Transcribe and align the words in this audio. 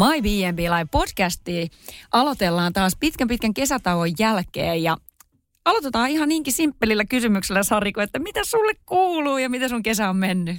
My 0.00 0.22
B&B 0.22 0.58
Live 0.58 0.88
podcasti 0.90 1.70
aloitellaan 2.12 2.72
taas 2.72 2.96
pitkän 3.00 3.28
pitkän 3.28 3.54
kesätauon 3.54 4.08
jälkeen 4.18 4.82
ja 4.82 4.96
aloitetaan 5.64 6.10
ihan 6.10 6.28
niinkin 6.28 6.52
simppelillä 6.52 7.04
kysymyksellä 7.04 7.62
Sariko, 7.62 8.00
että 8.00 8.18
mitä 8.18 8.44
sulle 8.44 8.72
kuuluu 8.86 9.38
ja 9.38 9.50
mitä 9.50 9.68
sun 9.68 9.82
kesä 9.82 10.10
on 10.10 10.16
mennyt? 10.16 10.56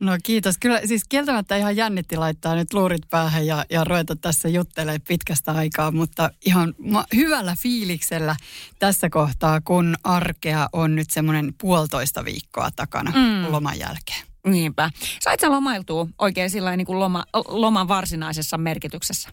No 0.00 0.12
kiitos. 0.22 0.58
Kyllä 0.60 0.80
siis 0.84 1.02
kieltämättä 1.08 1.56
ihan 1.56 1.76
jännitti 1.76 2.16
laittaa 2.16 2.54
nyt 2.54 2.74
luurit 2.74 3.10
päähän 3.10 3.46
ja, 3.46 3.64
ja 3.70 3.84
ruveta 3.84 4.16
tässä 4.16 4.48
juttelemaan 4.48 5.00
pitkästä 5.08 5.52
aikaa, 5.52 5.90
mutta 5.90 6.30
ihan 6.46 6.74
ma- 6.78 7.06
hyvällä 7.16 7.56
fiiliksellä 7.58 8.36
tässä 8.78 9.10
kohtaa, 9.10 9.60
kun 9.60 9.96
arkea 10.04 10.68
on 10.72 10.94
nyt 10.94 11.10
semmoinen 11.10 11.54
puolitoista 11.60 12.24
viikkoa 12.24 12.70
takana 12.76 13.10
mm. 13.10 13.52
loman 13.52 13.78
jälkeen. 13.78 14.27
Niinpä. 14.50 14.90
Sait 15.20 15.40
sä 15.40 15.50
lomailtua 15.50 16.06
oikein 16.18 16.50
sillä 16.50 16.76
niin 16.76 16.86
kuin 16.86 16.98
loma, 16.98 17.24
loman 17.48 17.88
varsinaisessa 17.88 18.58
merkityksessä? 18.58 19.28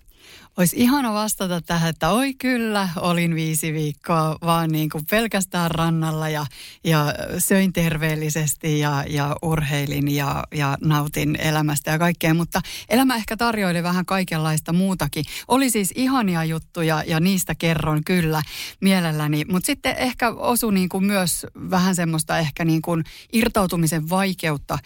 Olisi 0.57 0.75
ihana 0.79 1.13
vastata 1.13 1.61
tähän, 1.61 1.89
että 1.89 2.09
oi 2.09 2.33
kyllä, 2.33 2.89
olin 2.95 3.35
viisi 3.35 3.73
viikkoa 3.73 4.37
vaan 4.41 4.69
niin 4.69 4.89
kuin 4.89 5.05
pelkästään 5.09 5.71
rannalla 5.71 6.29
ja, 6.29 6.45
ja 6.83 7.13
söin 7.37 7.73
terveellisesti 7.73 8.79
ja, 8.79 9.03
ja 9.09 9.35
urheilin 9.41 10.15
ja, 10.15 10.43
ja 10.53 10.77
nautin 10.81 11.35
elämästä 11.39 11.91
ja 11.91 11.99
kaikkea. 11.99 12.33
Mutta 12.33 12.61
elämä 12.89 13.15
ehkä 13.15 13.37
tarjoili 13.37 13.83
vähän 13.83 14.05
kaikenlaista 14.05 14.73
muutakin. 14.73 15.25
Oli 15.47 15.69
siis 15.69 15.91
ihania 15.95 16.43
juttuja 16.43 17.03
ja 17.07 17.19
niistä 17.19 17.55
kerron 17.55 18.03
kyllä 18.05 18.41
mielelläni. 18.81 19.45
Mutta 19.51 19.65
sitten 19.65 19.95
ehkä 19.97 20.29
osui 20.29 20.73
niin 20.73 20.89
kuin 20.89 21.03
myös 21.03 21.45
vähän 21.69 21.95
semmoista 21.95 22.39
ehkä 22.39 22.65
niin 22.65 22.81
kuin 22.81 23.03
irtautumisen 23.33 24.09
vaikeutta 24.09 24.77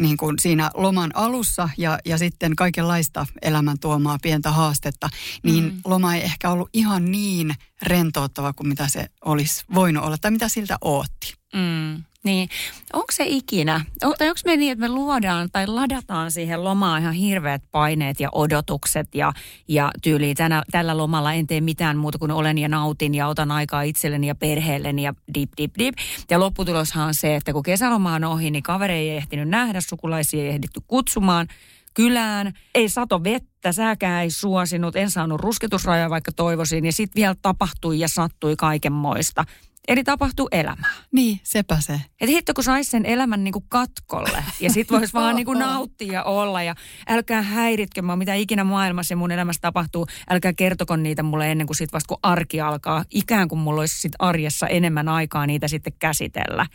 niin 0.00 0.16
kuin 0.16 0.38
siinä 0.38 0.70
loman 0.74 1.10
alussa 1.14 1.68
ja, 1.78 1.98
ja 2.04 2.18
sitten 2.18 2.56
kaikenlaista 2.56 3.26
elämän 3.42 3.78
tuomaa 3.78 4.18
pientä 4.22 4.50
haastetta, 4.54 5.08
niin 5.42 5.64
mm. 5.64 5.80
loma 5.84 6.14
ei 6.14 6.22
ehkä 6.22 6.50
ollut 6.50 6.68
ihan 6.72 7.10
niin 7.10 7.54
rentouttava 7.82 8.52
kuin 8.52 8.68
mitä 8.68 8.88
se 8.88 9.06
olisi 9.24 9.64
voinut 9.74 10.04
olla 10.04 10.16
tai 10.18 10.30
mitä 10.30 10.48
siltä 10.48 10.76
ootti. 10.80 11.34
Mm. 11.54 12.04
Niin, 12.24 12.48
onko 12.92 13.06
se 13.10 13.24
ikinä, 13.26 13.84
tai 14.00 14.28
onko 14.28 14.40
me 14.44 14.56
niin, 14.56 14.72
että 14.72 14.80
me 14.80 14.88
luodaan 14.88 15.48
tai 15.52 15.66
ladataan 15.66 16.30
siihen 16.30 16.64
lomaan 16.64 17.02
ihan 17.02 17.14
hirveät 17.14 17.62
paineet 17.70 18.20
ja 18.20 18.28
odotukset 18.32 19.14
ja, 19.14 19.32
ja 19.68 19.90
tyyliin 20.02 20.36
tänä, 20.36 20.62
tällä 20.70 20.96
lomalla 20.96 21.32
en 21.32 21.46
tee 21.46 21.60
mitään 21.60 21.96
muuta 21.96 22.18
kuin 22.18 22.30
olen 22.30 22.58
ja 22.58 22.68
nautin 22.68 23.14
ja 23.14 23.28
otan 23.28 23.50
aikaa 23.50 23.82
itselleni 23.82 24.26
ja 24.26 24.34
perheelleni 24.34 25.02
ja 25.02 25.14
dip, 25.34 25.50
dip, 25.56 25.74
dip. 25.78 25.94
Ja 26.30 26.40
lopputuloshan 26.40 27.06
on 27.06 27.14
se, 27.14 27.36
että 27.36 27.52
kun 27.52 27.62
kesäloma 27.62 28.14
on 28.14 28.24
ohi, 28.24 28.50
niin 28.50 28.62
kaveri 28.62 28.94
ei 28.94 29.10
ehtinyt 29.10 29.48
nähdä, 29.48 29.80
sukulaisia 29.80 30.42
ei 30.42 30.48
ehditty 30.48 30.80
kutsumaan– 30.86 31.48
kylään, 31.94 32.52
ei 32.74 32.88
sato 32.88 33.24
vettä, 33.24 33.72
sääkään 33.72 34.22
ei 34.22 34.30
suosinut, 34.30 34.96
en 34.96 35.10
saanut 35.10 35.40
rusketusrajaa 35.40 36.10
vaikka 36.10 36.32
toivoisin 36.32 36.84
ja 36.84 36.92
sitten 36.92 37.20
vielä 37.20 37.34
tapahtui 37.42 37.98
ja 37.98 38.08
sattui 38.08 38.56
kaikenmoista. 38.56 39.44
Eli 39.88 40.04
tapahtuu 40.04 40.48
elämää. 40.52 40.90
Niin, 41.12 41.40
sepä 41.42 41.76
se. 41.80 42.00
Et 42.20 42.28
hitto 42.28 42.54
kun 42.54 42.64
saisi 42.64 42.90
sen 42.90 43.06
elämän 43.06 43.44
niinku 43.44 43.64
katkolle 43.68 44.44
ja 44.60 44.70
sit 44.70 44.90
voisi 44.90 45.12
vaan 45.20 45.36
niinku 45.36 45.52
nauttia 45.52 46.12
ja 46.12 46.22
olla 46.22 46.62
ja 46.62 46.74
älkää 47.08 47.42
häiritkö 47.42 48.02
mua, 48.02 48.16
mitä 48.16 48.34
ikinä 48.34 48.64
maailmassa 48.64 49.12
ja 49.12 49.16
mun 49.16 49.30
elämässä 49.30 49.60
tapahtuu. 49.60 50.06
Älkää 50.30 50.52
kertoko 50.52 50.96
niitä 50.96 51.22
mulle 51.22 51.50
ennen 51.50 51.66
kuin 51.66 51.76
sit 51.76 51.92
vasta 51.92 52.08
kun 52.08 52.18
arki 52.22 52.60
alkaa. 52.60 53.04
Ikään 53.10 53.48
kuin 53.48 53.58
mulla 53.58 53.80
olisi 53.80 54.00
sit 54.00 54.12
arjessa 54.18 54.66
enemmän 54.66 55.08
aikaa 55.08 55.46
niitä 55.46 55.68
sitten 55.68 55.92
käsitellä. 55.98 56.66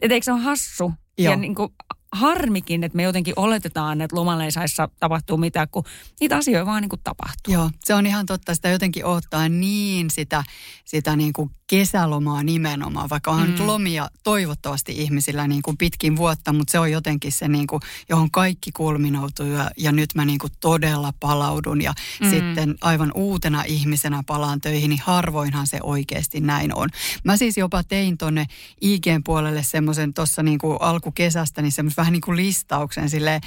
Et 0.00 0.12
eikö 0.12 0.24
se 0.24 0.32
ole 0.32 0.40
hassu? 0.40 0.92
Joo. 1.18 1.32
Ja 1.32 1.36
niinku 1.36 1.74
harmikin, 2.14 2.84
että 2.84 2.96
me 2.96 3.02
jotenkin 3.02 3.34
oletetaan, 3.36 4.00
että 4.00 4.16
lomalla 4.16 4.44
ei 4.44 4.52
saisi 4.52 4.76
tapahtua 5.00 5.36
mitään, 5.36 5.68
kun 5.68 5.84
niitä 6.20 6.36
asioita 6.36 6.66
vaan 6.66 6.82
niin 6.82 6.88
kuin 6.88 7.00
tapahtuu. 7.04 7.54
Joo, 7.54 7.70
se 7.84 7.94
on 7.94 8.06
ihan 8.06 8.26
totta. 8.26 8.54
Sitä 8.54 8.68
jotenkin 8.68 9.04
ottaa 9.04 9.48
niin 9.48 10.10
sitä, 10.10 10.44
sitä 10.84 11.16
niin 11.16 11.32
kuin 11.32 11.50
kesälomaa 11.78 12.42
nimenomaan, 12.42 13.10
vaikka 13.10 13.30
on 13.30 13.40
mm. 13.40 13.50
nyt 13.50 13.60
lomia 13.60 14.08
toivottavasti 14.22 14.92
ihmisillä 15.02 15.48
niin 15.48 15.62
kuin 15.62 15.76
pitkin 15.76 16.16
vuotta, 16.16 16.52
mutta 16.52 16.72
se 16.72 16.78
on 16.78 16.90
jotenkin 16.90 17.32
se, 17.32 17.48
niin 17.48 17.66
kuin, 17.66 17.82
johon 18.08 18.30
kaikki 18.30 18.72
kulminoutuu 18.72 19.46
ja, 19.46 19.70
ja 19.76 19.92
nyt 19.92 20.10
mä 20.14 20.24
niin 20.24 20.38
kuin 20.38 20.52
todella 20.60 21.12
palaudun 21.20 21.82
ja 21.82 21.94
mm. 22.20 22.30
sitten 22.30 22.74
aivan 22.80 23.12
uutena 23.14 23.62
ihmisenä 23.62 24.22
palaan 24.26 24.60
töihin, 24.60 24.90
niin 24.90 25.02
harvoinhan 25.04 25.66
se 25.66 25.78
oikeasti 25.82 26.40
näin 26.40 26.74
on. 26.74 26.88
Mä 27.24 27.36
siis 27.36 27.56
jopa 27.56 27.84
tein 27.84 28.18
tonne 28.18 28.46
IGn 28.80 29.24
puolelle 29.24 29.62
semmoisen 29.62 30.14
tuossa 30.14 30.42
niin 30.42 30.58
kuin 30.58 30.78
alkukesästä, 30.80 31.62
niin 31.62 31.72
semmoisen 31.72 31.96
vähän 31.96 32.12
niin 32.12 32.20
kuin 32.20 32.36
listauksen 32.36 33.10
sille 33.10 33.40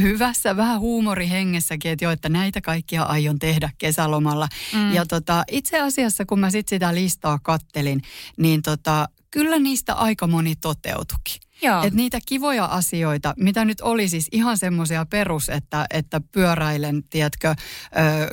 hyvässä, 0.00 0.56
vähän 0.56 0.80
huumorihengessäkin, 0.80 1.90
että 1.90 2.04
jo, 2.04 2.10
että 2.10 2.28
näitä 2.28 2.60
kaikkia 2.60 3.02
aion 3.02 3.38
tehdä 3.38 3.70
kesälomalla. 3.78 4.48
Mm. 4.74 4.92
Ja 4.94 5.06
tota, 5.06 5.44
itse 5.50 5.80
asiassa, 5.80 6.24
kun 6.24 6.40
mä 6.40 6.50
sitten 6.50 6.76
sitä 6.76 6.94
listaa 6.94 7.38
kattelin, 7.74 8.02
niin 8.36 8.62
tota, 8.62 9.08
kyllä 9.30 9.58
niistä 9.58 9.94
aika 9.94 10.26
moni 10.26 10.56
toteutukin. 10.56 11.43
Että 11.84 11.96
niitä 11.96 12.18
kivoja 12.26 12.64
asioita, 12.64 13.34
mitä 13.36 13.64
nyt 13.64 13.80
oli 13.80 14.08
siis 14.08 14.28
ihan 14.32 14.58
semmoisia 14.58 15.06
perus, 15.06 15.48
että, 15.48 15.86
että 15.90 16.20
pyöräilen, 16.32 17.02
tiedätkö, 17.10 17.54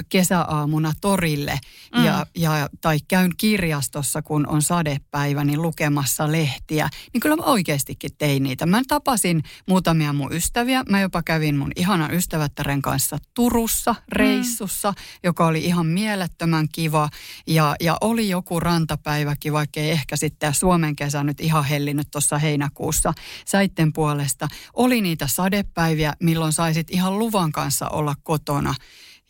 kesäaamuna 0.10 0.94
torille 1.02 1.60
mm. 1.96 2.06
ja, 2.06 2.26
ja, 2.36 2.70
tai 2.82 2.98
käyn 3.08 3.32
kirjastossa, 3.38 4.22
kun 4.22 4.48
on 4.48 4.62
sadepäivä, 4.62 5.44
niin 5.44 5.62
lukemassa 5.62 6.32
lehtiä. 6.32 6.90
Niin 7.14 7.22
kyllä 7.22 7.36
mä 7.36 7.44
oikeastikin 7.44 8.12
tein 8.18 8.44
niitä. 8.44 8.66
Mä 8.66 8.82
tapasin 8.88 9.44
muutamia 9.68 10.14
mun 10.14 10.34
ystäviä. 10.34 10.84
Mä 10.90 11.02
jopa 11.02 11.24
kävin 11.24 11.58
mun 11.58 11.72
ihanan 11.76 12.14
ystävättären 12.14 12.82
kanssa 12.82 13.18
Turussa 13.34 13.96
reissussa, 14.10 14.92
mm. 14.92 14.96
joka 15.24 15.46
oli 15.46 15.66
ihan 15.66 15.86
mielettömän 15.86 16.68
kiva. 16.72 17.10
Ja, 17.48 17.76
ja 17.80 17.98
oli 18.02 18.30
joku 18.30 18.60
rantapäiväkin, 18.60 19.54
vaikka 19.54 19.80
ei 19.80 19.92
ehkä 19.92 20.18
sitten 20.18 20.54
Suomen 20.54 20.96
kesä 20.96 21.24
nyt 21.24 21.40
ihan 21.40 21.66
hellinyt 21.66 22.08
tuossa 22.12 22.38
heinäkuussa 22.38 23.11
säitten 23.46 23.94
puolesta. 23.94 24.48
Oli 24.74 25.02
niitä 25.02 25.28
sadepäiviä, 25.28 26.14
milloin 26.20 26.54
saisit 26.54 26.88
ihan 26.92 27.20
luvan 27.20 27.52
kanssa 27.52 27.90
olla 27.90 28.16
kotona. 28.24 28.76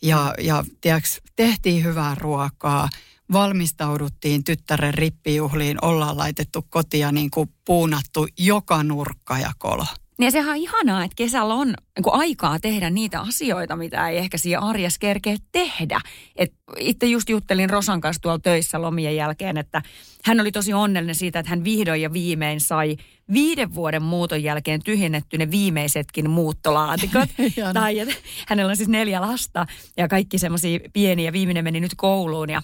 Ja, 0.02 0.34
ja 0.38 0.64
tiedätkö, 0.80 1.08
tehtiin 1.36 1.84
hyvää 1.84 2.14
ruokaa, 2.14 2.88
valmistauduttiin 3.32 4.44
tyttären 4.44 4.94
rippijuhliin, 4.94 5.84
ollaan 5.84 6.18
laitettu 6.18 6.66
kotia 6.70 7.12
niin 7.12 7.30
kuin 7.30 7.54
puunattu 7.64 8.26
joka 8.38 8.82
nurkka 8.82 9.38
ja 9.38 9.52
kolo. 9.58 9.86
Niin 10.22 10.32
sehän 10.32 10.50
on 10.50 10.56
ihanaa, 10.56 11.04
että 11.04 11.14
kesällä 11.16 11.54
on 11.54 11.66
niin 11.68 12.12
aikaa 12.12 12.60
tehdä 12.60 12.90
niitä 12.90 13.20
asioita, 13.20 13.76
mitä 13.76 14.08
ei 14.08 14.18
ehkä 14.18 14.38
siinä 14.38 14.60
arjessa 14.60 14.98
kerkeä 14.98 15.36
tehdä. 15.52 16.00
Et 16.36 16.52
itse 16.78 17.06
just 17.06 17.28
juttelin 17.28 17.70
Rosan 17.70 18.00
kanssa 18.00 18.22
tuolla 18.22 18.38
töissä 18.38 18.82
lomien 18.82 19.16
jälkeen, 19.16 19.58
että 19.58 19.82
hän 20.24 20.40
oli 20.40 20.52
tosi 20.52 20.72
onnellinen 20.72 21.14
siitä, 21.14 21.38
että 21.38 21.50
hän 21.50 21.64
vihdoin 21.64 22.02
ja 22.02 22.12
viimein 22.12 22.60
sai 22.60 22.96
viiden 23.32 23.74
vuoden 23.74 24.02
muuton 24.02 24.42
jälkeen 24.42 24.82
tyhjennetty 24.82 25.38
ne 25.38 25.50
viimeisetkin 25.50 26.30
muuttolaatikot. 26.30 27.28
tai 27.74 27.98
että 27.98 28.14
hänellä 28.48 28.70
on 28.70 28.76
siis 28.76 28.88
neljä 28.88 29.20
lasta 29.20 29.66
ja 29.96 30.08
kaikki 30.08 30.38
semmoisia 30.38 30.78
pieniä. 30.92 31.32
Viimeinen 31.32 31.64
meni 31.64 31.80
nyt 31.80 31.94
kouluun 31.96 32.50
ja, 32.50 32.62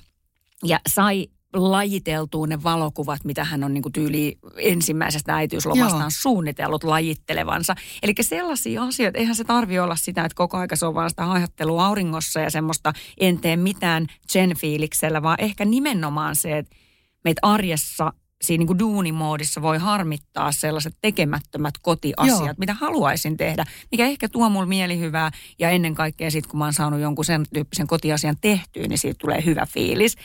ja 0.65 0.81
sai 0.89 1.27
lajiteltuu 1.53 2.47
ne 2.47 2.63
valokuvat, 2.63 3.25
mitä 3.25 3.45
hän 3.45 3.65
on 3.65 3.75
niin 3.75 3.83
kuin 3.83 3.93
tyyli 3.93 4.39
ensimmäisestä 4.57 5.37
äitiyslomastaan 5.37 6.03
Joo. 6.03 6.11
suunnitellut 6.11 6.85
lajittelevansa. 6.85 7.75
Eli 8.03 8.15
sellaisia 8.21 8.83
asioita, 8.83 9.19
eihän 9.19 9.35
se 9.35 9.45
tarvi 9.45 9.79
olla 9.79 9.97
sitä, 9.97 10.25
että 10.25 10.37
koko 10.37 10.57
aika 10.57 10.77
se 10.77 10.87
on 10.87 10.95
vaan 10.95 11.11
sitä 11.11 11.33
ajattelua 11.33 11.87
auringossa 11.87 12.41
ja 12.41 12.51
semmoista 12.51 12.93
en 13.21 13.39
tee 13.39 13.57
mitään 13.57 14.07
sen 14.27 14.57
fiiliksellä, 14.57 15.23
vaan 15.23 15.41
ehkä 15.41 15.65
nimenomaan 15.65 16.37
se, 16.37 16.59
että 16.59 16.77
meitä 17.25 17.41
arjessa 17.43 18.13
siinä 18.45 18.61
niin 18.61 18.67
kuin 18.67 18.79
duunimoodissa 18.79 19.63
voi 19.63 19.79
harmittaa 19.79 20.53
sellaiset 20.53 20.95
tekemättömät 21.01 21.75
kotiasiat, 21.83 22.41
Joo. 22.41 22.55
mitä 22.59 22.75
haluaisin 22.75 23.37
tehdä, 23.37 23.65
mikä 23.91 24.07
ehkä 24.07 24.29
tuo 24.29 24.49
mulle 24.49 24.67
mielihyvää 24.67 25.31
ja 25.59 25.71
ennen 25.71 25.95
kaikkea 25.95 26.31
sitten 26.31 26.51
kun 26.51 26.59
mä 26.59 26.65
oon 26.65 26.73
saanut 26.73 27.01
jonkun 27.01 27.25
sen 27.25 27.45
tyyppisen 27.55 27.87
kotiasian 27.87 28.37
tehtyä, 28.41 28.87
niin 28.89 28.99
siitä 28.99 29.19
tulee 29.19 29.45
hyvä 29.45 29.67
fiilis. 29.67 30.17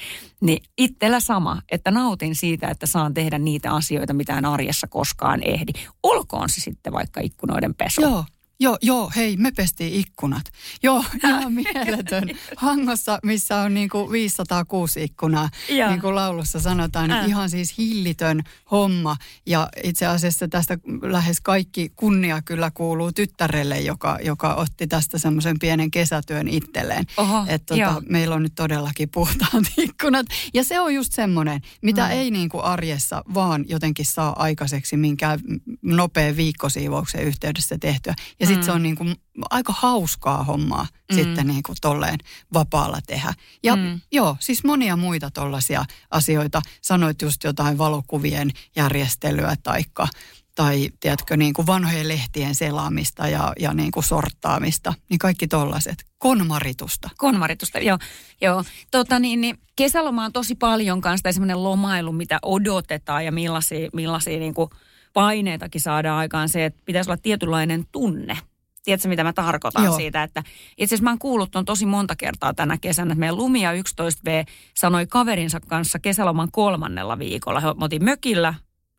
Niin 0.42 0.63
itsellä 0.77 1.19
sama, 1.19 1.62
että 1.71 1.92
nautin 1.92 2.36
siitä, 2.36 2.68
että 2.68 2.86
saan 2.86 3.13
tehdä 3.13 3.39
niitä 3.39 3.71
asioita, 3.71 4.13
mitä 4.13 4.38
en 4.38 4.45
arjessa 4.45 4.88
koskaan 4.88 5.42
ehdi. 5.45 5.71
Olkoon 6.04 6.50
se 6.50 6.62
sitten 6.62 6.94
vaikka 6.94 7.21
ikkunoiden 7.21 7.75
pesu. 7.75 8.01
Joo, 8.01 8.25
Joo, 8.63 8.77
joo, 8.81 9.12
hei, 9.15 9.38
me 9.38 9.51
pestiin 9.51 9.94
ikkunat. 9.94 10.44
Joo, 10.83 11.04
ihan 11.24 11.54
mieletön. 11.54 12.30
Hangossa, 12.56 13.19
missä 13.24 13.57
on 13.57 13.74
niin 13.74 13.89
kuin 13.89 14.12
506 14.12 15.04
ikkunaa, 15.04 15.50
ja. 15.69 15.89
niin 15.89 16.01
kuin 16.01 16.15
laulussa 16.15 16.60
sanotaan, 16.60 17.10
niin 17.10 17.25
ihan 17.25 17.50
siis 17.50 17.77
hillitön 17.77 18.44
homma. 18.71 19.18
Ja 19.45 19.69
itse 19.83 20.06
asiassa 20.06 20.48
tästä 20.48 20.77
lähes 21.01 21.42
kaikki 21.42 21.92
kunnia 21.95 22.42
kyllä 22.42 22.71
kuuluu 22.74 23.12
tyttärelle, 23.12 23.80
joka, 23.80 24.18
joka 24.21 24.54
otti 24.54 24.88
tästä 24.88 25.18
semmoisen 25.18 25.59
pienen 25.59 25.92
kesätyön 25.92 26.48
itselleen. 26.48 27.06
Että 27.48 27.75
tota, 27.75 28.01
meillä 28.09 28.36
on 28.36 28.44
nyt 28.44 28.56
todellakin 28.56 29.09
puhtaat 29.09 29.63
ikkunat. 29.77 30.25
Ja 30.54 30.63
se 30.63 30.80
on 30.80 30.94
just 30.94 31.13
semmoinen, 31.13 31.62
mitä 31.81 32.06
mm. 32.06 32.12
ei 32.12 32.31
niin 32.31 32.50
kuin 32.50 32.63
arjessa 32.63 33.24
vaan 33.33 33.66
jotenkin 33.68 34.06
saa 34.06 34.44
aikaiseksi 34.44 34.98
minkään 34.98 35.39
nopea 35.81 36.36
viikkosiivouksen 36.36 37.24
yhteydessä 37.24 37.77
tehtyä. 37.77 38.13
Ja 38.39 38.52
sitten 38.53 38.63
mm. 38.63 38.65
se 38.65 38.71
on 38.71 38.83
niin 38.83 38.95
kuin 38.95 39.15
aika 39.50 39.73
hauskaa 39.77 40.44
hommaa 40.44 40.88
mm. 41.11 41.15
sitten 41.15 41.47
niin 41.47 41.63
kuin 41.63 41.75
tolleen 41.81 42.19
vapaalla 42.53 43.00
tehdä. 43.07 43.33
Ja 43.63 43.75
mm. 43.75 44.01
joo, 44.11 44.38
siis 44.39 44.63
monia 44.63 44.95
muita 44.95 45.31
tollaisia 45.31 45.85
asioita. 46.11 46.61
Sanoit 46.81 47.21
just 47.21 47.44
jotain 47.44 47.77
valokuvien 47.77 48.51
järjestelyä 48.75 49.55
taikka 49.63 50.07
tai 50.55 50.89
tiedätkö, 51.00 51.38
niin 51.38 51.53
kuin 51.53 51.67
vanhojen 51.67 52.07
lehtien 52.07 52.55
selaamista 52.55 53.27
ja, 53.27 53.53
ja 53.59 53.73
niin 53.73 53.91
kuin 53.91 54.03
sorttaamista, 54.03 54.94
niin 55.09 55.19
kaikki 55.19 55.47
tollaset. 55.47 56.06
Konmaritusta. 56.17 57.09
Konmaritusta, 57.17 57.79
joo. 57.79 57.97
joo. 58.41 58.63
Tota 58.91 59.19
niin, 59.19 59.41
niin 59.41 59.57
kesäloma 59.75 60.25
on 60.25 60.33
tosi 60.33 60.56
paljon 60.56 61.01
kanssa 61.01 61.31
semmoinen 61.31 61.63
lomailu, 61.63 62.11
mitä 62.11 62.39
odotetaan 62.41 63.25
ja 63.25 63.31
millaisia, 63.31 63.89
millaisia 63.94 64.39
niin 64.39 64.53
kuin 64.53 64.69
paineitakin 65.13 65.81
saadaan 65.81 66.18
aikaan 66.18 66.50
se, 66.50 66.65
että 66.65 66.81
pitäisi 66.86 67.10
olla 67.10 67.19
tietynlainen 67.24 67.83
tunne. 67.92 68.38
Tiedätkö, 68.83 69.07
mitä 69.07 69.24
mä 69.24 69.33
tarkoitan 69.33 69.83
Joo. 69.83 69.95
siitä? 69.95 70.24
Että 70.24 70.44
itse 70.77 70.95
asiassa 70.95 71.04
mä 71.04 71.10
oon 71.10 71.19
kuullut 71.19 71.51
ton 71.51 71.65
tosi 71.65 71.86
monta 71.86 72.15
kertaa 72.15 72.54
tänä 72.54 72.77
kesänä, 72.77 73.12
että 73.12 73.19
meidän 73.19 73.38
Lumia 73.38 73.71
11V 73.74 74.45
sanoi 74.75 75.07
kaverinsa 75.07 75.60
kanssa 75.60 76.00
kesäloman 76.00 76.50
kolmannella 76.51 77.19
viikolla. 77.19 77.60
He 77.60 77.68
otin 77.81 78.04
mökillä 78.04 78.54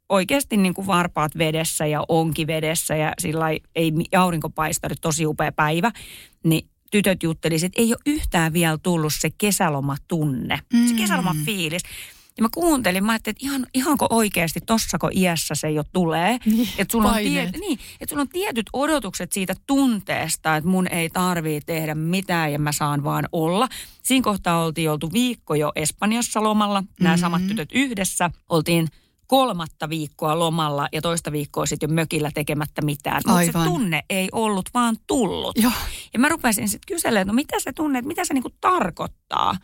oikeasti 0.09 0.57
niin 0.57 0.75
kuin 0.75 0.87
varpaat 0.87 1.39
vedessä 1.39 1.87
ja 1.87 2.05
onki 2.09 2.47
vedessä 2.47 2.97
ja 2.97 3.13
sillä 3.19 3.47
ei 3.75 3.93
aurinko 4.17 4.51
paistanut, 4.51 4.99
tosi 5.01 5.27
upea 5.27 5.53
päivä. 5.53 5.93
Niin 6.45 6.69
tytöt 6.91 7.23
juttelisivat, 7.23 7.71
että 7.71 7.83
ei 7.83 7.89
ole 7.93 8.15
yhtään 8.17 8.53
vielä 8.53 8.79
tullut 8.83 9.13
se 9.19 9.31
kesälomatunne, 9.39 10.61
mm. 10.73 10.87
se 10.89 10.95
kesälomafiilis. 10.95 11.83
Ja 12.37 12.43
mä 12.43 12.49
kuuntelin, 12.55 13.05
mä 13.05 13.13
ajattelin, 13.13 13.37
että 13.37 13.47
ihan, 13.47 13.67
ihanko 13.75 14.07
oikeasti 14.11 14.61
tossako 14.61 15.11
iässä 15.15 15.55
se 15.55 15.71
jo 15.71 15.85
tulee. 15.93 16.39
Niin, 16.47 16.69
että 16.79 16.93
sulla, 16.93 17.09
on 17.09 17.17
tie, 17.17 17.51
niin, 17.61 17.79
että 18.01 18.13
sulla 18.13 18.21
on 18.21 18.29
tietyt 18.29 18.67
odotukset 18.73 19.33
siitä 19.33 19.55
tunteesta, 19.67 20.57
että 20.57 20.71
mun 20.71 20.87
ei 20.89 21.11
tarvii 21.11 21.61
tehdä 21.61 21.95
mitään 21.95 22.53
ja 22.53 22.59
mä 22.59 22.73
saan 22.73 23.05
vaan 23.05 23.29
olla. 23.33 23.69
Siinä 24.03 24.25
kohtaa 24.25 24.65
oltiin 24.65 24.91
oltu 24.91 25.13
viikko 25.13 25.55
jo 25.55 25.73
Espanjassa 25.77 26.43
lomalla, 26.43 26.85
nämä 27.01 27.15
mm-hmm. 27.15 27.21
samat 27.21 27.47
tytöt 27.47 27.69
yhdessä. 27.73 28.31
Oltiin 28.49 28.89
kolmatta 29.27 29.89
viikkoa 29.89 30.39
lomalla 30.39 30.89
ja 30.93 31.03
toista 31.03 31.33
viikkoa 31.33 31.67
sitten 31.67 31.91
jo 31.91 31.95
mökillä 31.95 32.31
tekemättä 32.35 32.83
mitään. 32.83 33.23
Mutta 33.27 33.47
se 33.47 33.53
tunne 33.53 34.05
ei 34.11 34.29
ollut 34.33 34.71
vaan 34.75 34.97
tullut. 35.07 35.59
Joo. 35.59 35.73
Ja 36.13 36.19
mä 36.19 36.29
rupesin 36.29 36.69
sitten 36.69 36.95
kyselemään, 36.95 37.23
että 37.23 37.33
no 37.33 37.35
mitä 37.35 37.61
se 37.61 37.73
tunne, 37.73 37.99
että 37.99 38.09
mitä 38.09 38.25
se 38.25 38.35
niinku 38.35 38.51
tarkoittaa. 38.61 39.57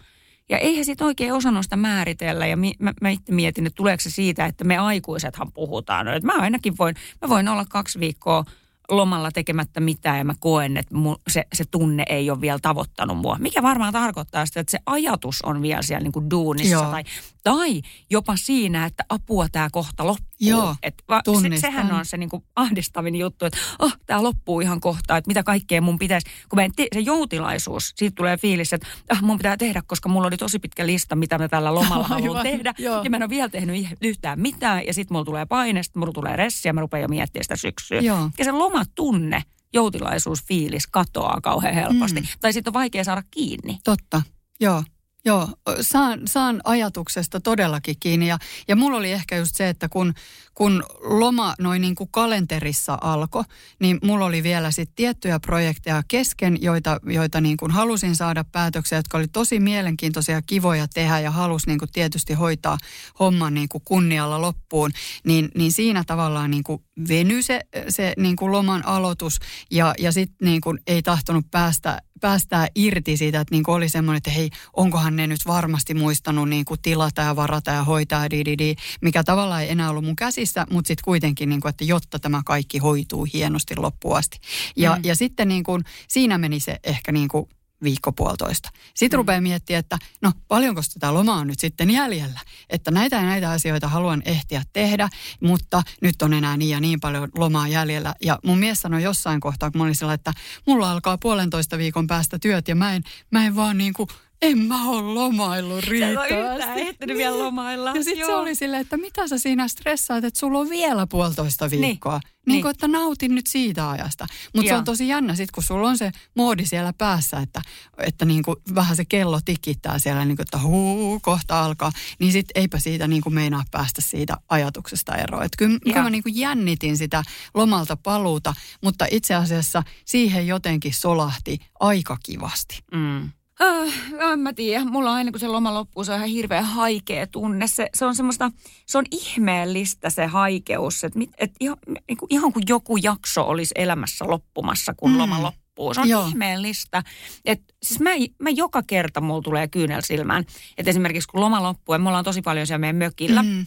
Ja 0.51 0.59
eihän 0.59 0.85
sit 0.85 1.01
oikein 1.01 1.33
osannut 1.33 1.63
sitä 1.63 1.77
määritellä 1.77 2.47
ja 2.47 2.57
mi, 2.57 2.73
mä, 2.79 2.93
mä 3.01 3.11
itse 3.11 3.33
mietin, 3.33 3.67
että 3.67 3.77
tuleeko 3.77 4.01
se 4.01 4.11
siitä, 4.11 4.47
että 4.47 4.65
me 4.65 4.79
aikuisethan 4.79 5.53
puhutaan. 5.53 6.09
Että 6.09 6.27
mä 6.27 6.43
ainakin 6.43 6.79
voin, 6.79 6.95
mä 7.23 7.29
voin 7.29 7.49
olla 7.49 7.65
kaksi 7.69 8.01
viikkoa 8.01 8.45
lomalla 8.91 9.31
tekemättä 9.31 9.81
mitään 9.81 10.19
ja 10.19 10.25
mä 10.25 10.35
koen, 10.41 10.77
että 10.77 10.95
mun, 10.95 11.17
se, 11.29 11.45
se 11.53 11.65
tunne 11.71 12.05
ei 12.09 12.31
ole 12.31 12.41
vielä 12.41 12.59
tavoittanut 12.63 13.19
mua. 13.19 13.37
Mikä 13.39 13.63
varmaan 13.63 13.93
tarkoittaa 13.93 14.47
sitä, 14.47 14.61
että 14.61 14.71
se 14.71 14.79
ajatus 14.87 15.43
on 15.43 15.63
vielä 15.63 15.83
siellä 15.83 16.03
niin 16.03 16.13
kuin 16.13 16.31
duunissa 16.31 16.91
tai, 16.91 17.05
tai 17.45 17.83
jopa 18.11 18.37
siinä, 18.37 18.85
että 18.85 19.05
apua 19.09 19.49
tämä 19.49 19.69
kohta 19.73 20.07
loppuu. 20.07 20.30
Joo, 20.41 20.77
Et 20.83 20.95
va, 21.09 21.23
se, 21.43 21.61
sehän 21.61 21.93
on 21.93 22.07
se 22.07 22.17
niin 22.17 22.29
kuin 22.29 22.45
ahdistavin 22.57 23.17
juttu, 23.17 23.45
että 23.45 23.59
oh, 23.79 23.97
tämä 24.07 24.23
loppuu 24.23 24.61
ihan 24.61 24.81
kohta, 24.81 25.17
että 25.17 25.29
mitä 25.29 25.43
kaikkea 25.43 25.81
mun 25.81 25.99
pitäisi. 25.99 26.27
Kun 26.49 26.57
mä 26.57 26.65
en 26.65 26.73
te, 26.77 26.87
se 26.95 27.01
joutilaisuus, 27.01 27.93
siitä 27.97 28.15
tulee 28.15 28.37
fiilis, 28.37 28.73
että 28.73 28.87
ah, 29.09 29.23
mun 29.23 29.39
pitää 29.39 29.57
tehdä, 29.57 29.83
koska 29.87 30.09
mulla 30.09 30.27
oli 30.27 30.37
tosi 30.37 30.59
pitkä 30.59 30.87
lista, 30.87 31.17
mitä 31.17 31.39
mä 31.39 31.49
tällä 31.49 31.75
lomalla 31.75 32.09
haluan 32.15 32.43
tehdä. 32.43 32.75
Joo. 32.79 33.03
Ja 33.05 33.11
mä 33.11 33.17
en 33.17 33.23
ole 33.23 33.31
vielä 33.31 33.49
tehnyt 33.49 33.87
yhtään 34.03 34.41
mitään 34.41 34.87
ja 34.87 34.95
sitten 34.95 35.15
mulla 35.15 35.25
tulee 35.25 35.47
paine, 35.47 35.83
sitten 35.83 36.01
mulla 36.01 36.13
tulee 36.13 36.37
ressi 36.37 36.69
ja 36.69 36.73
mä 36.73 36.81
rupean 36.81 37.03
jo 37.03 37.09
miettimään 37.09 37.45
sitä 37.45 37.57
syksyä. 37.57 38.01
Joo. 38.01 38.31
Ja 38.39 38.45
se 38.45 38.53
loma 38.53 38.85
tunne, 38.95 39.43
joutilaisuusfiilis 39.73 40.87
katoaa 40.87 41.41
kauhean 41.43 41.75
helposti. 41.75 42.21
Mm. 42.21 42.27
Tai 42.41 42.53
sitten 42.53 42.71
on 42.71 42.75
vaikea 42.75 43.05
saada 43.05 43.23
kiinni. 43.31 43.79
Totta, 43.85 44.23
joo. 44.61 44.83
Joo, 45.25 45.49
saan, 45.81 46.21
saan 46.25 46.61
ajatuksesta 46.65 47.41
todellakin 47.41 47.97
kiinni. 48.01 48.29
Ja, 48.29 48.39
ja 48.69 48.77
mulla 48.77 48.99
oli 48.99 49.13
ehkä 49.13 49.37
just 49.37 49.57
se, 49.57 49.69
että 49.69 49.89
kun, 49.89 50.15
kun 50.55 50.85
loma 51.01 51.55
noin 51.59 51.83
niin 51.83 51.95
kuin 51.95 52.09
kalenterissa 52.13 52.99
alkoi, 53.01 53.45
niin 53.81 53.99
mulla 54.03 54.25
oli 54.25 54.43
vielä 54.43 54.71
sitten 54.71 54.95
tiettyjä 54.97 55.41
projekteja 55.41 56.03
kesken, 56.09 56.63
joita, 56.63 57.01
joita 57.05 57.41
niin 57.41 57.57
kuin 57.57 57.71
halusin 57.71 58.17
saada 58.17 58.45
päätöksiä, 58.45 58.99
jotka 58.99 59.19
oli 59.19 59.29
tosi 59.29 59.61
mielenkiintoisia 59.61 60.35
ja 60.35 60.43
kivoja 60.43 60.87
tehdä 60.95 61.21
ja 61.21 61.31
halusi 61.31 61.67
niin 61.67 61.79
kuin 61.79 61.93
tietysti 61.93 62.35
hoitaa 62.35 62.79
homman 63.19 63.55
niin 63.55 63.69
kuin 63.69 63.83
kunnialla 63.85 64.41
loppuun. 64.41 64.91
Niin, 65.27 65.49
niin 65.55 65.73
siinä 65.73 66.05
tavallaan 66.07 66.51
niin 66.51 66.65
kuin 66.65 66.83
venyi 67.09 67.43
se, 67.43 67.61
se 67.89 68.13
niin 68.17 68.37
kuin 68.37 68.53
loman 68.53 68.87
aloitus 68.87 69.39
ja, 69.71 69.95
ja 69.99 70.13
sitten 70.13 70.47
niin 70.49 70.61
kuin 70.61 70.79
ei 70.87 71.03
tahtonut 71.03 71.45
päästä 71.51 72.03
päästää 72.21 72.69
irti 72.75 73.17
siitä, 73.17 73.41
että 73.41 73.55
niin 73.55 73.65
oli 73.67 73.89
semmoinen, 73.89 74.17
että 74.17 74.31
hei, 74.31 74.51
onkohan 74.77 75.10
ne 75.17 75.27
nyt 75.27 75.41
varmasti 75.47 75.95
muistanut 75.95 76.49
niin 76.49 76.65
kuin 76.65 76.83
tilata 76.83 77.23
ja 77.23 77.37
varata 77.37 77.71
ja 77.71 77.85
hoitaa, 77.85 78.31
di, 78.31 78.45
di, 78.45 78.59
di, 78.59 78.75
mikä 79.01 79.25
tavallaan 79.25 79.63
ei 79.63 79.71
enää 79.71 79.91
ollut 79.91 80.05
mun 80.05 80.17
käsissä, 80.17 80.67
mutta 80.71 80.89
sitten 80.89 81.05
kuitenkin, 81.05 81.49
niin 81.49 81.61
kuin, 81.61 81.71
että 81.71 81.85
jotta 81.85 82.19
tämä 82.19 82.43
kaikki 82.47 82.79
hoituu 82.79 83.27
hienosti 83.33 83.77
loppuun 83.77 84.17
asti. 84.17 84.39
Ja, 84.77 84.97
mm. 84.97 85.01
ja 85.05 85.17
sitten 85.17 85.49
niin 85.49 85.65
kuin, 85.65 85.85
siinä 86.09 86.39
meni 86.39 86.61
se 86.61 86.77
ehkä 86.85 87.13
niin 87.13 87.29
kuin 87.29 87.49
viikko 87.83 88.13
puolitoista. 88.13 88.71
Sitten 88.95 89.17
mm. 89.17 89.21
rupeaa 89.21 89.41
miettimään, 89.41 89.81
että 89.81 89.99
no 90.23 90.33
paljonko 90.49 90.81
tätä 90.95 91.15
lomaa 91.15 91.37
on 91.37 91.47
nyt 91.47 91.59
sitten 91.59 91.91
jäljellä. 91.91 92.41
Että 92.71 92.91
näitä 92.91 93.17
ja 93.17 93.23
näitä 93.23 93.51
asioita 93.51 93.89
haluan 93.89 94.23
ehtiä 94.25 94.63
tehdä, 94.73 95.09
mutta 95.41 95.83
nyt 96.03 96.23
on 96.23 96.33
enää 96.33 96.57
niin 96.57 96.71
ja 96.71 96.81
niin 96.81 97.01
paljon 97.01 97.29
lomaa 97.39 97.69
jäljellä. 97.69 98.15
Ja 98.23 98.39
mun 98.45 98.59
mies 98.59 98.81
sanoi 98.81 99.03
jossain 99.03 99.41
kohtaa, 99.41 99.71
kun 99.71 99.79
mä 99.79 99.85
olin 99.85 99.95
sillä, 99.95 100.13
että 100.13 100.33
mulla 100.67 100.93
alkaa 100.93 101.19
puolentoista 101.19 101.79
viikon 101.79 102.07
päästä 102.07 102.39
työt 102.39 102.69
ja 102.69 102.75
mä 102.75 102.95
en, 102.95 103.03
mä 103.31 103.47
en 103.47 103.57
vaan 103.57 103.79
niin 103.79 103.93
kuin 103.93 104.09
en 104.43 104.59
mä 104.59 104.89
ole 104.89 105.03
lomaillut 105.03 105.85
riittävästi. 105.85 106.65
Sä 106.65 106.75
ehtinyt 106.75 107.17
vielä 107.17 107.39
lomailla. 107.39 107.91
Ja 107.95 108.05
sitten 108.05 108.27
se 108.27 108.35
oli 108.35 108.55
silleen, 108.55 108.83
että 108.83 108.97
mitä 108.97 109.29
sä 109.29 109.39
siinä 109.39 109.69
stressaat, 109.69 110.25
että 110.25 110.41
sulla 110.41 110.59
on 110.59 110.71
vielä 110.71 111.07
puolitoista 111.07 111.69
niin. 111.69 111.81
viikkoa. 111.83 112.19
Niin, 112.19 112.31
niin, 112.47 112.53
niin. 112.53 112.63
kuin, 112.63 112.71
että 112.71 112.89
nautin 112.89 113.35
nyt 113.35 113.47
siitä 113.47 113.91
ajasta. 113.91 114.27
Mutta 114.55 114.69
se 114.69 114.77
on 114.77 114.85
tosi 114.85 115.09
jännä 115.09 115.35
sitten, 115.35 115.55
kun 115.55 115.65
sulla 115.65 115.89
on 115.89 115.99
se 115.99 116.11
moodi 116.37 116.67
siellä 116.67 116.93
päässä, 116.93 117.39
että, 117.39 117.63
että 117.99 118.25
niin 118.25 118.43
kuin 118.43 118.57
vähän 118.75 118.97
se 118.97 119.05
kello 119.05 119.41
tikittää 119.45 119.99
siellä, 119.99 120.25
niin 120.25 120.37
kuin, 120.37 120.45
että 120.45 120.59
huu, 120.59 121.21
kohta 121.21 121.65
alkaa. 121.65 121.93
Niin 122.19 122.33
sitten 122.33 122.63
eipä 122.63 122.79
siitä 122.79 123.09
niin 123.09 123.23
kuin 123.23 123.35
meinaa 123.35 123.65
päästä 123.71 124.03
siitä 124.03 124.37
ajatuksesta 124.49 125.17
eroon. 125.17 125.45
Että 125.45 125.57
kyllä, 125.57 125.79
kyllä 125.85 126.03
mä 126.03 126.11
niin 126.11 126.23
kuin 126.23 126.37
jännitin 126.37 126.97
sitä 126.97 127.23
lomalta 127.55 127.97
paluuta, 127.97 128.55
mutta 128.83 129.07
itse 129.11 129.35
asiassa 129.35 129.83
siihen 130.05 130.47
jotenkin 130.47 130.95
solahti 130.95 131.59
aika 131.81 132.17
kivasti. 132.23 132.79
Mm. 132.93 133.31
Äh, 133.63 134.33
en 134.33 134.39
mä 134.39 134.53
tiedä. 134.53 134.85
Mulla 134.85 135.11
on 135.11 135.17
aina 135.17 135.31
kun 135.31 135.41
se 135.41 135.49
loma 135.49 135.75
loppuu, 135.75 136.05
se 136.05 136.13
on 136.13 136.17
ihan 136.17 136.29
hirveän 136.29 136.65
haikea 136.65 137.27
tunne. 137.27 137.67
Se, 137.67 137.89
se 137.95 138.05
on 138.05 138.15
semmoista, 138.15 138.51
se 138.87 138.99
on 138.99 139.05
ihmeellistä 139.11 140.11
se 140.11 140.27
haikeus. 140.27 141.05
Että 141.05 141.21
et 141.39 141.53
ihan, 141.61 141.77
niin 142.09 142.17
kuin, 142.17 142.27
ihan 142.31 142.53
kuin 142.53 142.65
joku 142.69 142.97
jakso 142.97 143.43
olisi 143.43 143.75
elämässä 143.75 144.25
loppumassa, 144.29 144.95
kun 144.97 145.11
mm. 145.11 145.19
loma 145.19 145.43
loppuu 145.43 145.60
loppuu. 145.89 145.95
Se 145.95 146.01
on 146.01 146.09
Joo. 146.09 146.29
ihmeellistä. 146.29 147.03
Et, 147.45 147.61
siis 147.83 148.01
mä, 148.01 148.11
mä 148.39 148.51
joka 148.51 148.83
kerta 148.87 149.21
mulla 149.21 149.43
tulee 149.43 149.69
kyynel 149.69 150.01
silmään. 150.05 150.45
Että 150.79 150.91
esimerkiksi 150.91 151.29
kun 151.29 151.41
loma 151.41 151.63
loppuu, 151.63 151.95
ja 151.95 151.99
me 151.99 152.09
ollaan 152.09 152.25
tosi 152.25 152.43
paljon 152.43 152.67
siellä 152.67 152.79
meidän 152.79 152.97
mökillä. 152.97 153.43
Mm. 153.43 153.67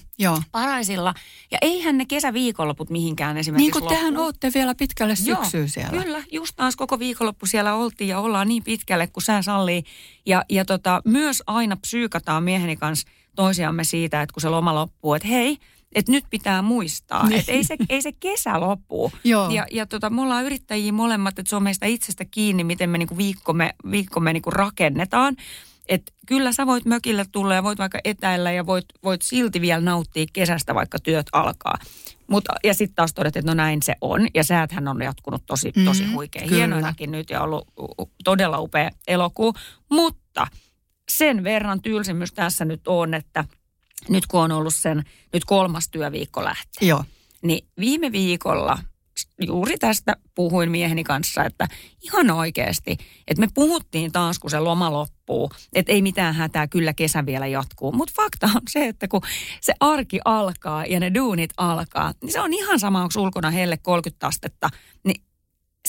Paraisilla. 0.51 1.13
Ja 1.51 1.57
eihän 1.61 1.97
ne 1.97 2.05
kesäviikonloput 2.05 2.89
mihinkään 2.89 3.37
esimerkiksi 3.37 3.71
Niin 3.71 3.81
kuin 3.81 3.97
tehän 3.97 4.17
olette 4.17 4.51
vielä 4.53 4.75
pitkälle 4.75 5.15
syksyyn 5.15 5.69
siellä. 5.69 6.03
Kyllä, 6.03 6.23
just 6.31 6.55
taas 6.55 6.75
koko 6.75 6.99
viikonloppu 6.99 7.45
siellä 7.45 7.75
oltiin 7.75 8.07
ja 8.07 8.19
ollaan 8.19 8.47
niin 8.47 8.63
pitkälle 8.63 9.07
kuin 9.07 9.23
sää 9.23 9.41
sallii. 9.41 9.83
Ja, 10.25 10.43
ja 10.49 10.65
tota, 10.65 11.01
myös 11.05 11.43
aina 11.47 11.75
psyykataan 11.75 12.43
mieheni 12.43 12.75
kanssa 12.75 13.07
toisiamme 13.35 13.83
siitä, 13.83 14.21
että 14.21 14.33
kun 14.33 14.41
se 14.41 14.49
loma 14.49 14.75
loppuu, 14.75 15.13
että 15.13 15.27
hei, 15.27 15.57
että 15.95 16.11
nyt 16.11 16.25
pitää 16.29 16.61
muistaa, 16.61 17.27
Niin. 17.27 17.39
että 17.39 17.51
ei 17.51 17.63
se, 17.63 17.75
ei 17.89 18.01
se 18.01 18.11
kesä 18.11 18.59
lopu. 18.59 19.11
Joo. 19.23 19.49
Ja, 19.49 19.65
ja 19.71 19.85
tota, 19.85 20.09
me 20.09 20.21
ollaan 20.21 20.45
yrittäjiä 20.45 20.91
molemmat, 20.91 21.39
että 21.39 21.49
se 21.49 21.55
on 21.55 21.63
meistä 21.63 21.85
itsestä 21.85 22.25
kiinni, 22.31 22.63
miten 22.63 22.89
me 22.89 22.97
niinku 22.97 23.17
viikkomme, 23.17 23.73
viikkomme 23.91 24.33
niinku 24.33 24.51
rakennetaan. 24.51 25.35
Että 25.89 26.11
kyllä 26.27 26.51
sä 26.51 26.65
voit 26.67 26.85
mökille 26.85 27.25
tulla 27.31 27.55
ja 27.55 27.63
voit 27.63 27.79
vaikka 27.79 27.99
etäillä 28.03 28.51
ja 28.51 28.65
voit, 28.65 28.85
voit 29.03 29.21
silti 29.21 29.61
vielä 29.61 29.81
nauttia 29.81 30.25
kesästä, 30.33 30.75
vaikka 30.75 30.99
työt 30.99 31.27
alkaa. 31.31 31.77
Mut, 32.27 32.45
ja 32.63 32.73
sitten 32.73 32.95
taas 32.95 33.13
todettiin, 33.13 33.41
että 33.41 33.51
no 33.51 33.55
näin 33.55 33.81
se 33.83 33.93
on. 34.01 34.27
Ja 34.33 34.43
sääthän 34.43 34.87
on 34.87 35.01
jatkunut 35.01 35.43
tosi, 35.45 35.71
tosi 35.85 36.03
Mm, 36.05 36.13
huikea. 36.13 36.41
kyllä. 36.41 36.55
Hienoinakin 36.55 37.11
nyt 37.11 37.29
ja 37.29 37.41
ollut 37.41 37.67
todella 38.23 38.59
upea 38.59 38.89
elokuu. 39.07 39.53
Mutta 39.89 40.47
sen 41.11 41.43
verran 41.43 41.81
tylsimys 41.81 42.33
tässä 42.33 42.65
nyt 42.65 42.87
on, 42.87 43.13
että 43.13 43.45
nyt 44.09 44.27
kun 44.27 44.41
on 44.41 44.51
ollut 44.51 44.75
sen, 44.75 45.03
nyt 45.33 45.45
kolmas 45.45 45.89
työviikko 45.89 46.43
lähtee, 46.43 46.87
Joo. 46.87 47.03
niin 47.41 47.67
viime 47.79 48.11
viikolla 48.11 48.77
juuri 49.41 49.77
tästä 49.77 50.15
puhuin 50.35 50.71
mieheni 50.71 51.03
kanssa, 51.03 51.43
että 51.43 51.67
ihan 52.01 52.31
oikeasti, 52.31 52.97
että 53.27 53.41
me 53.41 53.47
puhuttiin 53.53 54.11
taas, 54.11 54.39
kun 54.39 54.49
se 54.49 54.59
loma 54.59 54.93
loppuu, 54.93 55.51
että 55.73 55.91
ei 55.91 56.01
mitään 56.01 56.35
hätää, 56.35 56.67
kyllä 56.67 56.93
kesä 56.93 57.25
vielä 57.25 57.47
jatkuu. 57.47 57.91
Mutta 57.91 58.13
fakta 58.15 58.45
on 58.55 58.61
se, 58.69 58.87
että 58.87 59.07
kun 59.07 59.21
se 59.61 59.73
arki 59.79 60.19
alkaa 60.25 60.85
ja 60.85 60.99
ne 60.99 61.13
duunit 61.13 61.51
alkaa, 61.57 62.13
niin 62.21 62.31
se 62.31 62.39
on 62.39 62.53
ihan 62.53 62.79
sama, 62.79 63.01
onko 63.01 63.21
ulkona 63.21 63.51
helle 63.51 63.77
30 63.77 64.27
astetta, 64.27 64.69
niin 65.03 65.23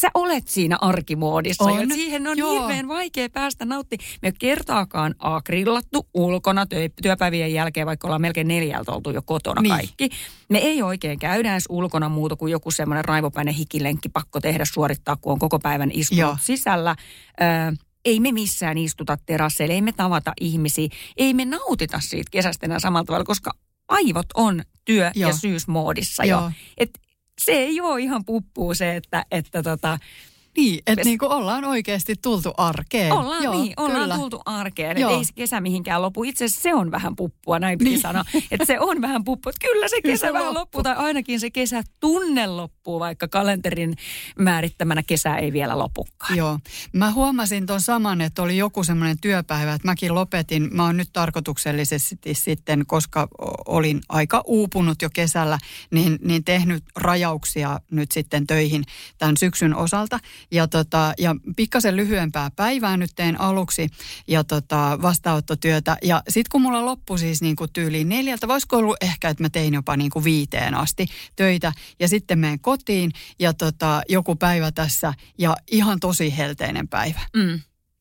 sä 0.01 0.09
olet 0.15 0.49
siinä 0.49 0.79
arkimoodissa. 0.81 1.65
On, 1.65 1.81
Ja 1.89 1.95
siihen 1.95 2.27
on 2.29 2.39
joo. 2.39 2.53
hirveän 2.61 2.89
vaikea 2.89 3.29
päästä 3.31 3.65
nauttimaan. 3.65 4.09
Me 4.23 4.33
kertaakaan 4.39 5.15
A, 5.19 5.41
grillattu 5.43 6.09
ulkona 6.15 6.67
työ, 6.67 6.89
työpäivien 7.03 7.53
jälkeen, 7.53 7.87
vaikka 7.87 8.07
ollaan 8.07 8.21
melkein 8.21 8.49
neljältä 8.49 8.93
oltu 8.93 9.11
jo 9.11 9.23
kotona 9.23 9.61
Niin. 9.63 9.71
kaikki. 9.75 10.09
Me 10.49 10.59
ei 10.59 10.83
oikein 10.83 11.19
käydä 11.19 11.53
edes 11.53 11.65
ulkona 11.69 12.09
muuta 12.09 12.37
kuin 12.37 12.53
joku 12.53 12.71
semmoinen 12.71 13.05
raivopäinen 13.05 13.55
hikilenkki 13.55 14.09
pakko 14.09 14.41
tehdä 14.41 14.65
suorittaa, 14.65 15.17
kun 15.17 15.33
on 15.33 15.39
koko 15.39 15.59
päivän 15.59 15.91
istunut 15.93 16.21
Joo. 16.21 16.37
sisällä. 16.41 16.97
Ö, 17.41 17.77
ei 18.05 18.21
me 18.21 18.33
missään 18.33 18.79
istuta 18.79 19.19
terasseilla, 19.27 19.75
ei 19.75 19.83
me 19.83 19.93
tavata 19.93 20.33
ihmisiä, 20.41 20.89
ei 21.17 21.35
me 21.35 21.45
nautita 21.45 22.01
siitä 22.01 22.29
kesästä 22.31 22.67
enää 22.67 22.79
samalla 22.79 23.05
tavalla, 23.05 23.25
koska 23.25 23.51
aivot 23.89 24.27
on 24.35 24.63
työ- 24.85 25.13
Joo. 25.15 25.29
ja 25.31 25.37
syysmoodissa 25.37 26.25
Joo. 26.25 26.41
jo. 26.43 26.51
Et 26.79 26.91
se 27.41 27.53
ei 27.53 27.81
ole 27.81 28.01
ihan 28.01 28.25
puppuu 28.25 28.75
se, 28.75 28.97
että, 28.97 29.25
että 29.31 29.63
tota, 29.63 29.99
Niin, 30.57 30.83
että 30.87 31.05
niinku 31.05 31.27
ollaan 31.27 31.65
oikeasti 31.65 32.15
tultu 32.23 32.53
arkeen. 32.57 33.13
ollaan, 33.13 33.43
Joo, 33.45 33.55
niin, 33.55 33.75
ollaan 33.77 34.01
kyllä. 34.03 34.15
tultu 34.17 34.41
arkeen. 34.47 34.99
Joo. 34.99 35.19
Ei 35.19 35.25
se 35.25 35.33
kesä 35.35 35.61
mihinkään 35.61 36.03
lopu. 36.03 36.25
Itse 36.25 36.45
asiassa 36.45 36.63
se 36.63 36.75
on 36.75 36.91
vähän 36.91 37.17
puppua, 37.17 37.59
näin 37.59 37.79
piti 37.79 37.91
Niin. 37.91 38.01
sanoa. 38.01 38.25
Että 38.51 38.65
se 38.65 38.81
on 38.81 39.01
vähän 39.01 39.25
puppua. 39.25 39.51
Että 39.51 39.67
kyllä 39.69 39.89
se 39.89 40.01
Kyllä 40.03 40.13
kesä 40.13 40.27
se 40.27 40.33
vähän 40.33 40.55
loppuu. 40.55 40.83
Tai 40.83 40.95
ainakin 40.97 41.41
se 41.41 41.51
kesä 41.51 41.83
tunne 42.01 42.47
loppuu, 42.47 43.01
vaikka 43.01 43.29
kalenterin 43.29 43.95
määrittämänä 44.39 45.03
kesä 45.03 45.37
ei 45.37 45.53
vielä 45.53 45.79
lopukaan. 45.79 46.37
Joo. 46.37 46.59
Mä 46.93 47.11
huomasin 47.13 47.67
ton 47.67 47.81
saman, 47.81 48.21
että 48.21 48.43
oli 48.43 48.57
joku 48.57 48.85
semmoinen 48.85 49.19
työpäivä, 49.21 49.75
että 49.75 49.89
mäkin 49.89 50.15
lopetin. 50.15 50.69
Mä 50.73 50.85
oon 50.85 50.97
nyt 50.97 51.09
tarkoituksellisesti 51.13 52.35
sitten, 52.35 52.87
koska 52.87 53.29
olin 53.67 54.01
aika 54.09 54.43
uupunut 54.47 55.03
jo 55.03 55.09
kesällä, 55.13 55.59
niin, 55.91 56.19
niin 56.25 56.45
tehnyt 56.45 56.85
rajauksia 56.97 57.81
nyt 57.91 58.13
sitten 58.13 58.47
töihin 58.47 58.85
tämän 59.19 59.37
syksyn 59.37 59.75
osalta. 59.77 60.19
Ja, 60.51 60.69
tota, 60.69 61.13
ja 61.19 61.37
pikkasen 61.57 61.97
lyhyempää 61.97 62.51
päivää 62.57 62.97
nyt 62.97 63.11
teen 63.17 63.41
aluksi 63.41 63.89
ja 64.29 64.45
tota, 64.45 64.99
vastaanottotyötä. 65.03 65.97
Ja 66.03 66.23
sitten 66.29 66.49
kun 66.53 66.63
mulla 66.63 66.85
loppui 66.85 67.19
siis 67.19 67.43
niin 67.43 67.57
kuin 67.57 67.73
tyyliin 67.73 68.09
neljältä, 68.09 68.49
voisiko 68.49 68.77
ollut 68.77 68.97
ehkä, 69.01 69.29
että 69.29 69.43
mä 69.43 69.51
tein 69.51 69.75
jopa 69.75 69.97
niin 69.97 70.11
kuin 70.11 70.25
viiteen 70.25 70.75
asti 70.75 71.07
töitä. 71.37 71.73
Ja 72.01 72.09
sitten 72.09 72.39
menen 72.39 72.61
kotiin 72.61 73.11
ja 73.39 73.53
tota, 73.53 74.03
joku 74.09 74.37
päivä 74.37 74.73
tässä 74.73 75.15
ja 75.39 75.57
ihan 75.71 76.01
tosi 76.01 76.37
helteinen 76.37 76.89
päivä. 76.89 77.21
Mm. 77.37 77.61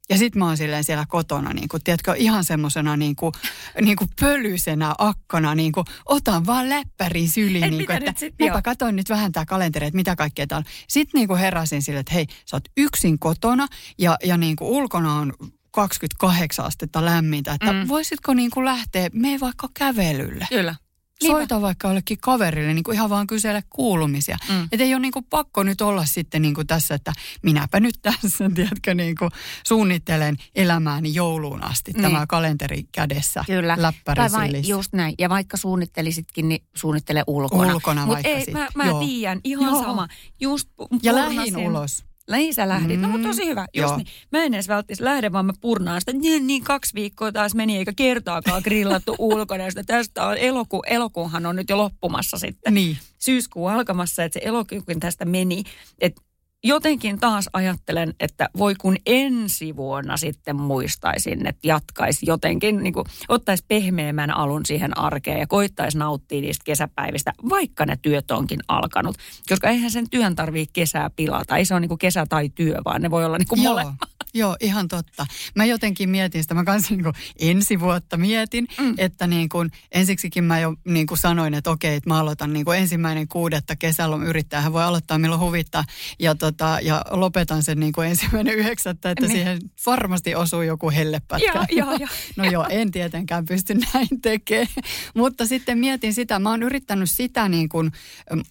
Ja 0.10 0.18
sitten 0.18 0.40
mä 0.40 0.46
oon 0.46 0.58
silleen 0.58 0.84
siellä 0.84 1.06
kotona, 1.08 1.54
niin 1.54 1.68
kuin, 1.68 1.84
tiedätkö, 1.84 2.14
ihan 2.18 2.44
semmoisena 2.44 2.98
niin 2.98 3.16
kuin, 3.16 3.34
niin 3.82 3.96
kuin 3.98 4.10
pölyisenä 4.20 4.96
akkana, 4.98 5.56
niin 5.56 5.72
kuin, 5.72 5.86
otan 6.06 6.46
vaan 6.46 6.70
läppärin 6.70 7.30
syliin. 7.30 7.64
Et 7.64 7.72
niin 7.72 7.86
kuin, 7.86 7.98
että 8.08 8.20
sit, 8.20 8.34
mäpä 8.40 8.54
joo. 8.54 8.62
katsoin 8.64 8.96
nyt 8.96 9.10
vähän 9.10 9.32
tää 9.32 9.46
kalenteri, 9.46 9.88
että 9.88 9.96
mitä 9.96 10.16
kaikkea 10.16 10.48
täällä 10.48 10.64
on. 10.68 10.74
Sitten 10.90 11.20
niin 11.20 11.28
kuin 11.28 11.40
heräsin 11.40 11.82
silleen, 11.82 12.00
että 12.02 12.14
hei, 12.14 12.26
sä 12.46 12.56
oot 12.56 12.64
yksin 12.78 13.20
kotona 13.20 13.68
ja, 13.98 14.18
ja 14.24 14.38
niin 14.38 14.56
kuin 14.56 14.70
ulkona 14.70 15.14
on 15.16 15.34
28 15.72 16.66
astetta 16.66 17.06
lämmintä, 17.06 17.54
että 17.54 17.74
Mm. 17.74 17.88
voisitko 17.88 18.34
niin 18.34 18.52
kuin 18.52 18.66
lähteä, 18.66 19.10
mene 19.14 19.40
vaikka 19.40 19.70
kävelylle. 19.74 20.48
Kyllä. 20.50 20.76
Soita 21.32 21.62
vaikka 21.62 21.88
jollekin 21.88 22.18
kaverille, 22.22 22.74
niin 22.74 22.84
kuin 22.84 22.96
ihan 22.96 23.10
vaan 23.10 23.28
kysele 23.28 23.64
kuulumisia. 23.70 24.38
Mm. 24.50 24.64
Että 24.72 24.84
ei 24.84 24.94
ole 24.94 25.02
niin 25.02 25.12
kuin 25.12 25.26
pakko 25.30 25.64
nyt 25.64 25.82
olla 25.82 26.06
sitten 26.06 26.42
niin 26.42 26.54
kuin 26.54 26.68
tässä, 26.68 26.96
että 26.96 27.14
minäpä 27.42 27.80
nyt 27.80 27.96
tässä, 28.02 28.50
tiedätkö, 28.56 28.94
niin 28.94 29.16
kuin 29.16 29.32
suunnittelen 29.68 30.38
elämääni 30.56 31.14
jouluun 31.14 31.64
asti. 31.64 31.92
Niin. 31.92 32.02
Tämä 32.02 32.26
kalenteri 32.28 32.84
kädessä, 32.92 33.44
Kyllä. 33.48 33.78
Tai 34.06 34.32
vai, 34.32 34.48
sylissä. 34.48 34.72
just 34.72 34.94
näin. 34.94 35.16
Ja 35.20 35.30
vaikka 35.30 35.58
suunnittelisitkin, 35.58 36.50
niin 36.50 36.64
suunnittele 36.76 37.24
ulkona. 37.28 37.74
Ulkona 37.74 38.06
Mut 38.06 38.14
vaikka 38.14 38.30
ei, 38.30 38.46
sit. 38.46 38.54
mä, 38.54 38.68
mä 38.76 38.84
tiedän, 39.06 39.40
ihan 39.44 39.74
Joo. 39.74 39.84
sama. 39.84 40.08
Just 40.40 40.70
pu- 40.82 41.00
Ja 41.04 41.16
lähin 41.16 41.58
ulos. 41.58 42.04
Niin 42.32 42.54
sä 42.54 42.70
lähdit. 42.70 43.00
No 43.02 43.08
Mm. 43.08 43.12
mutta 43.12 43.28
tosi 43.28 43.46
hyvä. 43.46 43.68
Just 43.74 43.90
Joo. 43.90 43.98
niin. 43.98 44.08
Mä 44.32 44.44
en 44.44 44.54
edes 44.54 44.68
välttämättä 44.68 45.06
lähde, 45.06 45.32
vaan 45.32 45.46
mä 45.46 45.54
purnaan 45.62 46.02
sitä. 46.02 46.14
Niin, 46.14 46.48
niin 46.48 46.64
kaksi 46.64 46.94
viikkoa 46.96 47.32
taas 47.32 47.56
meni, 47.56 47.78
eikä 47.78 47.94
kertaakaan 47.96 48.62
grillattu 48.64 49.16
ulkona. 49.20 49.64
Ja 49.64 49.72
sitä 49.72 49.84
tästä 49.84 50.28
on 50.28 50.38
eloku, 50.38 50.82
elokuuhan 50.88 51.46
on 51.46 51.56
nyt 51.56 51.70
jo 51.70 51.78
loppumassa 51.78 52.38
sitten. 52.38 52.74
Niin. 52.74 52.98
Syyskuu 53.20 53.68
alkamassa, 53.68 54.24
että 54.24 54.40
se 54.40 54.46
elokuukin 54.46 55.00
tästä 55.00 55.26
meni. 55.26 55.64
Että 56.00 56.22
jotenkin 56.64 57.20
taas 57.20 57.50
ajattelen, 57.54 58.14
että 58.20 58.50
voi 58.58 58.76
kun 58.76 58.98
ensi 59.06 59.76
vuonna 59.76 60.18
sitten 60.18 60.56
muistaisin, 60.56 61.48
että 61.48 61.68
jatkaisi 61.68 62.26
jotenkin, 62.26 62.84
niin 62.84 62.94
kuin, 62.94 63.06
ottaisi 63.30 63.66
pehmeämmän 63.68 64.38
alun 64.38 64.66
siihen 64.66 64.98
arkeen 64.98 65.40
ja 65.40 65.48
koittaisi 65.48 65.98
nauttia 65.98 66.42
niistä 66.42 66.64
kesäpäivistä, 66.66 67.34
vaikka 67.50 67.86
ne 67.86 67.98
työt 68.02 68.32
onkin 68.32 68.60
alkanut. 68.68 69.18
Koska 69.50 69.70
eihän 69.70 69.92
sen 69.92 70.10
työn 70.10 70.36
tarvitse 70.36 70.74
kesää 70.74 71.10
pilata. 71.10 71.58
Ei 71.58 71.66
se 71.66 71.74
ole 71.74 71.80
niin 71.80 71.90
kuin 71.90 72.00
kesä 72.00 72.26
tai 72.30 72.50
työ, 72.50 72.78
vaan 72.86 73.02
ne 73.02 73.12
voi 73.12 73.26
olla 73.26 73.38
niin 73.38 73.48
kuin 73.48 73.62
molemmat. 73.62 73.96
Joo, 74.34 74.56
ihan 74.60 74.88
totta. 74.88 75.26
Mä 75.56 75.66
jotenkin 75.66 76.10
mietin 76.10 76.44
sitä, 76.44 76.54
mä 76.54 76.64
kanssa 76.64 76.94
niin 76.94 77.04
kuin 77.04 77.14
ensi 77.40 77.80
vuotta 77.80 78.18
mietin, 78.18 78.68
Mm. 78.80 78.94
että 78.98 79.28
niin 79.28 79.50
kuin, 79.50 79.72
ensiksikin 79.92 80.44
mä 80.44 80.60
jo 80.60 80.76
niin 80.88 81.08
kuin 81.08 81.18
sanoin, 81.18 81.54
että 81.54 81.72
okei, 81.72 81.96
että 81.96 82.10
mä 82.10 82.20
aloitan 82.20 82.54
niin 82.54 82.66
kuin 82.66 82.80
ensimmäinen 82.80 83.28
kuudetta 83.28 83.76
kesällä 83.76 84.16
yrittäjähän 84.26 84.74
voi 84.74 84.84
aloittaa 84.84 85.18
milloin 85.18 85.42
huvittaa 85.42 85.84
ja, 86.20 86.36
tota, 86.36 86.78
ja 86.82 87.02
lopetan 87.12 87.64
sen 87.64 87.80
niin 87.80 87.94
kuin 87.94 88.08
ensimmäinen 88.08 88.56
yhdeksättä, 88.56 89.12
että 89.12 89.26
Niin. 89.28 89.32
siihen 89.36 89.60
varmasti 89.86 90.36
osuu 90.36 90.62
joku 90.62 90.90
hellepätkä. 90.92 91.52
Joo, 91.54 91.66
joo, 91.72 91.98
joo. 91.98 92.10
No 92.38 92.44
joo, 92.44 92.68
en 92.70 92.92
tietenkään 92.92 93.46
pysty 93.46 93.74
näin 93.94 94.08
tekemään. 94.22 94.68
Mutta 95.16 95.46
sitten 95.46 95.78
mietin 95.78 96.14
sitä, 96.14 96.40
mä 96.40 96.50
oon 96.50 96.64
yrittänyt 96.64 97.10
sitä 97.12 97.50
niin 97.50 97.70
kuin 97.70 97.92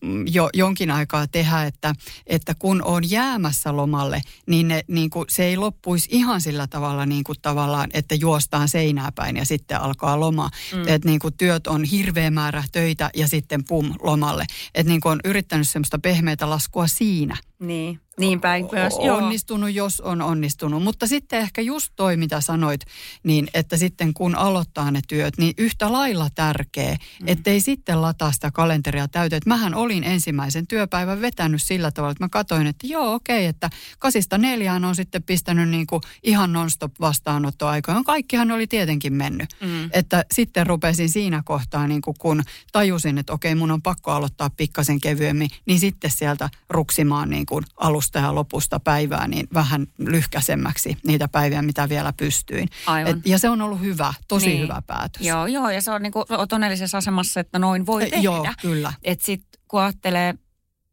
mm, 0.02 0.24
jo 0.26 0.50
jonkin 0.54 0.90
aikaa 0.90 1.26
tehdä, 1.26 1.62
että, 1.64 1.94
että 2.26 2.54
kun 2.58 2.82
on 2.84 3.10
jäämässä 3.10 3.76
lomalle, 3.76 4.20
niin, 4.46 4.68
ne, 4.68 4.82
niin 4.88 5.10
kuin, 5.10 5.24
se 5.28 5.44
ei 5.44 5.56
loppuisi 5.72 6.08
ihan 6.12 6.40
sillä 6.40 6.66
tavalla 6.66 7.06
niin 7.06 7.24
kuin 7.24 7.38
tavallaan, 7.42 7.90
että 7.94 8.14
juostaan 8.14 8.68
seinää 8.68 9.12
päin 9.14 9.36
ja 9.36 9.46
sitten 9.46 9.80
alkaa 9.80 10.20
loma. 10.20 10.50
Mm. 10.72 10.80
Että 10.86 11.08
niin 11.08 11.18
kuin 11.18 11.34
työt 11.34 11.66
on 11.66 11.84
hirveä 11.84 12.30
määrä 12.30 12.64
töitä 12.72 13.10
ja 13.14 13.28
sitten 13.28 13.64
pum 13.68 13.94
lomalle. 14.02 14.46
Että 14.74 14.90
niin 14.90 15.00
kuin 15.00 15.12
on 15.12 15.20
yrittänyt 15.24 15.68
semmoista 15.68 15.98
pehmeitä 15.98 16.50
laskua 16.50 16.86
siinä 16.86 17.36
Niin, 17.58 18.00
niin 18.22 18.40
päin 18.40 18.68
myös. 18.72 18.94
Joo. 19.04 19.16
onnistunut, 19.16 19.72
jos 19.72 20.00
on 20.00 20.22
onnistunut. 20.22 20.82
Mutta 20.82 21.06
sitten 21.06 21.40
ehkä 21.40 21.60
just 21.60 21.92
toi, 21.96 22.16
mitä 22.16 22.40
sanoit, 22.40 22.80
niin 23.22 23.48
että 23.54 23.76
sitten 23.76 24.14
kun 24.14 24.34
aloittaa 24.34 24.90
ne 24.90 25.00
työt, 25.08 25.38
niin 25.38 25.54
yhtä 25.58 25.92
lailla 25.92 26.28
tärkeä, 26.34 26.92
mm. 26.92 27.28
ettei 27.28 27.60
sitten 27.60 28.02
lataa 28.02 28.32
sitä 28.32 28.50
kalenteria 28.50 29.08
täyteen. 29.08 29.36
Et 29.36 29.46
mähän 29.46 29.74
olin 29.74 30.04
ensimmäisen 30.04 30.66
työpäivän 30.66 31.20
vetänyt 31.20 31.62
sillä 31.62 31.90
tavalla, 31.90 32.12
että 32.12 32.24
mä 32.24 32.28
katsoin, 32.28 32.66
että 32.66 32.86
joo 32.86 33.14
okei, 33.14 33.46
että 33.46 33.70
kasista 33.98 34.38
neljään 34.38 34.84
on 34.84 34.96
sitten 34.96 35.22
pistänyt 35.22 35.68
niin 35.68 35.86
kuin 35.86 36.02
ihan 36.22 36.52
non-stop 36.52 36.92
vastaanottoaikoja. 37.00 38.02
Kaikkihan 38.06 38.50
oli 38.50 38.66
tietenkin 38.66 39.12
mennyt. 39.12 39.56
Mm. 39.60 39.90
Että 39.92 40.24
sitten 40.32 40.66
rupesin 40.66 41.08
siinä 41.08 41.42
kohtaa, 41.44 41.86
niin 41.86 42.02
kuin 42.02 42.16
kun 42.18 42.42
tajusin, 42.72 43.18
että 43.18 43.32
okei, 43.32 43.54
mun 43.54 43.70
on 43.70 43.82
pakko 43.82 44.10
aloittaa 44.10 44.50
pikkasen 44.50 45.00
kevyemmin, 45.00 45.50
niin 45.66 45.80
sitten 45.80 46.10
sieltä 46.10 46.50
ruksimaan 46.70 47.30
niin 47.30 47.46
kuin 47.46 47.64
alusta 47.76 48.11
ja 48.18 48.34
lopusta 48.34 48.80
päivää, 48.80 49.28
niin 49.28 49.48
vähän 49.54 49.86
lyhkäisemmäksi 49.98 50.96
niitä 51.06 51.28
päiviä, 51.28 51.62
mitä 51.62 51.88
vielä 51.88 52.12
pystyin. 52.16 52.68
Aivan. 52.86 53.10
Et, 53.18 53.26
ja 53.26 53.38
se 53.38 53.48
on 53.50 53.62
ollut 53.62 53.80
hyvä, 53.80 54.14
tosi 54.28 54.46
Niin. 54.46 54.62
hyvä 54.62 54.82
päätös. 54.86 55.22
Joo, 55.26 55.46
joo, 55.46 55.70
ja 55.70 55.82
se 55.82 55.90
on 55.90 56.02
niin 56.02 56.12
kuin, 56.12 56.24
onnellisessa 56.52 56.98
asemassa, 56.98 57.40
että 57.40 57.58
noin 57.58 57.86
voi 57.86 58.02
Eh, 58.02 58.10
tehdä. 58.10 58.22
Joo, 58.22 58.46
kyllä. 58.60 58.92
Että 59.02 59.24
sitten 59.24 59.60
kun 59.68 59.80
ajattelee 59.80 60.34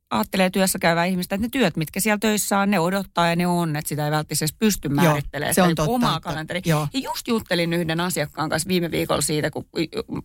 ajattelee 0.10 0.50
työssä 0.50 0.80
käyvää 0.80 1.06
ihmistä, 1.06 1.36
että 1.36 1.46
ne 1.46 1.50
työt, 1.52 1.78
mitkä 1.78 2.00
siellä 2.00 2.18
töissä 2.18 2.60
on, 2.60 2.72
ne 2.72 2.80
odottaa 2.80 3.30
ja 3.30 3.36
ne 3.36 3.48
on, 3.48 3.76
että 3.76 3.90
sitä 3.90 4.06
ei 4.06 4.12
välttämättä 4.12 4.56
pysty 4.60 4.90
määrittelemään. 4.90 5.56
se 5.56 5.62
on 5.62 5.76
totta, 5.76 5.92
omaa 5.92 6.20
kalenteri. 6.20 6.62
joo. 6.66 6.88
Ja 6.94 7.00
just 7.00 7.28
juttelin 7.28 7.74
yhden 7.74 8.00
asiakkaan 8.00 8.50
kanssa 8.50 8.68
viime 8.68 8.92
viikolla 8.92 9.22
siitä, 9.22 9.52
kun 9.52 9.66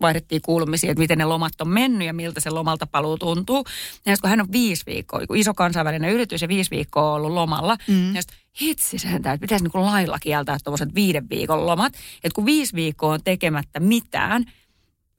vaihdettiin 0.00 0.42
kuulumisia, 0.42 0.90
että 0.90 1.00
miten 1.00 1.18
ne 1.18 1.24
lomat 1.24 1.60
on 1.60 1.68
mennyt 1.68 2.06
ja 2.06 2.14
miltä 2.14 2.40
se 2.40 2.50
lomalta 2.50 2.86
paluu 2.86 3.18
tuntuu. 3.18 3.64
Ja 4.06 4.16
kun 4.20 4.30
hän 4.30 4.40
on 4.40 4.52
viisi 4.52 4.86
viikkoa, 4.86 5.20
iso 5.34 5.54
kansainvälinen 5.54 6.10
yritys 6.10 6.42
ja 6.42 6.48
viisi 6.48 6.70
viikkoa 6.70 7.10
on 7.10 7.14
ollut 7.16 7.32
lomalla, 7.32 7.76
mm. 7.88 8.14
ja 8.14 8.22
sit, 8.22 8.32
hitsi 8.60 8.98
sentään, 8.98 9.34
että 9.34 9.44
pitäisi 9.44 9.64
niin 9.64 9.86
lailla 9.86 10.18
kieltää 10.18 10.58
tuommoiset 10.64 10.94
viiden 10.94 11.28
viikon 11.30 11.66
lomat. 11.66 11.92
Että 12.24 12.34
kun 12.34 12.46
viisi 12.46 12.74
viikkoa 12.74 13.12
on 13.12 13.20
tekemättä 13.24 13.80
mitään, 13.80 14.44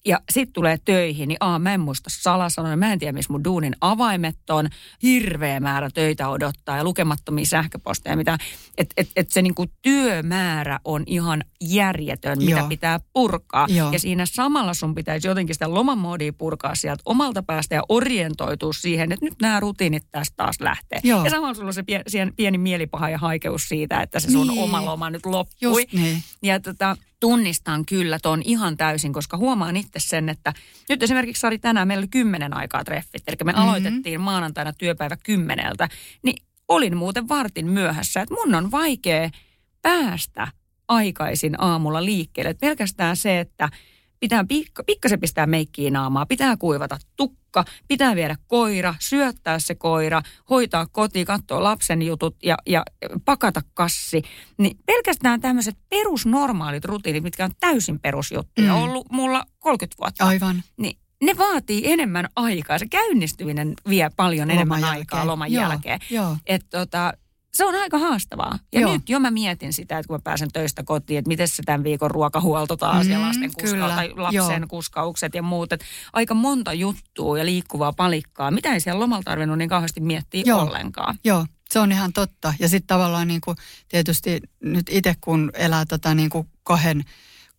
ja 0.06 0.20
sitten 0.32 0.54
tulee 0.54 0.78
töihin, 0.86 1.28
niin 1.28 1.38
aa, 1.40 1.60
mä 1.60 1.74
en 1.74 1.80
muista 1.80 2.10
salasanoja, 2.14 2.78
mä 2.78 2.94
en 2.94 3.00
tiedä, 3.00 3.12
missä 3.14 3.34
mun 3.34 3.44
duunin 3.44 3.76
avaimet 3.82 4.50
on. 4.50 4.68
Hirveä 5.04 5.60
määrä 5.60 5.90
töitä 5.94 6.30
odottaa 6.30 6.78
ja 6.78 6.84
lukemattomia 6.84 7.46
sähköposteja, 7.46 8.16
mitä, 8.16 8.38
että 8.78 8.94
et, 8.98 9.10
et 9.16 9.30
se 9.32 9.42
niinku 9.42 9.66
työmäärä 9.82 10.80
on 10.86 11.04
ihan 11.08 11.44
järjetön, 11.62 12.38
mitä 12.38 12.60
Joo. 12.60 12.68
pitää 12.68 13.00
purkaa. 13.14 13.68
Joo. 13.70 13.92
Ja 13.92 14.00
siinä 14.00 14.26
samalla 14.26 14.74
sun 14.74 14.96
pitäisi 14.96 15.28
jotenkin 15.28 15.56
sitä 15.56 15.74
lomamoodia 15.74 16.34
purkaa 16.34 16.76
sieltä 16.76 17.02
omalta 17.06 17.44
päästä 17.44 17.76
ja 17.76 17.82
orientoitua 17.90 18.74
siihen, 18.74 19.12
että 19.12 19.26
nyt 19.26 19.34
nämä 19.42 19.60
rutiinit 19.60 20.04
tästä 20.12 20.34
taas 20.38 20.56
lähtee. 20.60 21.00
Joo. 21.04 21.24
Ja 21.24 21.30
samalla 21.30 21.54
sulla 21.54 21.68
on 21.68 21.74
se 21.74 21.84
pie, 21.84 22.04
pieni 22.36 22.58
mielipaha 22.58 23.10
ja 23.10 23.18
haikeus 23.18 23.70
siitä, 23.70 24.02
että 24.02 24.20
se 24.20 24.32
sun 24.32 24.48
Niin. 24.48 24.64
oma 24.64 24.86
loma 24.86 25.10
nyt 25.10 25.26
loppui. 25.26 25.56
Just 25.62 25.94
niin. 25.94 26.24
Ja 26.44 26.60
tota, 26.60 26.98
tunnistan 27.20 27.86
kyllä 27.86 28.20
tuon 28.22 28.42
ihan 28.46 28.78
täysin, 28.78 29.14
koska 29.14 29.38
huomaan 29.38 29.78
itse 29.78 30.00
sen, 30.00 30.30
että 30.30 30.54
nyt 30.90 31.04
esimerkiksi 31.04 31.40
Sari 31.40 31.60
tänään 31.60 31.88
meillä 31.88 32.02
oli 32.02 32.08
kymmenen 32.08 32.58
aikaa 32.58 32.84
treffit. 32.84 33.24
Eli 33.28 33.36
me 33.44 33.52
Mhm. 33.52 33.62
aloitettiin 33.62 34.22
maanantaina 34.22 34.74
työpäivä 34.74 35.18
kymmeneltä. 35.24 35.90
Niin 36.24 36.44
olin 36.68 36.98
muuten 36.98 37.28
vartin 37.28 37.68
myöhässä, 37.68 38.22
että 38.22 38.36
mun 38.36 38.56
on 38.56 38.72
vaikea 38.72 39.30
päästä 39.82 40.48
aikaisin 40.88 41.62
aamulla 41.62 42.06
liikkeelle. 42.06 42.50
Et 42.50 42.60
pelkästään 42.60 43.18
se, 43.18 43.40
että 43.40 43.70
pitää 44.20 44.46
pikka, 44.48 44.84
pikkasen 44.84 45.20
pistää 45.20 45.48
meikkiä 45.48 45.92
naamaa, 45.92 46.26
pitää 46.26 46.58
kuivata 46.58 46.98
tukka, 47.16 47.66
pitää 47.88 48.16
viedä 48.16 48.36
koira, 48.48 48.96
syöttää 49.00 49.60
se 49.60 49.76
koira, 49.76 50.22
hoitaa 50.50 50.86
koti, 50.86 51.26
katsoa 51.26 51.64
lapsen 51.64 52.02
jutut 52.02 52.36
ja, 52.44 52.58
ja 52.66 52.84
pakata 53.26 53.62
kassi. 53.74 54.22
Niin 54.58 54.78
pelkästään 54.86 55.42
tämmöiset 55.42 55.78
perusnormaalit 55.90 56.86
rutiinit, 56.86 57.24
mitkä 57.24 57.46
on 57.46 57.52
täysin 57.60 58.00
perusjuttuja, 58.00 58.74
Mm. 58.76 58.82
ollut 58.82 59.08
mulla 59.12 59.46
30 59.60 59.96
vuotta. 60.00 60.26
Aivan. 60.26 60.64
Niin 60.78 60.98
ne 61.24 61.38
vaatii 61.38 61.92
enemmän 61.92 62.30
aikaa. 62.36 62.80
Se 62.80 62.86
käynnistyminen 62.88 63.74
vie 63.90 64.10
paljon 64.16 64.52
enemmän 64.52 64.78
Loman 64.82 64.90
aikaa 64.90 65.18
jälkeen. 65.20 65.28
loman 65.32 65.52
Joo, 65.52 65.70
jälkeen. 65.70 66.00
joo. 66.10 66.38
Et 66.46 66.66
tota, 66.70 67.14
se 67.56 67.66
on 67.66 67.76
aika 67.76 67.98
haastavaa. 67.98 68.60
Ja 68.74 68.82
Joo. 68.82 68.94
nyt 68.94 69.10
jo 69.10 69.20
mä 69.20 69.32
mietin 69.32 69.74
sitä, 69.74 69.98
että 70.00 70.08
kun 70.08 70.16
mä 70.16 70.20
pääsen 70.24 70.50
töistä 70.54 70.84
kotiin, 70.84 71.18
että 71.20 71.28
miten 71.30 71.48
se 71.48 71.64
tämän 71.66 71.84
viikon 71.84 72.12
ruokahuolto 72.12 72.78
taas 72.78 73.08
ja 73.08 73.18
Mm, 73.20 73.26
lasten 73.26 73.52
kuska- 73.54 73.70
kyllä, 73.72 73.90
tai 73.96 74.10
lapsen 74.16 74.62
joo. 74.62 74.68
kuskaukset 74.68 75.34
ja 75.36 75.42
muut. 75.42 75.74
Et 75.74 75.84
aika 76.14 76.34
monta 76.34 76.74
juttua 76.74 77.38
ja 77.38 77.46
liikkuvaa 77.46 77.94
palikkaa. 77.94 78.52
Mitä 78.52 78.74
ei 78.74 78.80
siellä 78.80 79.00
lomalla 79.00 79.24
tarvinnut 79.24 79.58
niin 79.58 79.70
kauheasti 79.70 80.00
miettiä 80.02 80.44
Joo. 80.46 80.62
ollenkaan. 80.62 81.16
Joo, 81.24 81.46
se 81.70 81.80
on 81.80 81.92
ihan 81.92 82.14
totta. 82.14 82.54
Ja 82.60 82.70
sitten 82.70 82.88
tavallaan 82.88 83.28
niin 83.28 83.42
kuin, 83.42 83.58
tietysti 83.90 84.40
nyt 84.64 84.86
itse 84.90 85.16
kun 85.22 85.52
elää 85.54 85.86
tota 85.86 86.16
niin 86.16 86.30
kuin 86.30 86.48
kahden 86.64 87.04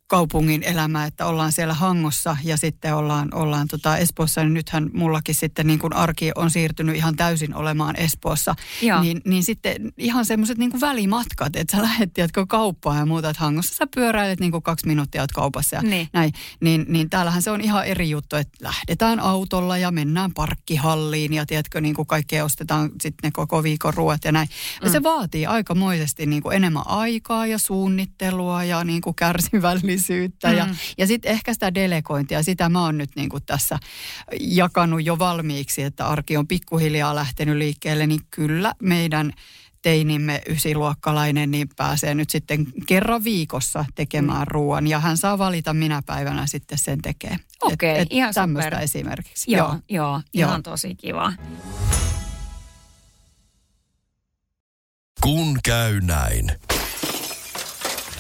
kaupungin 0.09 0.63
elämää, 0.63 1.07
että 1.07 1.27
ollaan 1.27 1.53
siellä 1.53 1.75
Hangossa 1.75 2.37
ja 2.45 2.57
sitten 2.57 2.95
ollaan, 2.95 3.29
ollaan 3.35 3.69
tota 3.69 3.97
Espoossa, 3.97 4.43
niin 4.43 4.55
nythän 4.55 4.91
mullakin 4.95 5.35
sitten 5.35 5.67
niin 5.67 5.79
kuin 5.79 5.93
arki 5.93 6.31
on 6.35 6.51
siirtynyt 6.51 6.97
ihan 6.97 7.17
täysin 7.17 7.55
olemaan 7.55 7.97
Espoossa. 7.97 8.55
Joo. 8.83 9.01
Niin, 9.01 9.21
niin 9.25 9.45
sitten 9.45 9.93
ihan 9.99 10.25
semmoiset 10.25 10.59
niin 10.59 10.71
kuin 10.71 10.81
välimatkat, 10.81 11.57
että 11.57 11.77
sä 11.77 11.83
lähet, 11.83 12.13
tiedätkö, 12.15 12.47
kauppaan 12.49 12.99
ja 12.99 13.07
muuta, 13.07 13.31
että 13.31 13.43
Hangossa 13.43 13.75
sä 13.75 13.87
pyöräilet 13.95 14.41
niin 14.41 14.53
kuin 14.53 14.63
kaksi 14.63 14.87
minuuttia 14.87 15.23
oot 15.23 15.33
kaupassa 15.33 15.77
ja 15.77 15.83
Niin. 15.83 16.09
näin. 16.13 16.33
Niin, 16.61 16.85
niin 16.89 17.11
täällähän 17.11 17.43
se 17.43 17.51
on 17.51 17.61
ihan 17.61 17.87
eri 17.87 18.11
juttu, 18.11 18.37
että 18.37 18.59
lähdetään 18.65 19.21
autolla 19.21 19.79
ja 19.79 19.91
mennään 19.91 20.33
parkkihalliin 20.35 21.33
ja 21.33 21.47
tiedätkö, 21.47 21.81
niin 21.81 21.95
kuin 21.95 22.07
kaikkea 22.07 22.45
ostetaan 22.45 22.91
sitten 23.01 23.29
ne 23.29 23.31
koko 23.31 23.63
viikon 23.63 23.95
ruoat 23.95 24.25
ja 24.25 24.33
näin. 24.33 24.49
Ja 24.83 24.91
se 24.91 25.03
vaatii 25.03 25.47
aikamoisesti 25.47 26.27
niin 26.27 26.43
kuin 26.43 26.57
enemmän 26.57 26.87
aikaa 26.87 27.47
ja 27.47 27.59
suunnittelua 27.59 28.65
ja 28.65 28.85
niin 28.85 29.01
kuin 29.01 29.17
kärsivällisyyttä. 29.97 30.53
Ja, 30.53 30.67
Mm. 30.67 30.77
ja 30.99 31.07
sitten 31.07 31.33
ehkä 31.33 31.53
sitä 31.53 31.75
delegointia, 31.75 32.43
sitä 32.43 32.69
mä 32.69 32.83
oon 32.83 32.99
nyt 32.99 33.11
niin 33.17 33.29
kuin 33.29 33.43
tässä 33.47 33.79
jakanut 34.41 35.05
jo 35.05 35.19
valmiiksi, 35.19 35.83
että 35.83 36.07
arki 36.07 36.37
on 36.37 36.47
pikkuhiljaa 36.49 37.15
lähtenyt 37.15 37.57
liikkeelle, 37.57 38.07
niin 38.07 38.21
kyllä 38.31 38.75
meidän 38.83 39.33
teinimme 39.83 40.41
ysiluokkalainen 40.49 41.51
niin 41.51 41.69
pääsee 41.77 42.15
nyt 42.15 42.31
sitten 42.31 42.67
kerran 42.87 43.25
viikossa 43.25 43.85
tekemään 43.95 44.43
mm. 44.43 44.49
ruoan 44.49 44.87
ja 44.87 45.01
hän 45.01 45.17
saa 45.17 45.39
valita 45.39 45.75
minä 45.75 46.03
päivänä 46.07 46.47
sitten 46.47 46.79
sen 46.79 47.03
tekee. 47.03 47.37
Okei, 47.63 48.07
ihan 48.11 48.35
Tämmöistä 48.35 48.71
super. 48.71 48.85
esimerkiksi. 48.85 49.53
Joo, 49.53 49.69
joo, 49.69 49.79
joo 49.89 50.23
ihan 50.35 50.51
Joo. 50.53 50.63
tosi 50.63 50.95
kiva. 50.95 51.33
Kun 55.23 55.59
käy 55.65 56.01
näin. 56.01 56.53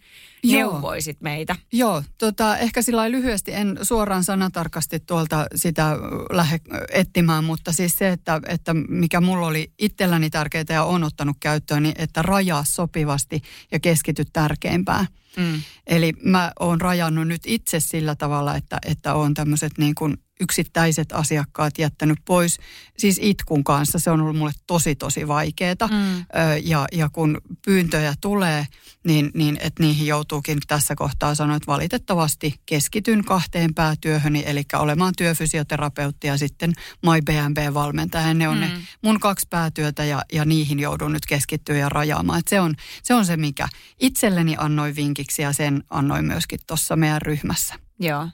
Neuvoisit 0.46 1.22
meitä? 1.22 1.56
Joo, 1.72 2.04
tota, 2.18 2.58
ehkä 2.58 2.82
sillä 2.82 3.12
lyhyesti 3.12 3.54
en 3.54 3.80
suoraan 3.82 4.24
sanatarkasti 4.24 5.00
tuolta 5.00 5.46
sitä 5.56 5.98
lähde 6.32 6.60
etsimään, 6.92 7.44
mutta 7.44 7.72
siis 7.72 7.96
se, 7.96 8.10
että, 8.10 8.42
että 8.48 8.74
mikä 8.74 9.22
mulla 9.22 9.48
oli 9.48 9.72
itselläni 9.80 10.30
tärkeää 10.30 10.66
ja 10.70 10.84
on 10.84 11.04
ottanut 11.04 11.38
käyttöön, 11.40 11.84
niin 11.84 11.96
että 11.98 12.22
rajaa 12.22 12.64
sopivasti 12.64 13.42
ja 13.72 13.80
keskity 13.80 14.26
tärkeimpään. 14.34 15.08
Mm. 15.38 15.62
Eli 15.88 16.14
mä 16.24 16.52
oon 16.60 16.82
rajannut 16.82 17.28
nyt 17.28 17.42
itse 17.46 17.80
sillä 17.80 18.16
tavalla, 18.16 18.56
että, 18.56 18.78
että 18.86 19.14
on 19.14 19.34
tämmöiset 19.34 19.78
niin 19.78 19.96
kuin 19.96 20.18
yksittäiset 20.40 21.12
asiakkaat 21.12 21.78
jättänyt 21.78 22.18
pois. 22.26 22.60
Siis 22.98 23.20
itkun 23.22 23.64
kanssa 23.64 24.00
se 24.00 24.12
on 24.12 24.22
ollut 24.22 24.38
mulle 24.38 24.52
tosi 24.68 24.96
tosi 24.96 25.28
vaikeaa. 25.28 25.88
Mm. 25.92 26.26
Ja, 26.64 26.86
ja 26.92 27.10
kun 27.10 27.42
pyyntöjä 27.66 28.14
tulee, 28.22 28.68
niin, 29.04 29.32
niin 29.34 29.58
että 29.62 29.84
niihin 29.84 30.08
joutuukin 30.08 30.58
tässä 30.68 30.96
kohtaa 30.96 31.36
sanoa, 31.36 31.56
että 31.56 31.68
valitettavasti 31.68 32.56
keskityn 32.66 33.26
kahteen 33.26 33.74
päätyöhöni, 33.74 34.44
eli 34.46 34.64
olemaan 34.74 35.14
työfysioterapeutti 35.18 36.28
ja 36.28 36.38
sitten 36.38 36.74
My 37.02 37.22
BNB-valmentaja. 37.26 38.34
Ne 38.34 38.48
on 38.50 38.56
mm. 38.56 38.62
ne 38.62 38.72
mun 39.02 39.20
kaksi 39.20 39.48
päätyötä 39.50 40.06
ja, 40.06 40.22
ja 40.34 40.46
niihin 40.46 40.80
joudun 40.80 41.14
nyt 41.14 41.26
keskittyä 41.26 41.78
ja 41.78 41.90
rajaamaan. 41.90 42.40
Et 42.40 42.48
se, 42.48 42.60
on, 42.60 42.76
se 43.04 43.14
on 43.14 43.26
se, 43.26 43.38
mikä 43.38 43.68
itselleni 44.00 44.56
annoi 44.58 44.96
vinkiksi 44.96 45.27
ja 45.42 45.54
sen 45.54 45.84
annoin 45.90 46.26
myöskin 46.26 46.60
tuossa 46.68 46.96
meidän 46.96 47.22
ryhmässä. 47.22 47.76
Joo. 48.00 48.28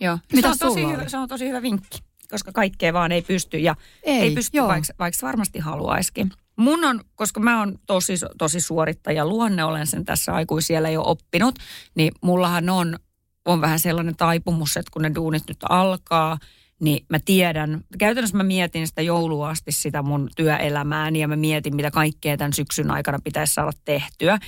Joo. 0.00 0.18
Mitä 0.32 0.48
se, 0.48 0.52
on 0.52 0.58
tosi 0.58 0.86
hyvä, 0.86 1.08
se 1.08 1.18
on 1.18 1.28
tosi 1.28 1.48
hyvä 1.48 1.62
vinkki, 1.62 1.98
koska 2.30 2.52
kaikkea 2.52 2.92
vaan 2.92 3.12
ei 3.12 3.22
pysty 3.22 3.58
ja 3.58 3.76
ei, 4.02 4.20
ei 4.20 4.34
pysty, 4.34 4.62
vaikka, 4.62 4.92
vaikka 4.98 5.26
varmasti 5.26 5.58
haluaisikin. 5.58 6.32
Mun 6.56 6.84
on, 6.84 7.00
koska 7.14 7.40
mä 7.40 7.58
oon 7.58 7.78
tosi, 7.86 8.12
tosi 8.38 8.60
suorittaja 8.60 9.26
luonne, 9.26 9.64
olen 9.64 9.86
sen 9.86 10.04
tässä 10.04 10.34
aikuisiellä 10.34 10.90
jo 10.90 11.02
oppinut, 11.06 11.58
niin 11.94 12.12
mullahan 12.22 12.68
on, 12.68 12.98
on 13.44 13.60
vähän 13.60 13.78
sellainen 13.78 14.16
taipumus, 14.16 14.76
että 14.76 14.90
kun 14.92 15.02
ne 15.02 15.14
duunit 15.14 15.42
nyt 15.48 15.58
alkaa, 15.68 16.38
niin 16.80 17.06
mä 17.08 17.18
tiedän, 17.24 17.84
käytännössä 17.98 18.36
mä 18.36 18.42
mietin 18.42 18.86
sitä 18.86 19.02
joulua 19.02 19.48
asti 19.48 19.72
sitä 19.72 20.02
mun 20.02 20.28
työelämääni 20.36 21.20
ja 21.20 21.28
mä 21.28 21.36
mietin, 21.36 21.76
mitä 21.76 21.90
kaikkea 21.90 22.36
tämän 22.36 22.52
syksyn 22.52 22.90
aikana 22.90 23.18
pitäisi 23.24 23.54
saada 23.54 23.72
tehtyä 23.84 24.38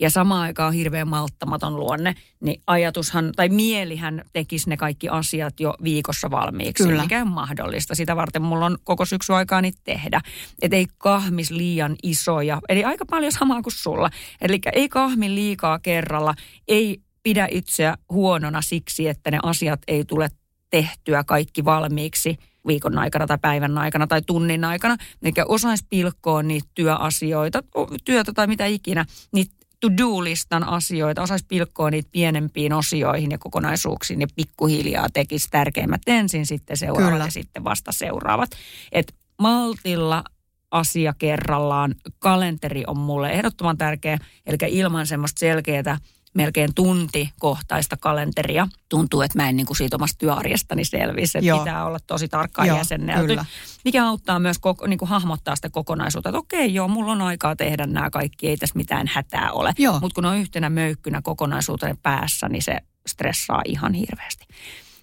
ja 0.00 0.10
samaan 0.10 0.42
aikaan 0.42 0.72
hirveän 0.72 1.08
malttamaton 1.08 1.76
luonne, 1.76 2.14
niin 2.40 2.62
ajatushan 2.66 3.32
tai 3.36 3.48
mielihän 3.48 4.24
tekisi 4.32 4.68
ne 4.68 4.76
kaikki 4.76 5.08
asiat 5.08 5.60
jo 5.60 5.74
viikossa 5.84 6.30
valmiiksi, 6.30 6.84
Kyllä. 6.84 7.02
mikä 7.02 7.22
on 7.22 7.28
mahdollista. 7.28 7.94
Sitä 7.94 8.16
varten 8.16 8.42
mulla 8.42 8.66
on 8.66 8.78
koko 8.84 9.04
syksy 9.04 9.32
aikaa 9.32 9.60
niitä 9.60 9.80
tehdä. 9.84 10.20
Että 10.62 10.76
ei 10.76 10.86
kahmis 10.98 11.50
liian 11.50 11.96
isoja, 12.02 12.60
eli 12.68 12.84
aika 12.84 13.06
paljon 13.06 13.32
samaa 13.32 13.62
kuin 13.62 13.72
sulla. 13.76 14.10
Eli 14.40 14.60
ei 14.72 14.88
kahmi 14.88 15.34
liikaa 15.34 15.78
kerralla, 15.78 16.34
ei 16.68 17.00
pidä 17.22 17.48
itseä 17.50 17.96
huonona 18.10 18.62
siksi, 18.62 19.08
että 19.08 19.30
ne 19.30 19.38
asiat 19.42 19.80
ei 19.88 20.04
tule 20.04 20.28
tehtyä 20.70 21.24
kaikki 21.24 21.64
valmiiksi 21.64 22.36
viikon 22.66 22.98
aikana 22.98 23.26
tai 23.26 23.38
päivän 23.38 23.78
aikana 23.78 24.06
tai 24.06 24.22
tunnin 24.22 24.64
aikana. 24.64 24.96
Eli 25.22 25.32
osaisi 25.48 25.86
pilkkoa 25.90 26.42
niitä 26.42 26.68
työasioita, 26.74 27.62
työtä 28.04 28.32
tai 28.32 28.46
mitä 28.46 28.66
ikinä, 28.66 29.04
niitä 29.32 29.59
to-do-listan 29.80 30.68
asioita, 30.68 31.22
osaisi 31.22 31.44
pilkkoa 31.48 31.90
niitä 31.90 32.08
pienempiin 32.12 32.72
osioihin 32.72 33.30
ja 33.30 33.38
kokonaisuuksiin 33.38 34.20
ja 34.20 34.26
pikkuhiljaa 34.36 35.08
tekisi 35.12 35.48
tärkeimmät 35.50 36.02
ensin, 36.06 36.46
sitten 36.46 36.76
seuraavat 36.76 37.12
Kyllä. 37.12 37.24
ja 37.24 37.30
sitten 37.30 37.64
vasta 37.64 37.92
seuraavat. 37.92 38.50
Et 38.92 39.14
maltilla 39.38 40.24
asia 40.70 41.14
kerrallaan. 41.18 41.94
Kalenteri 42.18 42.84
on 42.86 42.98
mulle 42.98 43.30
ehdottoman 43.30 43.78
tärkeä, 43.78 44.18
eli 44.46 44.56
ilman 44.68 45.06
semmoista 45.06 45.38
selkeää 45.38 45.98
melkein 46.34 46.74
tuntikohtaista 46.74 47.96
kalenteria. 47.96 48.68
Tuntuu, 48.88 49.22
että 49.22 49.38
mä 49.38 49.48
en 49.48 49.56
niin 49.56 49.66
kuin 49.66 49.76
siitä 49.76 49.96
omasta 49.96 50.18
työarjestani 50.18 50.84
selvisi, 50.84 51.38
että 51.38 51.48
Joo. 51.48 51.58
pitää 51.58 51.86
olla 51.86 51.98
tosi 52.06 52.28
tarkkaan 52.28 52.68
joo, 52.68 52.76
jäsennelty. 52.76 53.26
Kyllä. 53.26 53.44
Mikä 53.84 54.06
auttaa 54.06 54.38
myös 54.38 54.58
koko, 54.58 54.86
niin 54.86 54.98
kuin 54.98 55.08
hahmottaa 55.08 55.56
sitä 55.56 55.70
kokonaisuutta, 55.70 56.28
että 56.28 56.38
okei, 56.38 56.74
joo, 56.74 56.88
mulla 56.88 57.12
on 57.12 57.22
aikaa 57.22 57.56
tehdä 57.56 57.86
nämä 57.86 58.10
kaikki, 58.10 58.48
ei 58.48 58.56
tässä 58.56 58.76
mitään 58.76 59.06
hätää 59.14 59.52
ole. 59.52 59.74
Mutta 60.00 60.14
kun 60.14 60.24
on 60.24 60.36
yhtenä 60.38 60.70
möykkynä 60.70 61.22
kokonaisuuteen 61.22 61.96
päässä, 61.96 62.48
niin 62.48 62.62
se 62.62 62.78
stressaa 63.06 63.62
ihan 63.64 63.94
hirveästi. 63.94 64.46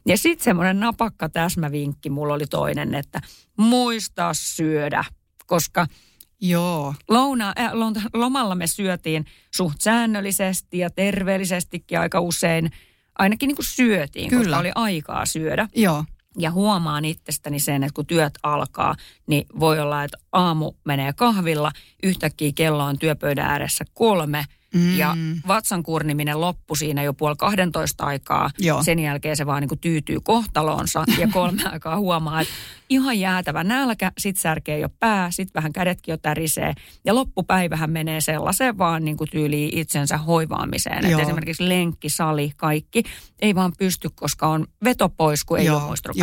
Ja 0.05 0.17
sitten 0.17 0.43
semmoinen 0.43 0.79
napakka 0.79 1.29
täsmävinkki 1.29 2.09
mulla 2.09 2.33
oli 2.33 2.47
toinen, 2.47 2.95
että 2.95 3.21
muista 3.57 4.29
syödä, 4.33 5.03
koska– 5.45 5.87
Joo. 6.41 6.93
Louna, 7.10 7.54
äh, 7.60 7.71
lomalla 8.13 8.56
me 8.56 8.67
syötiin 8.67 9.26
suht 9.56 9.82
säännöllisesti 9.82 10.78
ja 10.78 10.89
terveellisestikin 10.89 12.00
aika 12.00 12.19
usein. 12.19 12.71
Ainakin 13.17 13.47
niin 13.47 13.56
kuin 13.56 13.65
syötiin, 13.65 14.30
Kyllä. 14.30 14.43
koska 14.43 14.60
oli 14.60 14.71
aikaa 14.76 15.26
syödä. 15.26 15.67
Joo. 15.76 16.06
Ja 16.38 16.52
huomaan 16.52 17.06
itsestäni 17.06 17.60
sen, 17.60 17.84
että 17.84 17.93
kun 17.93 18.06
työt 18.06 18.34
alkaa, 18.43 18.95
niin 19.28 19.45
voi 19.60 19.80
olla, 19.80 20.04
että 20.04 20.17
aamu 20.32 20.71
menee 20.86 21.13
kahvilla, 21.13 21.71
yhtäkkiä 22.04 22.52
kello 22.56 22.84
on 22.84 23.00
työpöydän 23.00 23.45
ääressä 23.45 23.86
kolme– 23.93 24.45
Mm. 24.73 24.97
Ja 24.97 25.15
vatsan 25.47 25.84
kurniminen 25.84 26.41
loppui 26.41 26.77
siinä 26.77 27.03
jo 27.03 27.13
puoli 27.13 27.36
12 27.36 28.03
aikaa. 28.03 28.49
Joo. 28.60 28.84
Sen 28.84 28.99
jälkeen 28.99 29.38
se 29.38 29.45
vaan 29.45 29.62
niin 29.62 29.69
kuin 29.69 29.80
tyytyy 29.80 30.19
kohtaloonsa 30.23 31.03
ja 31.17 31.27
kolme 31.34 31.62
aikaa 31.65 31.99
huomaa, 31.99 32.41
että 32.41 32.53
ihan 32.89 33.19
jäätävä 33.19 33.63
nälkä, 33.63 34.12
sit 34.17 34.38
särkee 34.38 34.80
jo 34.80 34.89
pää, 34.89 35.32
sit 35.32 35.53
vähän 35.56 35.73
kädetkin 35.73 36.13
jo 36.13 36.17
tärisee. 36.17 36.73
Ja 37.06 37.15
loppupäivähän 37.15 37.91
menee 37.91 38.21
sellaiseen 38.21 38.77
vaan 38.77 39.06
niin 39.06 39.17
kuin 39.17 39.30
tyyliin 39.30 39.77
itsensä 39.77 40.17
hoivaamiseen. 40.17 41.06
Että 41.06 41.21
esimerkiksi 41.21 41.69
lenkki, 41.69 42.10
sali, 42.10 42.51
kaikki 42.58 43.03
ei 43.39 43.56
vaan 43.56 43.73
pysty, 43.77 44.10
koska 44.15 44.47
on 44.47 44.67
veto 44.84 45.10
pois, 45.10 45.43
kun 45.43 45.60
ei 45.60 45.65
Joo, 45.65 45.77
ole 45.77 45.86
muistunut 45.86 46.17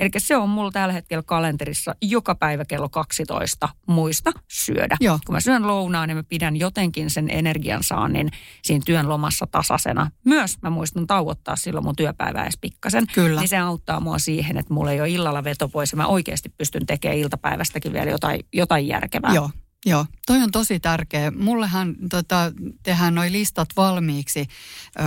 Eli 0.00 0.10
se 0.18 0.36
on 0.36 0.48
mulla 0.48 0.70
tällä 0.70 0.92
hetkellä 0.92 1.22
kalenterissa 1.22 1.94
joka 2.02 2.34
päivä 2.34 2.64
kello 2.64 2.88
12 2.88 3.68
muista 3.86 4.32
syödä. 4.48 4.96
Joo. 5.00 5.18
Kun 5.26 5.34
mä 5.34 5.40
syön 5.40 5.66
lounaan, 5.66 6.08
niin 6.08 6.16
mä 6.16 6.22
pidän 6.22 6.56
jotenkin 6.56 7.10
sen 7.10 7.30
energian 7.30 7.69
saannin 7.80 8.30
siinä 8.62 8.82
työn 8.86 9.08
lomassa 9.08 9.46
tasasena. 9.50 10.10
Myös 10.24 10.62
mä 10.62 10.70
muistan 10.70 11.06
tauottaa 11.06 11.56
silloin 11.56 11.84
mun 11.84 11.96
työpäivää 11.96 12.42
edes 12.42 12.58
pikkasen. 12.60 13.06
Kyllä. 13.14 13.40
Niin 13.40 13.48
se 13.48 13.58
auttaa 13.58 14.00
mua 14.00 14.18
siihen, 14.18 14.56
että 14.56 14.74
mulla 14.74 14.92
ei 14.92 15.00
ole 15.00 15.08
illalla 15.08 15.44
veto 15.44 15.68
pois 15.68 15.92
ja 15.92 15.96
mä 15.96 16.06
oikeasti 16.06 16.48
pystyn 16.48 16.86
tekemään 16.86 17.18
iltapäivästäkin 17.18 17.92
vielä 17.92 18.10
jotain, 18.10 18.40
jotain 18.52 18.88
järkevää. 18.88 19.34
Joo, 19.34 19.50
Joo, 19.86 20.06
toi 20.26 20.42
on 20.42 20.50
tosi 20.50 20.80
tärkeä. 20.80 21.30
Mullehan 21.30 21.96
tota, 22.10 22.52
tehdään 22.82 23.14
noi 23.14 23.32
listat 23.32 23.68
valmiiksi 23.76 24.46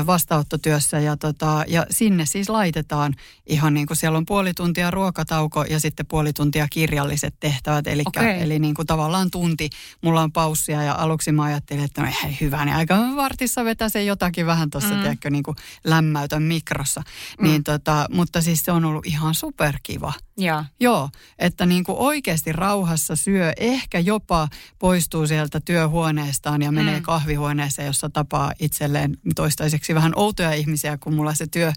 vastaanottotyössä 0.05 0.99
ja, 0.99 1.17
tota, 1.17 1.63
ja 1.67 1.85
sinne 1.89 2.25
siis 2.25 2.49
laitetaan 2.49 3.13
ihan 3.45 3.73
niin 3.73 3.87
kuin 3.87 3.97
siellä 3.97 4.17
on 4.17 4.25
puoli 4.25 4.53
tuntia 4.53 4.91
ruokatauko 4.91 5.63
ja 5.63 5.79
sitten 5.79 6.05
puoli 6.05 6.33
tuntia 6.33 6.67
kirjalliset 6.69 7.35
tehtävät. 7.39 7.87
Eli, 7.87 8.03
okay. 8.05 8.25
eli 8.25 8.59
niin 8.59 8.73
kuin 8.73 8.87
tavallaan 8.87 9.31
tunti. 9.31 9.69
Mulla 10.01 10.21
on 10.21 10.31
paussia 10.31 10.83
ja 10.83 10.95
aluksi 10.95 11.31
mä 11.31 11.43
ajattelin, 11.43 11.83
että 11.83 12.01
no 12.01 12.07
ei 12.07 12.37
hyvä, 12.41 12.65
niin 12.65 12.75
aika 12.75 12.97
vartissa 13.15 13.65
vetäisen 13.65 14.05
jotakin 14.05 14.45
vähän 14.45 14.69
tuossa, 14.69 14.95
mm. 14.95 15.01
tiedätkö, 15.01 15.29
niin 15.29 15.43
kuin 15.43 15.57
lämmäytön 15.83 16.43
mikrossa. 16.43 17.03
Mm. 17.39 17.47
Niin 17.47 17.63
tota, 17.63 18.05
mutta 18.11 18.41
siis 18.41 18.61
se 18.61 18.71
on 18.71 18.85
ollut 18.85 19.05
ihan 19.05 19.35
superkiva. 19.35 20.13
Ja. 20.37 20.65
Joo, 20.79 21.09
että 21.39 21.65
niin 21.65 21.83
kuin 21.83 21.97
oikeasti 21.97 22.51
rauhassa 22.51 23.15
syö, 23.15 23.53
ehkä 23.57 23.99
jopa 23.99 24.47
poistuu 24.79 25.27
sieltä 25.27 25.59
työhuoneestaan 25.59 26.61
ja 26.61 26.71
menee 26.71 26.99
mm. 26.99 27.03
kahvihuoneeseen, 27.03 27.85
jossa 27.85 28.09
tapaa 28.09 28.53
itselleen 28.59 29.17
toistaiseksi 29.35 29.95
vähän 29.95 30.13
outoja 30.15 30.53
ihmisiä, 30.53 30.97
kun 30.97 31.13
mulla 31.13 31.33
se 31.33 31.47
työ, 31.47 31.73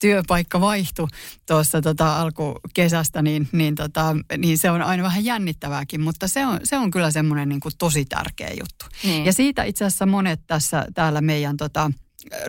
työpaikka 0.00 0.60
vaihtui 0.60 1.08
tuossa 1.46 1.82
tota 1.82 2.20
alkukesästä, 2.20 3.22
niin, 3.22 3.48
niin, 3.52 3.74
tota, 3.74 4.16
niin 4.38 4.58
se 4.58 4.70
on 4.70 4.82
aina 4.82 5.02
vähän 5.02 5.24
jännittävääkin, 5.24 6.00
mutta 6.00 6.28
se 6.28 6.46
on, 6.46 6.60
se 6.64 6.78
on 6.78 6.90
kyllä 6.90 7.10
semmoinen 7.10 7.48
niin 7.48 7.60
kuin 7.60 7.72
tosi 7.78 8.04
tärkeä 8.04 8.50
juttu. 8.50 8.84
Niin. 9.04 9.24
Ja 9.24 9.32
siitä 9.32 9.64
itse 9.64 9.84
asiassa 9.84 10.06
monet 10.06 10.40
tässä 10.46 10.86
täällä 10.94 11.20
meidän 11.20 11.56
tota, 11.56 11.90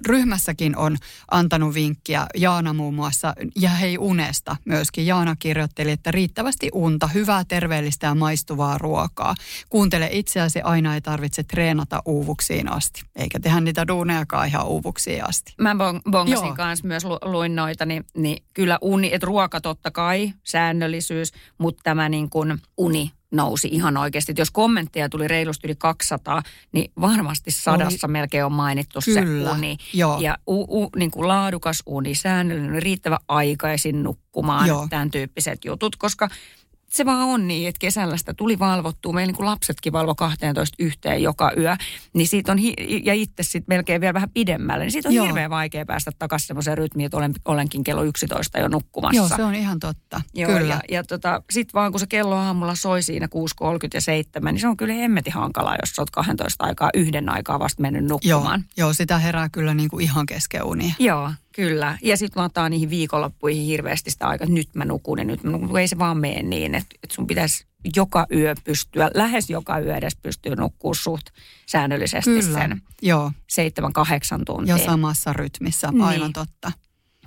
ryhmässäkin 0.07 0.77
on 0.77 0.97
antanut 1.31 1.73
vinkkiä, 1.73 2.27
Jaana 2.37 2.73
muun 2.73 2.93
muassa, 2.93 3.33
ja 3.55 3.69
hei 3.69 3.97
unesta 3.97 4.55
myöskin. 4.65 5.05
Jaana 5.05 5.35
kirjoitteli, 5.39 5.91
että 5.91 6.11
riittävästi 6.11 6.69
unta, 6.73 7.07
hyvää, 7.07 7.43
terveellistä 7.47 8.07
ja 8.07 8.15
maistuvaa 8.15 8.77
ruokaa. 8.77 9.35
Kuuntele 9.69 10.09
itseäsi, 10.11 10.61
aina 10.61 10.93
ei 10.93 11.01
tarvitse 11.01 11.43
treenata 11.43 12.01
uuvuksiin 12.05 12.71
asti, 12.71 13.01
eikä 13.15 13.39
tehdä 13.39 13.59
niitä 13.59 13.87
duunejakaan 13.87 14.47
ihan 14.47 14.67
uuvuksiin 14.67 15.29
asti. 15.29 15.53
Mä 15.61 15.75
bongasin 16.11 16.55
kanssa 16.55 16.87
myös 16.87 17.05
lu, 17.05 17.17
luin 17.21 17.55
noita, 17.55 17.85
niin, 17.85 18.05
niin 18.17 18.43
kyllä 18.53 18.77
uni, 18.81 19.13
että 19.13 19.25
ruoka 19.25 19.61
totta 19.61 19.91
kai, 19.91 20.33
säännöllisyys, 20.43 21.33
mutta 21.57 21.81
tämä 21.83 22.09
niin 22.09 22.29
kuin 22.29 22.59
uni 22.77 23.11
nousi 23.31 23.67
ihan 23.71 23.97
oikeasti. 23.97 24.31
Että 24.31 24.41
jos 24.41 24.51
kommentteja 24.51 25.09
tuli 25.09 25.27
reilusti 25.27 25.67
yli 25.67 25.75
200, 25.75 26.43
niin 26.71 26.91
varmasti 27.01 27.51
sadassa 27.51 28.07
Oli. 28.07 28.11
melkein 28.11 28.45
on 28.45 28.51
mainittu 28.51 28.99
Kyllä. 29.05 29.21
se 29.21 29.51
uni. 29.51 29.77
Joo. 29.93 30.19
Ja 30.19 30.37
u, 30.47 30.83
u, 30.83 30.89
niin 30.95 31.11
kuin 31.11 31.27
laadukas 31.27 31.83
uni, 31.85 32.15
säännöllinen, 32.15 32.81
riittävä 32.81 33.19
aikaisin 33.27 34.03
nukkumaan, 34.03 34.67
Joo. 34.67 34.87
tämän 34.89 35.11
tyyppiset 35.11 35.65
jutut, 35.65 35.95
koska 35.95 36.29
se 36.89 37.05
vaan 37.05 37.27
on 37.27 37.47
niin, 37.47 37.69
että 37.69 37.79
kesällä 37.79 38.17
sitä 38.17 38.33
tuli 38.33 38.59
valvottua. 38.59 39.13
Meillä 39.13 39.27
niin 39.27 39.35
kuin 39.35 39.45
lapsetkin 39.45 39.93
valvo 39.93 40.15
12 40.15 40.75
yhteen 40.79 41.23
joka 41.23 41.51
yö. 41.57 41.75
Niin 42.13 42.27
siitä 42.27 42.51
on, 42.51 42.57
hi- 42.57 43.01
ja 43.05 43.13
itse 43.13 43.43
sitten 43.43 43.75
melkein 43.75 44.01
vielä 44.01 44.13
vähän 44.13 44.29
pidemmälle. 44.29 44.83
Niin 44.83 44.91
siitä 44.91 45.09
on 45.09 45.15
Joo. 45.15 45.25
hirveän 45.25 45.49
vaikea 45.49 45.85
päästä 45.85 46.11
takaisin 46.19 46.47
semmoiseen 46.47 46.77
rytmiin, 46.77 47.05
että 47.05 47.17
olen, 47.17 47.33
olenkin 47.45 47.83
kello 47.83 48.03
11 48.03 48.59
jo 48.59 48.67
nukkumassa. 48.67 49.15
Joo, 49.15 49.27
se 49.27 49.43
on 49.43 49.55
ihan 49.55 49.79
totta. 49.79 50.21
Joo, 50.33 50.51
kyllä. 50.51 50.73
Ja, 50.73 50.81
ja 50.91 51.03
tota, 51.03 51.41
sitten 51.51 51.73
vaan 51.73 51.91
kun 51.91 51.99
se 51.99 52.07
kello 52.07 52.35
aamulla 52.35 52.75
soi 52.75 53.03
siinä 53.03 53.27
6.30 53.63 53.89
ja 53.93 54.01
7, 54.01 54.53
niin 54.53 54.61
se 54.61 54.67
on 54.67 54.77
kyllä 54.77 54.93
hemmetin 54.93 55.33
hankalaa, 55.33 55.75
jos 55.81 55.99
olet 55.99 56.09
12 56.09 56.65
aikaa 56.65 56.89
yhden 56.93 57.29
aikaa 57.29 57.59
vasta 57.59 57.81
mennyt 57.81 58.05
nukkumaan. 58.05 58.65
Joo, 58.77 58.85
Joo 58.87 58.93
sitä 58.93 59.17
herää 59.17 59.49
kyllä 59.49 59.73
niin 59.73 59.89
kuin 59.89 60.03
ihan 60.03 60.25
kesken 60.25 60.63
unia. 60.63 60.93
Joo, 60.99 61.31
Kyllä. 61.55 61.97
Ja 62.01 62.17
sitten 62.17 62.43
lataa 62.43 62.69
niihin 62.69 62.89
viikonloppuihin 62.89 63.65
hirveästi 63.65 64.11
sitä 64.11 64.27
aikaa, 64.27 64.45
että 64.45 64.53
nyt 64.53 64.69
mä 64.75 64.85
nukun 64.85 65.19
ja 65.19 65.25
nyt 65.25 65.43
mä 65.43 65.51
nukun. 65.51 65.79
Ei 65.79 65.87
se 65.87 65.97
vaan 65.99 66.17
mene 66.17 66.41
niin, 66.43 66.75
että, 66.75 66.95
että 67.03 67.15
sun 67.15 67.27
pitäisi 67.27 67.65
joka 67.95 68.27
yö 68.33 68.55
pystyä, 68.63 69.11
lähes 69.13 69.49
joka 69.49 69.79
yö 69.79 69.95
edes 69.95 70.15
pystyä 70.21 70.55
nukkuu 70.55 70.93
suht 70.93 71.25
säännöllisesti 71.65 72.29
Kyllä, 72.29 72.59
sen 72.59 72.81
joo. 73.01 73.31
7-8 74.39 74.43
tuntia. 74.45 74.77
Ja 74.77 74.85
samassa 74.85 75.33
rytmissä, 75.33 75.91
Niin. 75.91 76.03
aivan 76.03 76.33
totta. 76.33 76.71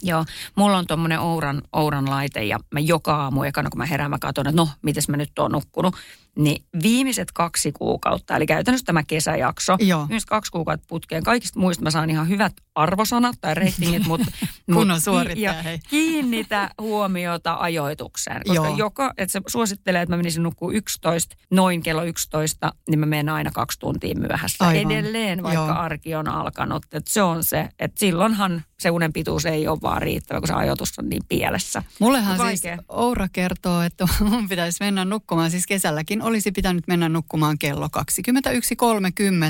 Joo, 0.04 0.24
mulla 0.54 0.78
on 0.78 0.86
tuommoinen 0.86 1.20
Ouran, 1.20 1.62
Ouran 1.72 2.10
laite 2.10 2.44
ja 2.44 2.58
mä 2.70 2.80
joka 2.80 3.16
aamu 3.16 3.42
ekana 3.42 3.70
kun 3.70 3.78
mä 3.78 3.86
herään, 3.86 4.10
mä 4.10 4.18
katson, 4.18 4.46
että 4.46 4.56
no, 4.56 4.68
mites 4.82 5.08
mä 5.08 5.16
nyt 5.16 5.38
oon 5.38 5.52
nukkunut. 5.52 5.96
Niin 6.38 6.64
viimeiset 6.82 7.32
kaksi 7.32 7.72
kuukautta, 7.72 8.36
eli 8.36 8.46
käytännössä 8.46 8.84
tämä 8.84 9.02
kesäjakso, 9.02 9.76
Joo. 9.80 10.06
myös 10.06 10.26
kaksi 10.26 10.52
kuukautta 10.52 10.86
putkeen. 10.88 11.22
Kaikista 11.22 11.60
muista 11.60 11.82
mä 11.84 11.90
saan 11.90 12.10
ihan 12.10 12.28
hyvät 12.28 12.52
arvosanat 12.74 13.36
tai 13.40 13.54
ratingit, 13.54 14.06
mutta 14.06 14.26
Kunnon 14.74 14.96
mut- 14.96 15.04
suorittaja, 15.04 15.52
ja 15.52 15.62
hei. 15.62 15.78
Kiinnitä 15.90 16.70
huomiota 16.80 17.56
ajoitukseen, 17.60 18.40
koska 18.46 18.66
Joo. 18.66 18.76
joka, 18.76 19.12
että 19.18 19.32
se 19.32 19.40
suosittelee, 19.46 20.02
että 20.02 20.12
mä 20.12 20.16
menisin 20.16 20.42
nukkuu 20.42 20.72
11, 20.72 21.36
noin 21.50 21.82
kello 21.82 22.02
11, 22.04 22.72
niin 22.88 22.98
mä 22.98 23.06
menen 23.06 23.28
aina 23.28 23.50
kaksi 23.50 23.78
tuntia 23.78 24.14
myöhässä. 24.14 24.66
Aivan. 24.66 24.92
Edelleen, 24.92 25.42
vaikka 25.42 25.66
Joo. 25.66 25.74
arki 25.78 26.14
on 26.14 26.28
alkanut. 26.28 26.82
Että 26.84 27.12
se 27.12 27.22
on 27.22 27.44
se, 27.44 27.68
että 27.78 28.00
silloinhan 28.00 28.62
se 28.78 28.90
unen 28.90 29.12
pituus 29.12 29.46
ei 29.46 29.68
ole 29.68 29.78
vaan 29.82 30.02
riittävä, 30.02 30.40
kun 30.40 30.48
se 30.48 30.54
ajoitus 30.54 30.98
on 30.98 31.08
niin 31.08 31.22
pielessä. 31.28 31.82
Mullehan 31.98 32.38
Vaikea. 32.38 32.56
siis 32.56 32.86
Oura 32.88 33.28
kertoo, 33.32 33.82
että 33.82 34.08
mun 34.20 34.48
pitäisi 34.48 34.84
mennä 34.84 35.04
nukkumaan. 35.04 35.50
Siis 35.50 35.66
kesälläkin 35.66 36.21
olisi 36.22 36.52
pitänyt 36.52 36.86
mennä 36.88 37.08
nukkumaan 37.08 37.58
kello 37.58 37.86
21.30 37.86 37.92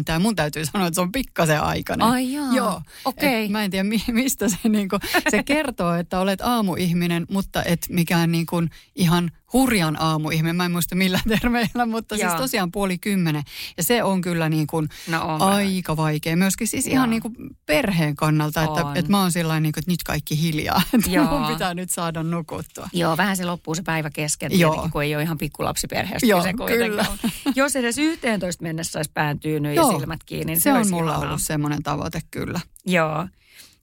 ja 0.09 0.19
mun 0.19 0.37
täytyy 0.37 0.65
sanoa, 0.67 0.87
että 0.87 0.95
se 0.95 1.01
on 1.01 1.13
pikkasen 1.13 1.63
aikainen. 1.63 2.07
Ai 2.07 2.33
jaa, 2.33 2.55
Joo. 2.55 2.83
okei. 3.05 3.45
Et 3.45 3.51
Mä 3.51 3.65
en 3.65 3.71
tiedä, 3.71 3.85
mi- 3.85 4.05
mistä 4.13 4.49
se, 4.49 4.57
niinku, 4.69 4.99
se 5.31 5.43
kertoo, 5.43 5.95
että 5.95 6.21
olet 6.21 6.41
aamuihminen, 6.41 7.27
mutta 7.31 7.63
et 7.65 7.87
mikään 7.89 8.33
niinku 8.33 8.63
ihan 8.95 9.31
hurjan 9.53 10.03
aamuihminen. 10.03 10.57
Mä 10.57 10.65
en 10.65 10.73
muista 10.73 10.95
millä 10.95 11.21
termeillä, 11.29 11.87
mutta 11.87 12.17
siis 12.17 12.29
Joo. 12.29 12.39
tosiaan 12.39 12.73
puoli 12.73 12.99
kymmenen. 12.99 13.43
Ja 13.77 13.83
se 13.83 14.03
on 14.03 14.21
kyllä 14.21 14.49
niin 14.49 14.67
kuin 14.67 14.89
No 15.09 15.23
on 15.35 15.43
aika 15.43 15.97
vaikea. 15.97 16.37
Myöskin 16.37 16.69
siis 16.69 16.87
Joo. 16.87 16.93
ihan 16.95 17.11
niin 17.11 17.23
kuin 17.23 17.35
perheen 17.67 18.17
kannalta, 18.17 18.63
että, 18.63 18.85
On. 18.85 18.97
että 18.97 19.11
mä 19.11 19.21
oon 19.21 19.33
sillä 19.33 19.61
niin 19.61 19.73
kuin, 19.73 19.81
että 19.81 19.91
nyt 19.91 20.03
kaikki 20.03 20.41
hiljaa. 20.43 20.83
Että 20.95 21.11
Joo. 21.11 21.25
mun 21.25 21.53
pitää 21.53 21.75
nyt 21.75 21.91
saada 21.91 22.23
nukuttua. 22.23 22.89
Joo, 22.93 23.17
vähän 23.17 23.37
se 23.37 23.45
loppuu 23.45 23.75
se 23.75 23.83
päivä 23.83 24.11
kesken, 24.11 24.59
Joo. 24.59 24.71
tietenkin, 24.71 24.93
kun 24.93 25.03
ei 25.03 25.15
ole 25.15 25.23
ihan 25.23 25.39
pikkulapsiperheestä. 25.39 26.27
Joo, 26.27 26.43
kyse 26.43 26.53
kyllä. 26.79 27.07
Jos 27.57 27.77
edes 27.77 27.99
11 27.99 28.63
mennessä 28.63 28.99
olisi 28.99 29.11
pään 29.15 29.41
tyynyt 29.41 29.77
ja 29.77 29.83
silmät 29.83 30.25
kiinni, 30.25 30.53
niin 30.53 30.61
Se 30.61 30.71
on 30.71 30.77
olisi 30.77 30.91
mulla 30.93 31.19
ollut 31.19 31.43
semmoinen 31.43 31.83
tavoite 31.83 32.21
kyllä. 32.31 32.61
Joo. 32.87 33.29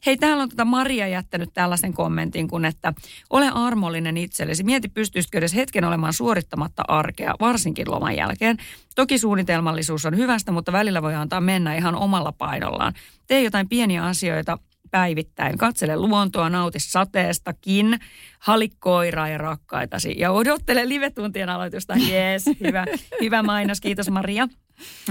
Hei, 0.06 0.18
täällä 0.18 0.44
on 0.44 0.50
tota 0.50 0.66
Maria 0.66 1.08
jättänyt 1.08 1.50
tällaisen 1.54 1.94
kommentin, 1.94 2.48
kun 2.48 2.66
että 2.66 2.94
ole 3.30 3.52
armollinen 3.54 4.18
itsellesi. 4.18 4.64
Mieti, 4.64 4.90
pystyisikö 4.90 5.38
edes 5.38 5.56
hetken 5.56 5.84
olemaan 5.84 6.14
suorittamatta 6.14 6.84
arkea, 6.88 7.36
varsinkin 7.40 7.92
loman 7.92 8.16
jälkeen. 8.16 8.58
Toki 8.96 9.18
suunnitelmallisuus 9.18 10.06
on 10.06 10.18
hyvästä, 10.18 10.52
mutta 10.52 10.72
välillä 10.72 11.02
voi 11.02 11.16
antaa 11.16 11.42
mennä 11.42 11.76
ihan 11.76 11.96
omalla 11.96 12.32
painollaan. 12.32 12.94
Tee 13.28 13.44
jotain 13.44 13.70
pieniä 13.70 14.06
asioita 14.06 14.58
päivittäin. 14.92 15.58
Katsele 15.58 15.96
luontoa, 15.96 16.50
nauti 16.50 16.80
sateestakin, 16.80 18.00
hali 18.40 18.70
koiraa 18.80 19.30
ja 19.30 19.38
rakkaitasi 19.38 20.16
ja 20.18 20.32
odottele 20.32 20.90
live-tuntien 20.90 21.50
aloitusta. 21.50 21.94
Jees, 22.10 22.46
hyvä, 22.60 22.86
hyvä 23.22 23.44
mainos. 23.44 23.82
Kiitos 23.82 24.10
Maria. 24.10 24.48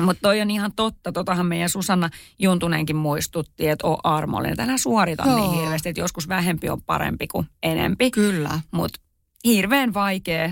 Mutta 0.00 0.20
toi 0.22 0.40
on 0.40 0.50
ihan 0.50 0.72
totta. 0.76 1.12
Totahan 1.12 1.46
meidän 1.46 1.68
Susanna 1.68 2.10
Juntunenkin 2.38 2.96
muistutti, 2.96 3.68
että 3.68 3.86
on 3.86 3.98
armollinen. 4.04 4.60
Älä 4.60 4.78
suorita 4.78 5.24
Joo. 5.26 5.36
niin 5.36 5.60
hirveästi, 5.60 5.88
että 5.88 6.00
joskus 6.00 6.28
vähempi 6.28 6.68
on 6.68 6.82
parempi 6.82 7.26
kuin 7.26 7.46
enempi. 7.62 8.10
Kyllä. 8.10 8.60
Mutta 8.70 9.00
hirveän 9.44 9.94
vaikea, 9.94 10.50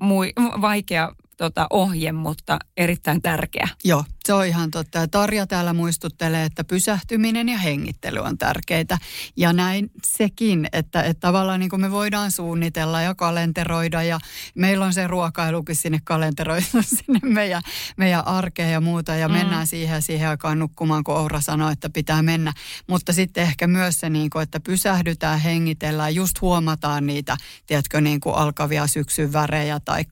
mui, 0.00 0.32
vaikea 0.60 1.12
tota, 1.36 1.66
ohje, 1.70 2.12
mutta 2.12 2.58
erittäin 2.76 3.22
tärkeä. 3.22 3.68
Joo, 3.84 4.04
se 4.26 4.32
on 4.32 4.46
ihan 4.46 4.70
totta. 4.70 4.98
Ja 4.98 5.08
Tarja 5.08 5.46
täällä 5.46 5.72
muistuttelee, 5.72 6.44
että 6.44 6.64
pysähtyminen 6.64 7.48
ja 7.48 7.58
hengittely 7.58 8.18
on 8.18 8.38
tärkeitä. 8.38 8.98
Ja 9.36 9.52
näin 9.52 9.90
sekin, 10.06 10.68
että, 10.72 11.02
että 11.02 11.20
tavallaan 11.20 11.60
niin 11.60 11.70
kuin 11.70 11.80
me 11.80 11.90
voidaan 11.90 12.30
suunnitella 12.30 13.00
ja 13.00 13.14
kalenteroida 13.14 14.02
ja 14.02 14.18
meillä 14.54 14.84
on 14.84 14.92
se 14.92 15.06
ruokailukin 15.06 15.76
sinne 15.76 16.00
kalenteroitu 16.04 16.82
sinne 16.82 17.20
meidän, 17.22 17.62
meidän 17.96 18.26
arkeen 18.26 18.72
ja 18.72 18.80
muuta 18.80 19.14
ja 19.14 19.28
mm. 19.28 19.34
mennään 19.34 19.66
siihen 19.66 19.94
ja 19.94 20.00
siihen 20.00 20.28
aikaan 20.28 20.58
nukkumaan, 20.58 21.04
kun 21.04 21.16
Oura 21.16 21.40
sanoi, 21.40 21.72
että 21.72 21.90
pitää 21.90 22.22
mennä. 22.22 22.52
Mutta 22.86 23.12
sitten 23.12 23.44
ehkä 23.44 23.66
myös 23.66 23.98
se, 23.98 24.10
niin 24.10 24.30
kuin, 24.30 24.42
että 24.42 24.60
pysähdytään, 24.60 25.40
hengitellään, 25.40 26.14
just 26.14 26.40
huomataan 26.40 27.06
niitä, 27.06 27.36
tiedätkö, 27.66 28.00
niin 28.00 28.20
kuin 28.20 28.34
alkavia 28.34 28.86
syksyn 28.86 29.32
värejä 29.32 29.80
tai 29.80 30.04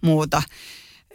muuta. 0.00 0.42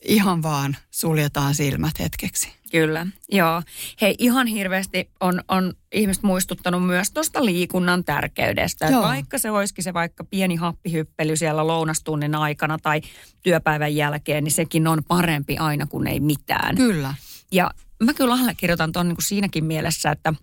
Ihan 0.08 0.44
vaan 0.44 0.78
suljetaan 0.92 1.56
silmät 1.56 2.00
hetkeksi. 2.00 2.54
Kyllä, 2.72 3.08
joo. 3.32 3.62
Hei, 4.02 4.16
ihan 4.20 4.48
hirveästi 4.48 5.10
on, 5.20 5.42
on 5.48 5.74
ihmiset 5.92 6.24
muistuttanut 6.24 6.86
myös 6.86 7.12
tuosta 7.12 7.46
liikunnan 7.46 8.04
tärkeydestä. 8.04 8.86
Joo. 8.86 9.02
vaikka 9.02 9.38
se 9.38 9.52
olisikin 9.52 9.84
se 9.84 9.94
vaikka 9.94 10.24
pieni 10.24 10.56
happihyppely 10.56 11.36
siellä 11.36 11.68
lounastunnin 11.68 12.36
aikana 12.36 12.78
tai 12.78 13.02
työpäivän 13.44 13.96
jälkeen, 13.96 14.44
niin 14.44 14.52
sekin 14.52 14.88
on 14.88 15.04
parempi 15.08 15.58
aina 15.58 15.86
kuin 15.86 16.08
ei 16.08 16.20
mitään. 16.20 16.76
Kyllä. 16.76 17.14
Ja 17.52 17.72
mä 18.04 18.14
kyllä 18.14 18.34
allekirjoitan 18.34 18.92
tuon 18.92 19.08
niin 19.08 19.18
siinäkin 19.20 19.66
mielessä, 19.66 20.12
että 20.12 20.34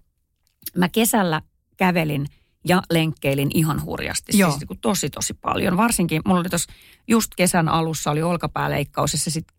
mä 0.76 0.88
kesällä 0.88 1.42
kävelin 1.76 2.26
ja 2.64 2.82
lenkkeilin 2.90 3.50
ihan 3.54 3.82
hurjasti. 3.84 4.38
Joo. 4.38 4.50
Siis 4.50 4.60
niin 4.60 4.68
kuin 4.68 4.80
tosi 4.80 5.10
tosi 5.10 5.34
paljon. 5.34 5.76
Varsinkin, 5.76 6.22
mulla 6.26 6.40
oli 6.40 6.48
tuossa 6.48 6.72
just 7.08 7.30
kesän 7.36 7.68
alussa 7.68 8.10
oli 8.10 8.22
olkapääleikkaus 8.22 9.12
ja 9.12 9.18
se 9.18 9.30
sitten 9.30 9.56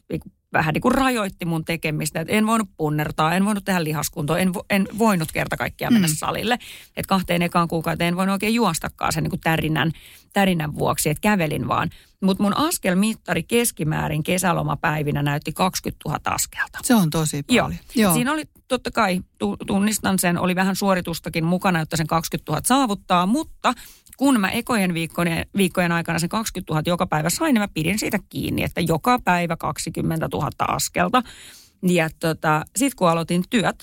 vähän 0.54 0.74
niin 0.74 0.82
kuin 0.82 0.96
rajoitti 0.96 1.46
mun 1.46 1.66
tekemistä. 1.66 2.20
Et 2.22 2.28
en 2.32 2.48
voinut 2.48 2.70
punnertaa, 2.78 3.36
en 3.36 3.46
voinut 3.46 3.66
tehdä 3.66 3.84
lihaskuntoa, 3.84 4.38
en, 4.40 4.54
vo, 4.54 4.66
en 4.70 4.88
voinut 4.98 5.32
kerta 5.32 5.58
kaikkiaan 5.58 5.94
mennä 5.94 6.08
Mm. 6.08 6.14
salille. 6.18 6.54
Että 6.98 7.08
kahteen 7.08 7.42
ekaan 7.42 7.68
kuukauteen 7.68 8.08
en 8.08 8.16
voinut 8.16 8.34
oikein 8.34 8.54
juostakaan 8.54 9.14
sen 9.14 9.24
niin 9.24 9.30
kuin 9.30 9.40
tärinän, 9.40 9.92
tärinän 10.34 10.76
vuoksi, 10.76 11.10
että 11.10 11.22
kävelin 11.22 11.68
vaan. 11.68 11.90
Mutta 12.24 12.44
mun 12.44 12.58
askelmittari 12.58 13.44
keskimäärin 13.44 14.24
kesälomapäivinä 14.24 15.24
näytti 15.24 15.52
20 15.54 16.10
000 16.10 16.20
askelta. 16.26 16.80
Se 16.84 16.96
on 16.96 17.10
tosi 17.10 17.44
Joo. 17.50 17.66
paljon. 17.66 17.80
Joo. 17.96 18.14
Siinä 18.14 18.32
oli 18.32 18.44
totta 18.68 18.92
kai, 18.92 19.22
tu- 19.40 19.58
tunnistan 19.68 20.20
sen, 20.20 20.38
oli 20.40 20.56
vähän 20.56 20.76
suoritustakin 20.76 21.46
mukana, 21.46 21.80
jotta 21.80 21.98
sen 21.98 22.08
20 22.08 22.52
000 22.52 22.62
saavuttaa, 22.66 23.26
mutta 23.26 23.74
kun 24.18 24.40
mä 24.40 24.50
ekojen 24.50 24.94
viikkojen, 24.94 25.46
viikkojen 25.58 25.92
aikana 25.92 26.20
sen 26.20 26.30
20 26.30 26.74
000 26.74 26.84
joka 26.86 27.08
päivä 27.08 27.30
sain, 27.30 27.54
niin 27.54 27.62
mä 27.62 27.68
pidin 27.68 28.00
siitä 28.00 28.20
kiinni, 28.30 28.64
että 28.64 28.82
joka 28.82 29.20
päivä 29.20 29.58
20 29.58 30.28
000 30.34 30.50
askelta. 30.68 31.24
Ja 31.84 32.10
tota, 32.20 32.66
sitten 32.76 32.98
kun 32.98 33.10
aloitin 33.10 33.44
työt, 33.50 33.76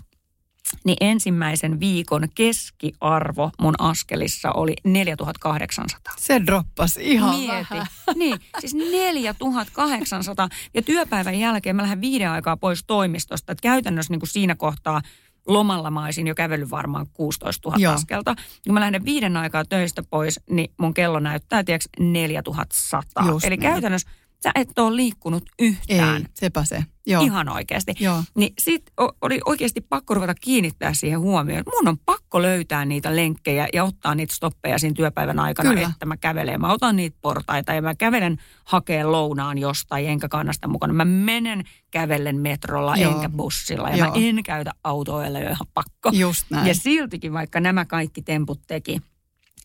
niin 0.85 0.96
ensimmäisen 1.01 1.81
viikon 1.81 2.29
keskiarvo 2.35 3.51
mun 3.61 3.75
askelissa 3.79 4.53
oli 4.53 4.75
4800. 4.85 6.14
Se 6.18 6.40
droppasi 6.46 7.01
ihan 7.12 7.38
Mieti. 7.38 7.66
vähän. 7.70 7.87
Niin, 8.14 8.38
siis 8.59 8.75
4800. 8.75 10.48
Ja 10.75 10.83
työpäivän 10.83 11.35
jälkeen 11.38 11.77
mä 11.77 11.83
lähden 11.83 12.01
viiden 12.01 12.31
aikaa 12.31 12.57
pois 12.57 12.85
toimistosta. 12.87 13.53
Että 13.53 13.62
käytännössä 13.62 14.12
niin 14.12 14.20
kuin 14.20 14.29
siinä 14.29 14.55
kohtaa 14.55 15.03
lomalla 15.46 15.90
mä 15.90 16.05
olisin 16.05 16.27
jo 16.27 16.35
kävellyt 16.35 16.70
varmaan 16.70 17.07
16 17.12 17.68
000 17.68 17.79
Joo. 17.81 17.94
askelta. 17.94 18.35
Kun 18.64 18.75
mä 18.75 18.81
lähden 18.81 19.05
viiden 19.05 19.37
aikaa 19.37 19.64
töistä 19.64 20.03
pois, 20.11 20.40
niin 20.51 20.72
mun 20.81 20.94
kello 20.94 21.20
näyttää, 21.20 21.64
tiedätkö, 21.64 21.88
4100. 22.01 23.25
Just 23.27 23.44
Eli 23.46 23.57
näin. 23.57 23.72
käytännössä 23.72 24.11
sä 24.42 24.50
et 24.55 24.78
ole 24.78 24.96
liikkunut 24.96 25.44
Ei, 25.59 25.66
yhtään. 25.68 26.26
sepä 26.35 26.64
se. 26.64 26.85
Joo. 27.07 27.22
Ihan 27.22 27.48
oikeasti. 27.48 27.92
Joo. 28.00 28.22
Niin 28.35 28.52
sit 28.59 28.83
oli 29.22 29.40
oikeasti 29.44 29.81
pakko 29.81 30.14
ruveta 30.14 30.35
kiinnittää 30.35 30.94
siihen 30.94 31.20
huomioon. 31.20 31.62
Mun 31.74 31.88
on 31.88 31.98
pakko 32.07 32.42
löytää 32.42 32.85
niitä 32.85 33.16
lenkkejä 33.16 33.68
ja 33.72 33.85
ottaa 33.85 34.14
niitä 34.14 34.35
stoppeja 34.35 34.78
siinä 34.78 34.94
työpäivän 34.94 35.38
aikana, 35.38 35.70
Kyllä. 35.70 35.90
että 35.92 36.07
mä 36.07 36.16
kävelen. 36.16 36.61
Mä 36.61 36.72
otan 36.72 36.96
niitä 36.96 37.16
portaita 37.22 37.72
ja 37.72 37.83
mä 37.83 37.94
kävelen 37.94 38.37
hakeen 38.64 39.12
lounaan 39.12 39.59
jostain, 39.59 40.09
enkä 40.09 40.28
kanna 40.28 40.52
sitä 40.52 40.68
mukana. 40.68 40.92
Mä 40.92 41.05
menen 41.05 41.64
kävellen 41.90 42.37
metrolla, 42.37 42.96
Joo. 42.96 43.14
enkä 43.14 43.28
bussilla 43.28 43.90
ja 43.90 43.96
Joo. 43.96 44.09
mä 44.09 44.14
en 44.16 44.42
käytä 44.42 44.72
autoa, 44.85 45.26
ellei 45.26 45.42
ole 45.42 45.50
ihan 45.50 45.66
pakko. 45.74 46.11
Just 46.12 46.46
näin. 46.50 46.66
Ja 46.66 46.74
siltikin, 46.74 47.33
vaikka 47.33 47.61
nämä 47.61 47.85
kaikki 47.85 48.22
temput 48.22 48.61
teki, 48.66 49.00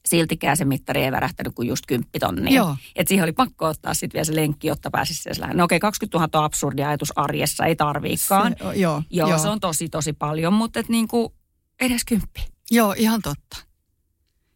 siltikään 0.09 0.57
se 0.57 0.65
mittari 0.65 1.03
ei 1.03 1.11
värähtänyt 1.11 1.55
kuin 1.55 1.67
just 1.67 1.85
kymppitonnia. 1.87 2.53
Joo. 2.53 2.75
Että 2.95 3.09
siihen 3.09 3.23
oli 3.23 3.31
pakko 3.33 3.65
ottaa 3.65 3.93
sitten 3.93 4.13
vielä 4.13 4.25
se 4.25 4.35
lenkki, 4.35 4.67
jotta 4.67 4.89
pääsisi 4.91 5.21
siellä. 5.21 5.53
No 5.53 5.63
okei, 5.63 5.79
20 5.79 6.17
000 6.17 6.29
on 6.33 6.43
absurdi 6.45 6.83
ajatus 6.83 7.13
arjessa, 7.15 7.65
ei 7.65 7.75
tarviikaan. 7.75 8.55
Se, 8.57 8.63
joo, 8.63 9.03
Joo, 9.09 9.29
joo. 9.29 9.37
se 9.39 9.49
on 9.49 9.59
tosi 9.59 9.89
tosi 9.89 10.13
paljon, 10.13 10.53
mutta 10.53 10.79
et 10.79 10.89
niinku 10.89 11.33
edes 11.81 12.05
kymppi. 12.05 12.45
Joo, 12.71 12.95
ihan 12.97 13.21
totta. 13.21 13.66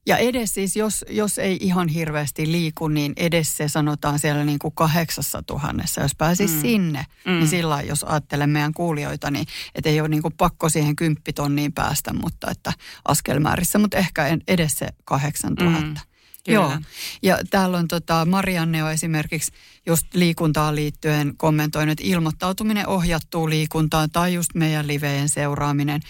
Ja 0.06 0.18
edes 0.18 0.54
siis, 0.54 0.76
jos, 0.76 1.06
jos 1.10 1.38
ei 1.38 1.58
ihan 1.62 1.88
hirveästi 1.88 2.52
liiku, 2.52 2.88
niin 2.88 3.14
edes 3.18 3.58
se 3.58 3.68
sanotaan 3.68 4.20
siellä 4.20 4.44
niin 4.44 4.60
kuin 4.60 4.74
kahdeksassa 4.76 5.44
tuhannessa. 5.44 6.02
Jos 6.02 6.16
pääsisi 6.16 6.56
mm. 6.56 6.62
sinne, 6.62 7.06
mm. 7.26 7.32
niin 7.32 7.48
sillä 7.48 7.82
jos 7.82 8.04
ajattelen 8.04 8.50
meidän 8.50 8.74
kuulijoita, 8.74 9.32
niin 9.32 9.46
että 9.76 9.90
ei 9.90 10.02
ole 10.02 10.10
niin 10.10 10.22
kuin 10.22 10.34
pakko 10.38 10.70
siihen 10.70 10.96
kymppitonniin 10.96 11.74
päästä, 11.74 12.14
mutta 12.14 12.52
että 12.52 12.74
askelmäärissä, 13.06 13.80
mutta 13.80 13.98
ehkä 13.98 14.38
edes 14.48 14.78
se 14.78 14.88
kahdeksan 15.06 15.56
tuhatta. 15.56 16.02
Mm. 16.02 16.12
Kyllä. 16.46 16.56
Joo, 16.56 16.78
ja 17.22 17.40
täällä 17.50 17.78
on 17.78 17.88
tota, 17.88 18.26
Marianne 18.26 18.84
on 18.84 18.92
esimerkiksi 18.92 19.52
just 19.86 20.14
liikuntaan 20.14 20.76
liittyen 20.76 21.34
kommentoinut, 21.38 21.92
että 21.92 22.04
ilmoittautuminen 22.08 22.88
ohjattuu 22.88 23.50
liikuntaan 23.50 24.10
tai 24.12 24.34
just 24.34 24.50
meidän 24.56 24.88
liveen 24.88 25.30
seuraaminen 25.30 26.02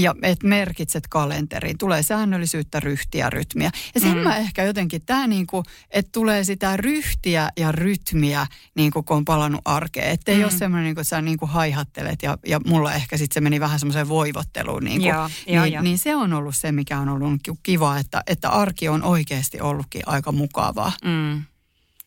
ja 0.00 0.14
että 0.22 0.46
merkitset 0.46 1.06
kalenteriin. 1.08 1.78
Tulee 1.78 2.02
säännöllisyyttä, 2.02 2.80
ryhtiä, 2.80 3.30
rytmiä. 3.30 3.70
Ja 3.94 4.00
sen 4.00 4.16
mm. 4.16 4.22
mä 4.22 4.36
ehkä 4.36 4.64
jotenkin, 4.64 5.02
tämä 5.06 5.26
niinku, 5.26 5.62
että 5.90 6.12
tulee 6.12 6.44
sitä 6.44 6.76
ryhtiä 6.76 7.50
ja 7.56 7.72
rytmiä, 7.72 8.46
niinku, 8.74 9.02
kun 9.02 9.16
on 9.16 9.24
palannut 9.24 9.60
arkeen. 9.64 10.10
Että 10.10 10.32
ei 10.32 10.38
mm. 10.38 10.44
ole 10.44 10.50
semmoinen, 10.50 10.84
niinku, 10.84 11.00
että 11.00 11.08
sä 11.08 11.22
niinku 11.22 11.46
haihattelet 11.46 12.22
ja, 12.22 12.38
ja 12.46 12.60
mulla 12.66 12.92
ehkä 12.92 13.16
sitten 13.16 13.34
se 13.34 13.40
meni 13.40 13.60
vähän 13.60 13.78
semmoiseen 13.78 14.08
voivotteluun. 14.08 14.84
Niinku, 14.84 15.08
joo, 15.08 15.30
niin, 15.46 15.56
joo, 15.56 15.64
jo. 15.64 15.82
niin 15.82 15.98
se 15.98 16.16
on 16.16 16.32
ollut 16.32 16.56
se, 16.56 16.72
mikä 16.72 16.98
on 16.98 17.08
ollut 17.08 17.40
kiva, 17.62 17.98
että, 17.98 18.22
että 18.26 18.48
arki 18.48 18.88
on 18.88 19.02
oikeasti 19.02 19.60
ollutkin 19.60 20.02
aika 20.06 20.32
mukavaa. 20.32 20.92
Mm. 21.04 21.42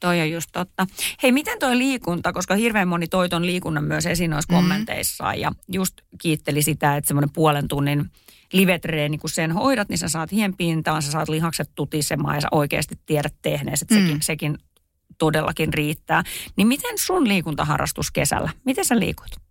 Toi 0.06 0.22
on 0.22 0.32
just 0.32 0.50
totta. 0.54 0.88
Hei, 1.24 1.32
miten 1.32 1.60
toi 1.60 1.78
liikunta, 1.78 2.34
koska 2.34 2.56
hirveän 2.56 2.88
moni 2.88 3.08
toi 3.08 3.30
ton 3.30 3.46
liikunnan 3.46 3.84
myös 3.84 4.06
esiin 4.06 4.32
noissa 4.32 4.54
mm-hmm. 4.54 4.63
kommenteissaan 4.63 5.39
ja 5.39 5.52
just 5.68 5.94
kiitteli 6.22 6.62
sitä, 6.62 6.98
että 6.98 7.08
semmoinen 7.08 7.30
puolen 7.34 7.68
tunnin 7.68 8.12
livetreeni, 8.54 9.18
kun 9.18 9.30
sen 9.30 9.52
hoidat, 9.52 9.89
niin 9.89 9.98
sä 9.98 10.08
saat 10.08 10.32
hien 10.32 10.58
pintaan, 10.58 11.02
sä 11.02 11.12
saat 11.12 11.30
lihakset 11.30 11.70
tutisemaan 11.76 12.36
ja 12.36 12.41
sä 12.41 12.48
oikeasti 12.52 13.00
tiedät 13.06 13.34
tehneesi, 13.41 13.86
että 13.86 13.96
mm. 13.96 14.02
sekin, 14.02 14.22
sekin 14.22 14.58
todellakin 15.18 15.74
riittää. 15.74 16.24
Niin 16.56 16.68
miten 16.68 16.98
sun 16.98 17.28
liikuntaharrastus 17.28 18.12
kesällä? 18.12 18.50
Miten 18.65 18.86
sä 18.86 19.00
liikut? 19.00 19.44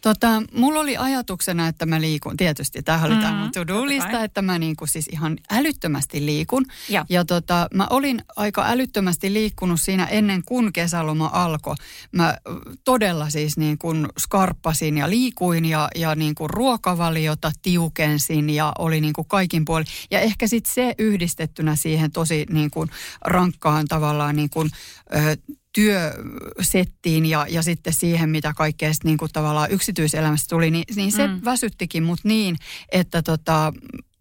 Tota, 0.00 0.42
mulla 0.52 0.80
oli 0.80 0.96
ajatuksena, 0.96 1.68
että 1.68 1.86
mä 1.86 2.00
liikun, 2.00 2.36
tietysti 2.36 2.82
tämä 2.82 3.02
oli 3.02 3.14
mm-hmm. 3.14 3.22
tämä 3.22 3.50
to-do-lista, 3.54 4.24
että 4.24 4.42
mä 4.42 4.58
niinku 4.58 4.86
siis 4.86 5.08
ihan 5.12 5.38
älyttömästi 5.50 6.26
liikun. 6.26 6.66
Ja, 6.88 7.06
ja 7.08 7.24
tota, 7.24 7.68
mä 7.74 7.86
olin 7.90 8.22
aika 8.36 8.64
älyttömästi 8.66 9.32
liikkunut 9.32 9.80
siinä 9.80 10.06
ennen 10.06 10.42
kuin 10.44 10.72
kesäloma 10.72 11.30
alkoi. 11.32 11.74
Mä 12.12 12.36
todella 12.84 13.30
siis 13.30 13.56
niin 13.56 13.78
kuin 13.78 14.08
skarppasin 14.18 14.98
ja 14.98 15.10
liikuin 15.10 15.64
ja, 15.64 15.88
ja 15.94 16.14
niin 16.14 16.34
kuin 16.34 16.50
ruokavaliota 16.50 17.52
tiukensin 17.62 18.50
ja 18.50 18.72
oli 18.78 19.00
niin 19.00 19.12
kuin 19.12 19.28
kaikin 19.28 19.64
puolin. 19.64 19.86
Ja 20.10 20.20
ehkä 20.20 20.46
sitten 20.46 20.74
se 20.74 20.94
yhdistettynä 20.98 21.76
siihen 21.76 22.12
tosi 22.12 22.46
niin 22.50 22.70
kuin 22.70 22.90
rankkaan 23.24 23.86
tavallaan 23.88 24.36
niin 24.36 24.50
kuin, 24.50 24.70
ö, 25.14 25.36
työsettiin 25.72 27.26
ja, 27.26 27.46
ja 27.48 27.62
sitten 27.62 27.92
siihen, 27.92 28.30
mitä 28.30 28.52
kaikkea 28.56 28.90
niin 29.04 29.18
kuin 29.18 29.32
tavallaan 29.32 29.70
yksityiselämästä 29.70 30.48
tuli, 30.48 30.70
niin, 30.70 30.84
niin 30.96 31.12
se 31.12 31.26
mm. 31.26 31.40
väsyttikin 31.44 32.02
mut 32.02 32.20
niin, 32.24 32.56
että 32.92 33.22
tota, 33.22 33.72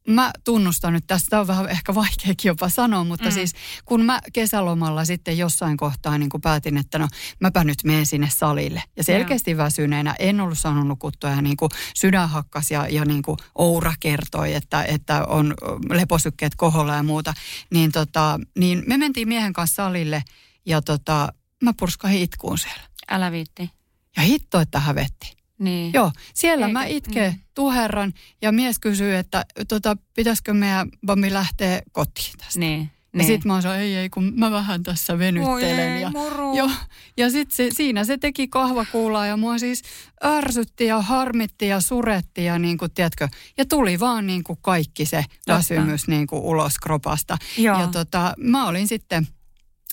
mä 0.08 0.32
tunnustan 0.44 0.94
nyt, 0.94 1.04
tästä 1.08 1.40
on 1.40 1.48
vähän 1.48 1.70
ehkä 1.70 1.96
vaikeakin 1.96 2.50
jopa 2.50 2.70
sanoa, 2.70 3.04
mutta 3.04 3.26
mm. 3.26 3.32
siis 3.32 3.54
kun 3.86 4.06
mä 4.06 4.20
kesälomalla 4.34 5.06
sitten 5.06 5.38
jossain 5.38 5.78
kohtaa 5.78 6.18
niin 6.18 6.30
kuin 6.30 6.42
päätin, 6.42 6.78
että 6.78 7.00
no 7.00 7.08
mäpä 7.40 7.64
nyt 7.64 7.78
menen 7.84 8.06
sinne 8.06 8.30
salille. 8.36 8.84
Ja 8.98 9.04
selkeästi 9.04 9.52
ja. 9.52 9.58
väsyneenä 9.58 10.16
en 10.20 10.42
ollut 10.42 10.58
saanut 10.58 10.88
nukuttua 10.88 11.30
ja 11.30 11.42
niin 11.42 11.58
kuin 11.58 11.70
sydän 11.96 12.30
hakkas 12.30 12.72
ja, 12.72 12.88
ja 12.90 13.06
niin 13.06 13.22
kuin 13.22 13.38
Oura 13.56 13.94
kertoi, 14.00 14.54
että, 14.54 14.84
että 14.84 15.26
on 15.26 15.54
leposykkeet 15.90 16.56
koholla 16.56 16.96
ja 16.96 17.04
muuta. 17.04 17.34
Niin, 17.72 17.92
tota, 17.92 18.40
niin 18.60 18.84
me 18.88 18.98
mentiin 18.98 19.28
miehen 19.28 19.54
kanssa 19.54 19.76
salille 19.76 20.24
ja 20.68 20.82
tota, 20.82 21.34
mä 21.64 21.74
purskahin 21.80 22.22
itkuun 22.22 22.58
siellä. 22.58 22.84
Älä 23.10 23.32
viitti. 23.32 23.72
Ja 24.18 24.24
hitto, 24.24 24.60
että 24.60 24.80
hävetti. 24.80 25.38
Niin. 25.60 25.94
Joo, 25.94 26.12
siellä 26.34 26.66
Eikä, 26.66 26.80
mä 26.80 26.86
itken 26.86 27.32
mm. 27.32 27.40
tuherran 27.54 28.14
ja 28.42 28.52
mies 28.52 28.80
kysyy, 28.80 29.16
että 29.16 29.46
tota, 29.68 29.98
pitäisikö 30.16 30.54
meidän 30.54 30.90
Bambi 31.06 31.34
lähteä 31.34 31.82
kotiin 31.92 32.34
tästä. 32.38 32.60
Niin. 32.60 32.92
Ja 33.14 33.18
niin. 33.18 33.28
sitten 33.28 33.52
mä 33.52 33.62
sanoin, 33.62 33.80
ei, 33.80 33.96
ei, 33.96 34.10
kun 34.10 34.34
mä 34.36 34.52
vähän 34.52 34.84
tässä 34.84 35.20
venyttelen. 35.20 35.54
Oi, 35.54 35.62
ja, 35.64 35.94
ei, 35.96 36.58
jo, 36.58 36.70
ja 37.18 37.30
sitten 37.32 37.56
se, 37.56 37.70
siinä 37.76 38.04
se 38.04 38.18
teki 38.18 38.48
kahvakuulaa 38.48 39.26
ja 39.26 39.38
mua 39.38 39.58
siis 39.58 39.82
ärsytti 40.24 40.86
ja 40.86 41.02
harmitti 41.02 41.68
ja 41.68 41.82
suretti 41.82 42.46
ja 42.46 42.60
niin 42.60 42.78
kuin, 42.78 42.92
tiedätkö, 42.92 43.28
ja 43.58 43.66
tuli 43.66 44.00
vaan 44.00 44.28
niin 44.28 44.44
kuin 44.44 44.60
kaikki 44.62 45.06
se 45.06 45.26
väsymys 45.48 46.08
niin 46.08 46.28
kuin 46.28 46.42
ulos 46.42 46.78
kropasta. 46.84 47.38
Joo. 47.58 47.80
Ja 47.80 47.88
tota, 47.88 48.34
mä 48.38 48.68
olin 48.68 48.88
sitten, 48.88 49.28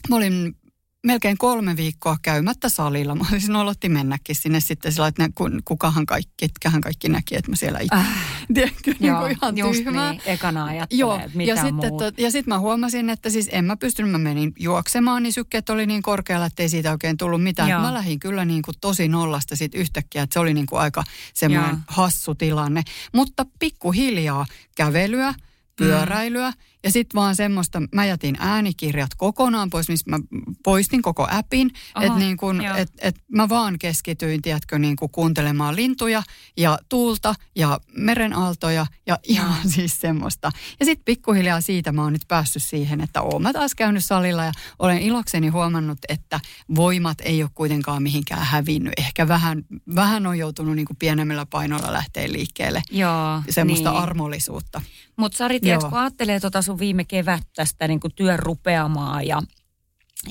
mä 0.08 0.16
olin 0.16 0.56
melkein 1.04 1.38
kolme 1.38 1.76
viikkoa 1.76 2.16
käymättä 2.22 2.68
salilla. 2.68 3.14
Mä 3.14 3.24
olisin 3.32 3.56
olotti 3.56 3.88
mennäkin 3.88 4.36
sinne 4.36 4.60
sitten 4.60 4.92
sillä, 4.92 5.06
että 5.06 5.22
ne, 5.22 5.30
kukahan 5.64 6.06
kaikki, 6.06 6.32
ketkähän 6.36 6.80
kaikki 6.80 7.08
näki, 7.08 7.36
että 7.36 7.50
mä 7.50 7.56
siellä 7.56 7.78
itse. 7.78 7.96
Äh. 7.96 8.46
Tiedätkö, 8.54 8.94
niin 8.98 9.08
Joo, 9.08 9.26
ihan 9.26 9.56
just 9.56 9.84
tyhmää. 9.84 10.10
niin, 10.10 10.22
ekana 10.26 10.64
ajattelee, 10.64 11.00
Joo, 11.00 11.20
ja 11.46 11.56
sitten, 11.56 11.96
tot, 11.98 12.18
ja 12.18 12.30
sitten 12.30 12.54
mä 12.54 12.58
huomasin, 12.58 13.10
että 13.10 13.30
siis 13.30 13.48
en 13.52 13.64
mä 13.64 13.76
pystynyt, 13.76 14.12
mä 14.12 14.18
menin 14.18 14.52
juoksemaan, 14.58 15.22
niin 15.22 15.32
sykkeet 15.32 15.70
oli 15.70 15.86
niin 15.86 16.02
korkealla, 16.02 16.46
että 16.46 16.62
ei 16.62 16.68
siitä 16.68 16.92
oikein 16.92 17.16
tullut 17.16 17.42
mitään. 17.42 17.70
Joo. 17.70 17.80
Mä 17.80 17.94
lähdin 17.94 18.20
kyllä 18.20 18.44
niin 18.44 18.62
kuin 18.62 18.74
tosi 18.80 19.08
nollasta 19.08 19.56
sitten 19.56 19.80
yhtäkkiä, 19.80 20.22
että 20.22 20.34
se 20.34 20.40
oli 20.40 20.54
niin 20.54 20.66
kuin 20.66 20.80
aika 20.80 21.04
semmoinen 21.34 21.76
hassu 21.86 22.34
tilanne. 22.34 22.82
Mutta 23.12 23.46
pikkuhiljaa 23.58 24.46
kävelyä, 24.76 25.34
pyöräilyä. 25.76 26.50
Mm 26.50 26.73
ja 26.84 26.90
sitten 26.90 27.20
vaan 27.20 27.36
semmoista, 27.36 27.82
mä 27.94 28.04
jätin 28.04 28.36
äänikirjat 28.38 29.10
kokonaan 29.16 29.70
pois, 29.70 29.88
missä 29.88 30.10
mä 30.10 30.18
poistin 30.64 31.02
koko 31.02 31.28
appin. 31.30 31.70
Että 32.00 32.18
niin 32.18 32.36
kun, 32.36 32.64
et, 32.64 32.92
et 33.02 33.16
mä 33.32 33.48
vaan 33.48 33.78
keskityin, 33.78 34.42
tiedätkö, 34.42 34.78
niin 34.78 34.96
kuin 34.96 35.10
kuuntelemaan 35.10 35.76
lintuja 35.76 36.22
ja 36.56 36.78
tuulta 36.88 37.34
ja 37.56 37.80
merenaaltoja 37.96 38.86
ja 39.06 39.18
ihan 39.22 39.56
ja. 39.64 39.70
siis 39.74 40.00
semmoista. 40.00 40.50
Ja 40.80 40.86
sitten 40.86 41.04
pikkuhiljaa 41.04 41.60
siitä 41.60 41.92
mä 41.92 42.02
oon 42.02 42.12
nyt 42.12 42.28
päässyt 42.28 42.62
siihen, 42.62 43.00
että 43.00 43.22
oon 43.22 43.42
mä 43.42 43.52
taas 43.52 43.74
käynyt 43.74 44.04
salilla 44.04 44.44
ja 44.44 44.52
olen 44.78 44.98
ilokseni 44.98 45.48
huomannut, 45.48 45.98
että 46.08 46.40
voimat 46.74 47.18
ei 47.20 47.42
ole 47.42 47.50
kuitenkaan 47.54 48.02
mihinkään 48.02 48.46
hävinnyt. 48.46 48.92
Ehkä 48.96 49.28
vähän, 49.28 49.62
vähän 49.94 50.26
on 50.26 50.38
joutunut 50.38 50.76
niin 50.76 50.86
kuin 50.86 50.96
pienemmillä 50.96 51.46
painoilla 51.46 51.92
lähteä 51.92 52.32
liikkeelle. 52.32 52.82
Joo, 52.90 53.42
semmoista 53.50 53.90
niin. 53.90 54.02
armollisuutta. 54.02 54.80
Mutta 55.16 55.38
Sari, 55.38 55.60
tiedätkö, 55.60 55.88
kun 55.88 55.98
ajattelee 55.98 56.40
tota 56.40 56.62
sun 56.62 56.73
viime 56.78 57.04
kevät 57.04 57.42
tästä 57.56 57.88
niin 57.88 58.00
kuin 58.00 58.14
työn 58.14 58.38
rupeamaa 58.38 59.22
ja, 59.22 59.42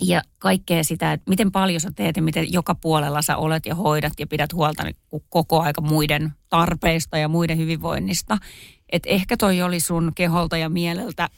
ja 0.02 0.22
kaikkea 0.40 0.84
sitä, 0.84 1.14
että 1.14 1.30
miten 1.30 1.52
paljon 1.52 1.82
sä 1.82 1.92
teet 1.96 2.16
ja 2.16 2.22
miten 2.22 2.54
joka 2.54 2.76
puolella 2.76 3.22
sä 3.22 3.38
olet 3.38 3.66
ja 3.66 3.76
hoidat 3.76 4.14
ja 4.20 4.28
pidät 4.28 4.54
huolta 4.54 4.84
niin 4.84 4.96
koko 5.30 5.62
aika 5.62 5.82
muiden 5.82 6.34
tarpeista 6.50 7.18
ja 7.18 7.28
muiden 7.28 7.58
hyvinvoinnista. 7.58 8.38
Että 8.92 9.10
ehkä 9.10 9.38
toi 9.38 9.62
oli 9.62 9.80
sun 9.80 10.12
keholta 10.16 10.58
ja 10.58 10.70
mieleltä 10.70 11.30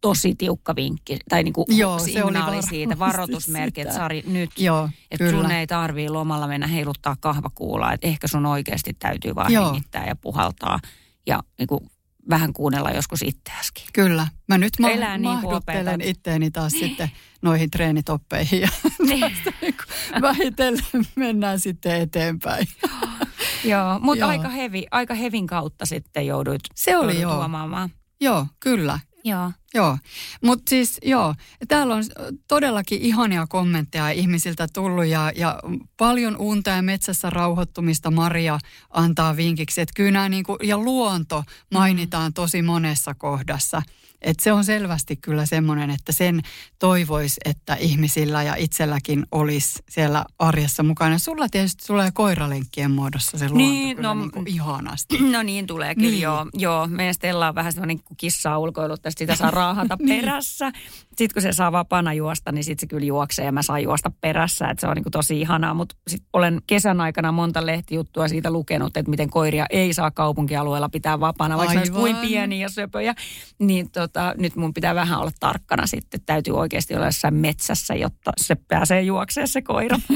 tosi 0.00 0.34
tiukka 0.34 0.76
vinkki, 0.76 1.16
tai 1.28 1.42
niin 1.42 1.52
kuin 1.52 1.66
Joo, 1.68 1.98
se 1.98 2.24
oli 2.24 2.38
var- 2.38 2.62
siitä, 2.62 2.98
varoitusmerkki, 2.98 3.80
että 3.80 3.94
Sari 3.94 4.24
nyt, 4.26 4.50
Joo, 4.58 4.88
että 5.10 5.30
sun 5.30 5.50
ei 5.50 5.66
tarvii 5.66 6.08
lomalla 6.08 6.46
mennä 6.46 6.66
heiluttaa 6.66 7.16
kahvakuulaa, 7.20 7.92
että 7.92 8.06
ehkä 8.06 8.28
sun 8.28 8.46
oikeasti 8.46 8.96
täytyy 8.98 9.34
vaan 9.34 9.52
Joo. 9.52 9.66
hengittää 9.66 10.06
ja 10.06 10.16
puhaltaa 10.16 10.80
ja 11.26 11.42
niin 11.58 11.66
kuin 11.66 11.90
vähän 12.30 12.52
kuunnella 12.52 12.90
joskus 12.90 13.22
itseäskin. 13.22 13.84
Kyllä. 13.92 14.26
Mä 14.48 14.58
nyt 14.58 14.72
ma- 14.80 14.90
Elää 14.90 15.18
niin 15.18 15.30
mahduttelen 15.42 16.00
itteeni 16.00 16.50
taas 16.50 16.72
sitten 16.72 17.10
noihin 17.42 17.70
treenitoppeihin 17.70 18.60
ja 18.60 18.68
niin. 19.08 19.20
niin 19.60 19.74
vähitellen 20.22 20.84
mennään 21.16 21.60
sitten 21.60 22.00
eteenpäin. 22.00 22.66
joo, 23.64 23.98
mutta 24.00 24.26
aika, 24.26 24.48
hevi, 24.48 24.86
aika 24.90 25.14
hevin 25.14 25.46
kautta 25.46 25.86
sitten 25.86 26.26
jouduit, 26.26 26.60
Se 26.74 26.96
oli 26.96 27.20
joo. 27.20 27.34
tuomaamaan. 27.34 27.90
Joo, 28.20 28.46
kyllä. 28.60 28.98
Joo. 29.24 29.52
Joo, 29.74 29.98
mutta 30.42 30.70
siis 30.70 30.98
joo, 31.02 31.34
täällä 31.68 31.94
on 31.94 32.04
todellakin 32.48 33.02
ihania 33.02 33.46
kommentteja 33.48 34.10
ihmisiltä 34.10 34.66
tullut 34.72 35.06
ja, 35.06 35.32
ja 35.36 35.60
paljon 35.96 36.36
unta 36.36 36.70
ja 36.70 36.82
metsässä 36.82 37.30
rauhoittumista 37.30 38.10
Maria 38.10 38.58
antaa 38.90 39.36
vinkiksi. 39.36 39.80
Että 39.80 39.92
kyllä 39.96 40.10
nämä 40.10 40.28
niinku, 40.28 40.56
ja 40.62 40.78
luonto 40.78 41.44
mainitaan 41.72 42.32
tosi 42.32 42.62
monessa 42.62 43.14
kohdassa. 43.14 43.82
Et 44.24 44.40
se 44.40 44.52
on 44.52 44.64
selvästi 44.64 45.16
kyllä 45.16 45.46
semmoinen, 45.46 45.90
että 45.90 46.12
sen 46.12 46.40
toivoisi, 46.78 47.40
että 47.44 47.74
ihmisillä 47.74 48.42
ja 48.42 48.54
itselläkin 48.54 49.26
olisi 49.32 49.82
siellä 49.88 50.24
arjessa 50.38 50.82
mukana. 50.82 51.18
Sulla 51.18 51.48
tietysti 51.48 51.86
tulee 51.86 52.10
koiralenkkien 52.10 52.90
muodossa 52.90 53.38
se 53.38 53.44
luonto 53.44 53.58
niin, 53.58 53.96
no, 54.02 54.14
niin 54.14 54.30
kuin 54.30 54.48
ihanasti. 54.48 55.18
No 55.30 55.42
niin 55.42 55.66
tuleekin, 55.66 56.02
niin. 56.02 56.20
joo. 56.20 56.46
joo. 56.54 56.86
Meidän 56.86 57.14
Stella 57.14 57.48
on 57.48 57.54
vähän 57.54 57.72
semmoinen 57.72 58.00
kissa 58.16 58.58
ulkoilut, 58.58 59.02
tästä 59.02 59.18
sitä 59.18 59.36
saa 59.36 59.50
raahata 59.64 59.96
perässä. 60.08 60.72
Sitten 61.16 61.34
kun 61.34 61.42
se 61.42 61.52
saa 61.52 61.72
vapaana 61.72 62.14
juosta, 62.14 62.52
niin 62.52 62.64
sitten 62.64 62.80
se 62.80 62.86
kyllä 62.86 63.06
juoksee 63.06 63.44
ja 63.44 63.52
mä 63.52 63.62
saan 63.62 63.82
juosta 63.82 64.10
perässä. 64.20 64.68
Että 64.68 64.80
se 64.80 64.86
on 64.86 64.94
niin 64.94 65.02
kuin 65.02 65.12
tosi 65.12 65.40
ihanaa. 65.40 65.74
Mutta 65.74 65.96
sitten 66.08 66.28
olen 66.32 66.60
kesän 66.66 67.00
aikana 67.00 67.32
monta 67.32 67.66
lehtijuttua 67.66 68.28
siitä 68.28 68.50
lukenut, 68.50 68.96
että 68.96 69.10
miten 69.10 69.30
koiria 69.30 69.66
ei 69.70 69.94
saa 69.94 70.10
kaupunkialueella 70.10 70.88
pitää 70.88 71.20
vapaana, 71.20 71.56
vaikka 71.56 71.74
ne 71.74 71.80
olisi 71.80 71.92
kuin 71.92 72.16
pieniä 72.16 72.62
ja 72.62 72.68
söpöjä. 72.68 73.14
Niin 73.58 73.90
tota, 73.90 74.34
nyt 74.38 74.56
mun 74.56 74.74
pitää 74.74 74.94
vähän 74.94 75.20
olla 75.20 75.32
tarkkana 75.40 75.86
sitten. 75.86 76.20
Täytyy 76.26 76.56
oikeasti 76.56 76.94
olla 76.94 77.06
jossain 77.06 77.34
metsässä, 77.34 77.94
jotta 77.94 78.32
se 78.36 78.54
pääsee 78.54 79.02
juoksemaan 79.02 79.48
se 79.48 79.62
koira. 79.62 79.98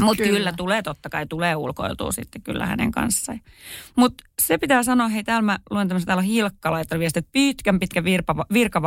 Mutta 0.00 0.22
kyllä. 0.22 0.38
kyllä 0.38 0.52
tulee 0.52 0.82
totta 0.82 1.08
kai, 1.08 1.26
tulee 1.26 1.56
ulkoiltua 1.56 2.12
sitten 2.12 2.42
kyllä 2.42 2.66
hänen 2.66 2.90
kanssaan. 2.90 3.40
Mutta 3.96 4.24
se 4.42 4.58
pitää 4.58 4.82
sanoa, 4.82 5.08
hei 5.08 5.24
täällä 5.24 5.42
mä 5.42 5.58
luen 5.70 5.88
tämmöisen, 5.88 6.06
täällä 6.06 6.22
Hilkka 6.22 6.70
laittanut 6.70 7.00
viesti, 7.00 7.18
että 7.18 7.32
pitkän 7.32 7.78
pitkän 7.78 8.04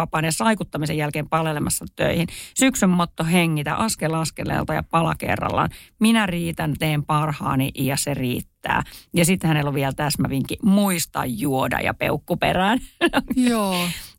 virkavapaan 0.02 0.26
ja 0.26 0.32
saikuttamisen 0.32 0.98
jälkeen 0.98 1.30
palelemassa 1.30 1.86
töihin. 1.96 2.28
Syksyn 2.60 2.90
motto 2.90 3.24
hengitä 3.24 3.76
askel 3.76 4.14
askeleelta 4.14 4.74
ja 4.74 4.84
pala 4.84 5.16
kerrallaan. 5.16 5.70
Minä 6.00 6.26
riitän, 6.26 6.74
teen 6.80 7.06
parhaani 7.06 7.72
ja 7.76 7.98
se 7.98 8.14
riittää. 8.14 8.84
Ja 9.14 9.26
sitten 9.26 9.48
hänellä 9.48 9.70
on 9.70 9.76
vielä 9.76 9.94
täsmävinkki, 9.94 10.58
muista 10.64 11.26
juoda 11.26 11.80
ja 11.80 11.94
peukku 11.94 12.38
perään. 12.38 12.80
Joo. 13.50 13.76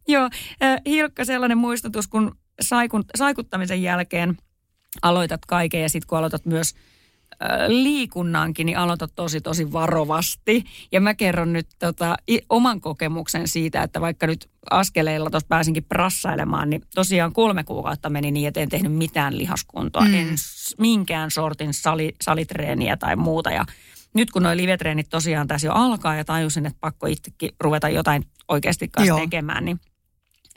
Joo, 0.08 0.30
Hilkka 0.86 1.24
sellainen 1.24 1.58
muistutus, 1.58 2.08
kun 2.08 2.36
saikun, 2.60 3.04
saikuttamisen 3.14 3.82
jälkeen 3.82 4.36
aloitat 5.02 5.46
kaiken 5.46 5.82
ja 5.82 5.88
sitten 5.88 6.08
kun 6.08 6.18
aloitat 6.18 6.46
myös– 6.46 6.74
liikunnankin, 7.68 8.66
niin 8.66 8.78
aloita 8.78 9.08
tosi 9.08 9.40
tosi 9.40 9.72
varovasti. 9.72 10.64
Ja 10.92 11.00
mä 11.00 11.14
kerron 11.14 11.52
nyt 11.52 11.66
tota, 11.78 12.16
oman 12.48 12.80
kokemuksen 12.80 13.48
siitä, 13.48 13.82
että 13.82 14.00
vaikka 14.00 14.26
nyt 14.26 14.50
askeleilla 14.70 15.30
tuossa 15.30 15.46
pääsinkin 15.48 15.84
prassailemaan, 15.84 16.70
niin 16.70 16.82
tosiaan 16.94 17.32
kolme 17.32 17.64
kuukautta 17.64 18.10
meni 18.10 18.30
niin, 18.30 18.48
että 18.48 18.60
en 18.60 18.68
tehnyt 18.68 18.92
mitään 18.92 19.38
lihaskuntoa. 19.38 20.04
Mm. 20.04 20.14
En 20.14 20.28
minkään 20.78 21.30
sortin 21.30 21.74
sali, 21.74 22.14
salitreeniä 22.22 22.96
tai 22.96 23.16
muuta. 23.16 23.50
Ja 23.50 23.64
nyt 24.14 24.30
kun 24.30 24.42
nuo 24.42 24.56
livetreenit 24.56 25.08
tosiaan 25.08 25.48
tässä 25.48 25.66
jo 25.66 25.72
alkaa 25.72 26.14
ja 26.14 26.24
tajusin, 26.24 26.66
että 26.66 26.78
pakko 26.80 27.06
itsekin 27.06 27.50
ruveta 27.60 27.88
jotain 27.88 28.24
oikeasti 28.48 28.88
kanssa 28.88 29.16
tekemään, 29.16 29.64
niin 29.64 29.80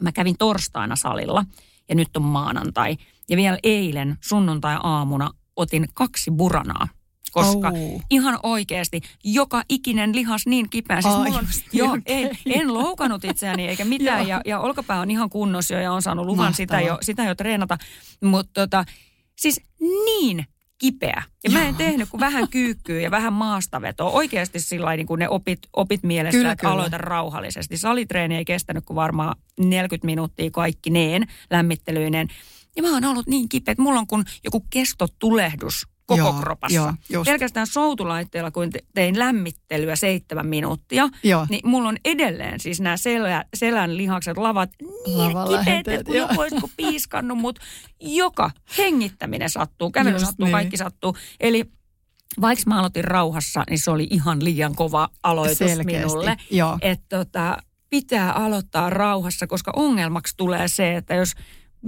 mä 0.01 0.11
kävin 0.11 0.35
torstaina 0.39 0.95
salilla 0.95 1.45
ja 1.89 1.95
nyt 1.95 2.17
on 2.17 2.23
maanantai. 2.23 2.97
Ja 3.29 3.37
vielä 3.37 3.57
eilen 3.63 4.17
sunnuntai-aamuna 4.21 5.31
otin 5.55 5.85
kaksi 5.93 6.31
buranaa 6.31 6.87
koska 7.35 7.67
oh. 7.67 8.01
ihan 8.09 8.39
oikeasti 8.43 9.01
joka 9.23 9.63
ikinen 9.69 10.15
lihas 10.15 10.45
niin 10.45 10.69
kipeä. 10.69 11.01
Siis 11.01 11.13
oh, 11.13 11.35
on, 11.35 11.47
joo, 11.73 11.97
ei, 12.05 12.29
en 12.45 12.73
loukannut 12.73 13.23
itseäni 13.23 13.67
eikä 13.67 13.85
mitään 13.85 14.27
ja, 14.27 14.41
ja 14.45 14.59
olkapää 14.59 14.99
on 14.99 15.11
ihan 15.11 15.29
kunnossa 15.29 15.73
jo 15.73 15.79
ja 15.79 15.93
on 15.93 16.01
saanut 16.01 16.25
luvan 16.25 16.53
sitä 16.53 16.81
jo, 16.81 16.97
sitä 17.01 17.23
jo 17.23 17.35
treenata. 17.35 17.77
Mutta 18.21 18.61
tota, 18.61 18.85
siis 19.35 19.61
niin 19.79 20.45
kipeä. 20.77 21.23
Ja 21.43 21.51
Joo. 21.51 21.61
mä 21.61 21.67
en 21.67 21.75
tehnyt 21.75 22.09
kuin 22.09 22.21
vähän 22.21 22.47
kyykkyä 22.49 23.01
ja 23.01 23.11
vähän 23.11 23.33
maastavetoa. 23.33 24.09
Oikeasti 24.09 24.59
sillä 24.59 24.95
niin 24.95 25.07
kuin 25.07 25.19
ne 25.19 25.29
opit, 25.29 25.59
opit 25.73 26.03
mielessä, 26.03 26.37
kyllä, 26.37 26.51
että 26.51 26.61
kyllä. 26.61 26.73
aloita 26.73 26.97
rauhallisesti. 26.97 27.77
Salitreeni 27.77 28.35
ei 28.35 28.45
kestänyt 28.45 28.85
kuin 28.85 28.95
varmaan 28.95 29.35
40 29.59 30.05
minuuttia 30.05 30.51
kaikki 30.51 30.89
neen 30.89 31.27
lämmittelyinen. 31.49 32.27
Ja 32.75 32.83
mä 32.83 32.93
oon 32.93 33.05
ollut 33.05 33.27
niin 33.27 33.49
kipeä, 33.49 33.71
että 33.71 33.81
mulla 33.81 33.99
on 33.99 34.07
kuin 34.07 34.23
joku 34.43 34.65
kestotulehdus 34.69 35.87
koko 36.05 36.19
joo, 36.19 36.33
kropassa. 36.33 36.93
Joo, 37.09 37.23
Pelkästään 37.23 37.67
soutulaitteella, 37.67 38.51
kun 38.51 38.69
tein 38.93 39.19
lämmittelyä 39.19 39.95
seitsemän 39.95 40.47
minuuttia, 40.47 41.09
joo. 41.23 41.47
niin 41.49 41.69
mulla 41.69 41.89
on 41.89 41.97
edelleen 42.05 42.59
siis 42.59 42.81
nämä 42.81 42.97
selä, 42.97 43.45
selän 43.53 43.97
lihakset, 43.97 44.37
lavat 44.37 44.69
niin 45.05 45.31
kipeät, 45.49 45.87
että 45.87 46.03
kun 46.03 46.15
joku 46.15 46.41
olisi 46.41 46.55
piiskannut, 46.77 47.37
mutta 47.37 47.61
joka 48.01 48.51
hengittäminen 48.77 49.49
sattuu, 49.49 49.91
kävely 49.91 50.15
Just 50.15 50.25
sattuu, 50.25 50.45
niin. 50.45 50.51
kaikki 50.51 50.77
sattuu. 50.77 51.17
Eli 51.39 51.65
vaikka 52.41 52.63
mä 52.67 52.79
aloitin 52.79 53.03
rauhassa, 53.03 53.63
niin 53.69 53.79
se 53.79 53.91
oli 53.91 54.07
ihan 54.09 54.43
liian 54.43 54.75
kova 54.75 55.09
aloitus 55.23 55.57
Selkeästi, 55.57 56.07
minulle. 56.07 56.37
Että 56.81 57.17
tota, 57.17 57.57
pitää 57.89 58.31
aloittaa 58.31 58.89
rauhassa, 58.89 59.47
koska 59.47 59.71
ongelmaksi 59.75 60.33
tulee 60.37 60.67
se, 60.67 60.95
että 60.95 61.13
jos– 61.13 61.31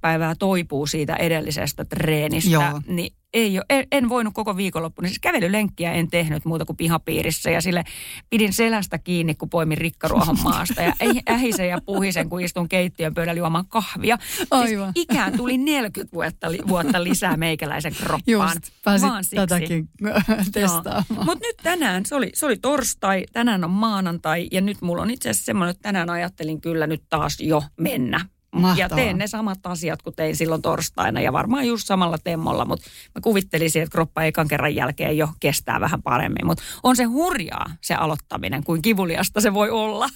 päivää 0.00 0.34
toipuu 0.38 0.86
siitä 0.86 1.16
edellisestä 1.16 1.84
treenistä, 1.84 2.50
Joo. 2.50 2.80
niin 2.86 3.12
ei 3.34 3.58
ole, 3.58 3.64
en, 3.70 3.86
en 3.92 4.08
voinut 4.08 4.34
koko 4.34 4.56
viikonloppuna. 4.56 5.08
Siis 5.08 5.18
kävelylenkkiä 5.18 5.92
en 5.92 6.10
tehnyt 6.10 6.44
muuta 6.44 6.64
kuin 6.64 6.76
pihapiirissä 6.76 7.50
ja 7.50 7.60
sille 7.60 7.84
pidin 8.30 8.52
selästä 8.52 8.98
kiinni, 8.98 9.34
kun 9.34 9.50
poimin 9.50 9.78
rikkaruohon 9.78 10.36
maasta. 10.44 10.82
Ja 10.82 10.92
ähisen 11.30 11.68
ja 11.68 11.78
puhisen, 11.86 12.28
kun 12.28 12.40
istun 12.40 12.68
keittiön 12.68 13.14
pöydällä 13.14 13.38
juomaan 13.38 13.66
kahvia. 13.68 14.18
Siis 14.36 14.48
Aivan. 14.50 14.92
Siis 14.94 15.06
ikään 15.10 15.36
tuli 15.36 15.58
40 15.58 16.14
vuotta, 16.14 16.46
vuotta 16.68 17.04
lisää 17.04 17.36
meikäläisen 17.36 17.94
kroppaan. 17.94 18.22
Just, 18.26 18.72
vaan 18.86 19.24
tätäkin 19.34 19.88
testaamaan. 20.52 21.26
Mutta 21.26 21.46
nyt 21.46 21.56
tänään, 21.62 22.06
se 22.06 22.14
oli, 22.14 22.30
se 22.34 22.46
oli 22.46 22.56
torstai, 22.56 23.24
tänään 23.32 23.64
on 23.64 23.70
maanantai 23.70 24.48
ja 24.52 24.60
nyt 24.60 24.82
mulla 24.82 25.02
on 25.02 25.10
itse 25.10 25.30
asiassa 25.30 25.44
semmoinen, 25.44 25.70
että 25.70 25.82
tänään 25.82 26.10
ajattelin 26.10 26.60
kyllä 26.60 26.86
nyt 26.86 27.02
taas 27.08 27.40
jo 27.40 27.62
mennä 27.76 28.20
Mahtavaa. 28.52 28.76
Ja 28.78 28.88
teen 28.88 29.18
ne 29.18 29.26
samat 29.26 29.66
asiat 29.66 30.02
kuin 30.02 30.16
tein 30.16 30.36
silloin 30.36 30.62
torstaina 30.62 31.20
ja 31.20 31.32
varmaan 31.32 31.66
just 31.66 31.86
samalla 31.86 32.18
temmolla, 32.18 32.64
mutta 32.64 32.90
mä 33.14 33.20
kuvittelisin, 33.20 33.82
että 33.82 33.92
kroppa 33.92 34.22
ekan 34.22 34.48
kerran 34.48 34.74
jälkeen 34.74 35.16
jo 35.16 35.28
kestää 35.40 35.80
vähän 35.80 36.02
paremmin. 36.02 36.46
Mutta 36.46 36.62
on 36.82 36.96
se 36.96 37.04
hurjaa 37.04 37.66
se 37.80 37.94
aloittaminen, 37.94 38.64
kuin 38.64 38.82
kivuliasta 38.82 39.40
se 39.40 39.54
voi 39.54 39.70
olla. 39.70 40.08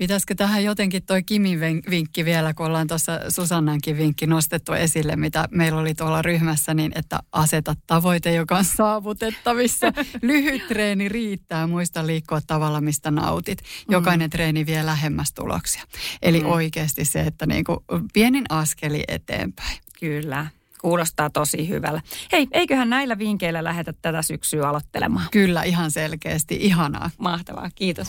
Pitäisikö 0.00 0.34
tähän 0.34 0.64
jotenkin 0.64 1.02
toi 1.02 1.22
Kimin 1.22 1.60
vinkki 1.90 2.24
vielä, 2.24 2.54
kun 2.54 2.66
ollaan 2.66 2.86
tuossa 2.86 3.20
Susannankin 3.28 3.98
vinkki 3.98 4.26
nostettu 4.26 4.72
esille, 4.72 5.16
mitä 5.16 5.48
meillä 5.50 5.80
oli 5.80 5.94
tuolla 5.94 6.22
ryhmässä, 6.22 6.74
niin 6.74 6.92
että 6.94 7.18
aseta 7.32 7.74
tavoite, 7.86 8.34
joka 8.34 8.56
on 8.56 8.64
saavutettavissa. 8.64 9.92
Lyhyt 10.22 10.68
treeni 10.68 11.08
riittää, 11.08 11.66
muista 11.66 12.06
liikkua 12.06 12.40
tavalla, 12.46 12.80
mistä 12.80 13.10
nautit. 13.10 13.58
Mm. 13.62 13.92
Jokainen 13.92 14.26
mm. 14.26 14.30
treeni 14.30 14.66
vie 14.66 14.86
lähemmäs 14.86 15.32
tuloksia. 15.32 15.82
Eli 16.22 16.40
mm. 16.40 16.46
oikeasti 16.46 17.04
se, 17.04 17.20
että 17.20 17.46
niin 17.46 17.64
kuin 17.64 17.78
pienin 18.12 18.44
askeli 18.48 19.04
eteenpäin. 19.08 19.78
Kyllä. 20.00 20.46
Kuulostaa 20.80 21.30
tosi 21.30 21.68
hyvällä. 21.68 22.02
Hei, 22.32 22.48
eiköhän 22.52 22.90
näillä 22.90 23.18
vinkkeillä 23.18 23.64
lähetä 23.64 23.92
tätä 24.02 24.22
syksyä 24.22 24.68
aloittelemaan? 24.68 25.26
Kyllä, 25.30 25.62
ihan 25.62 25.90
selkeästi. 25.90 26.56
Ihanaa. 26.60 27.10
Mahtavaa. 27.18 27.70
Kiitos. 27.74 28.08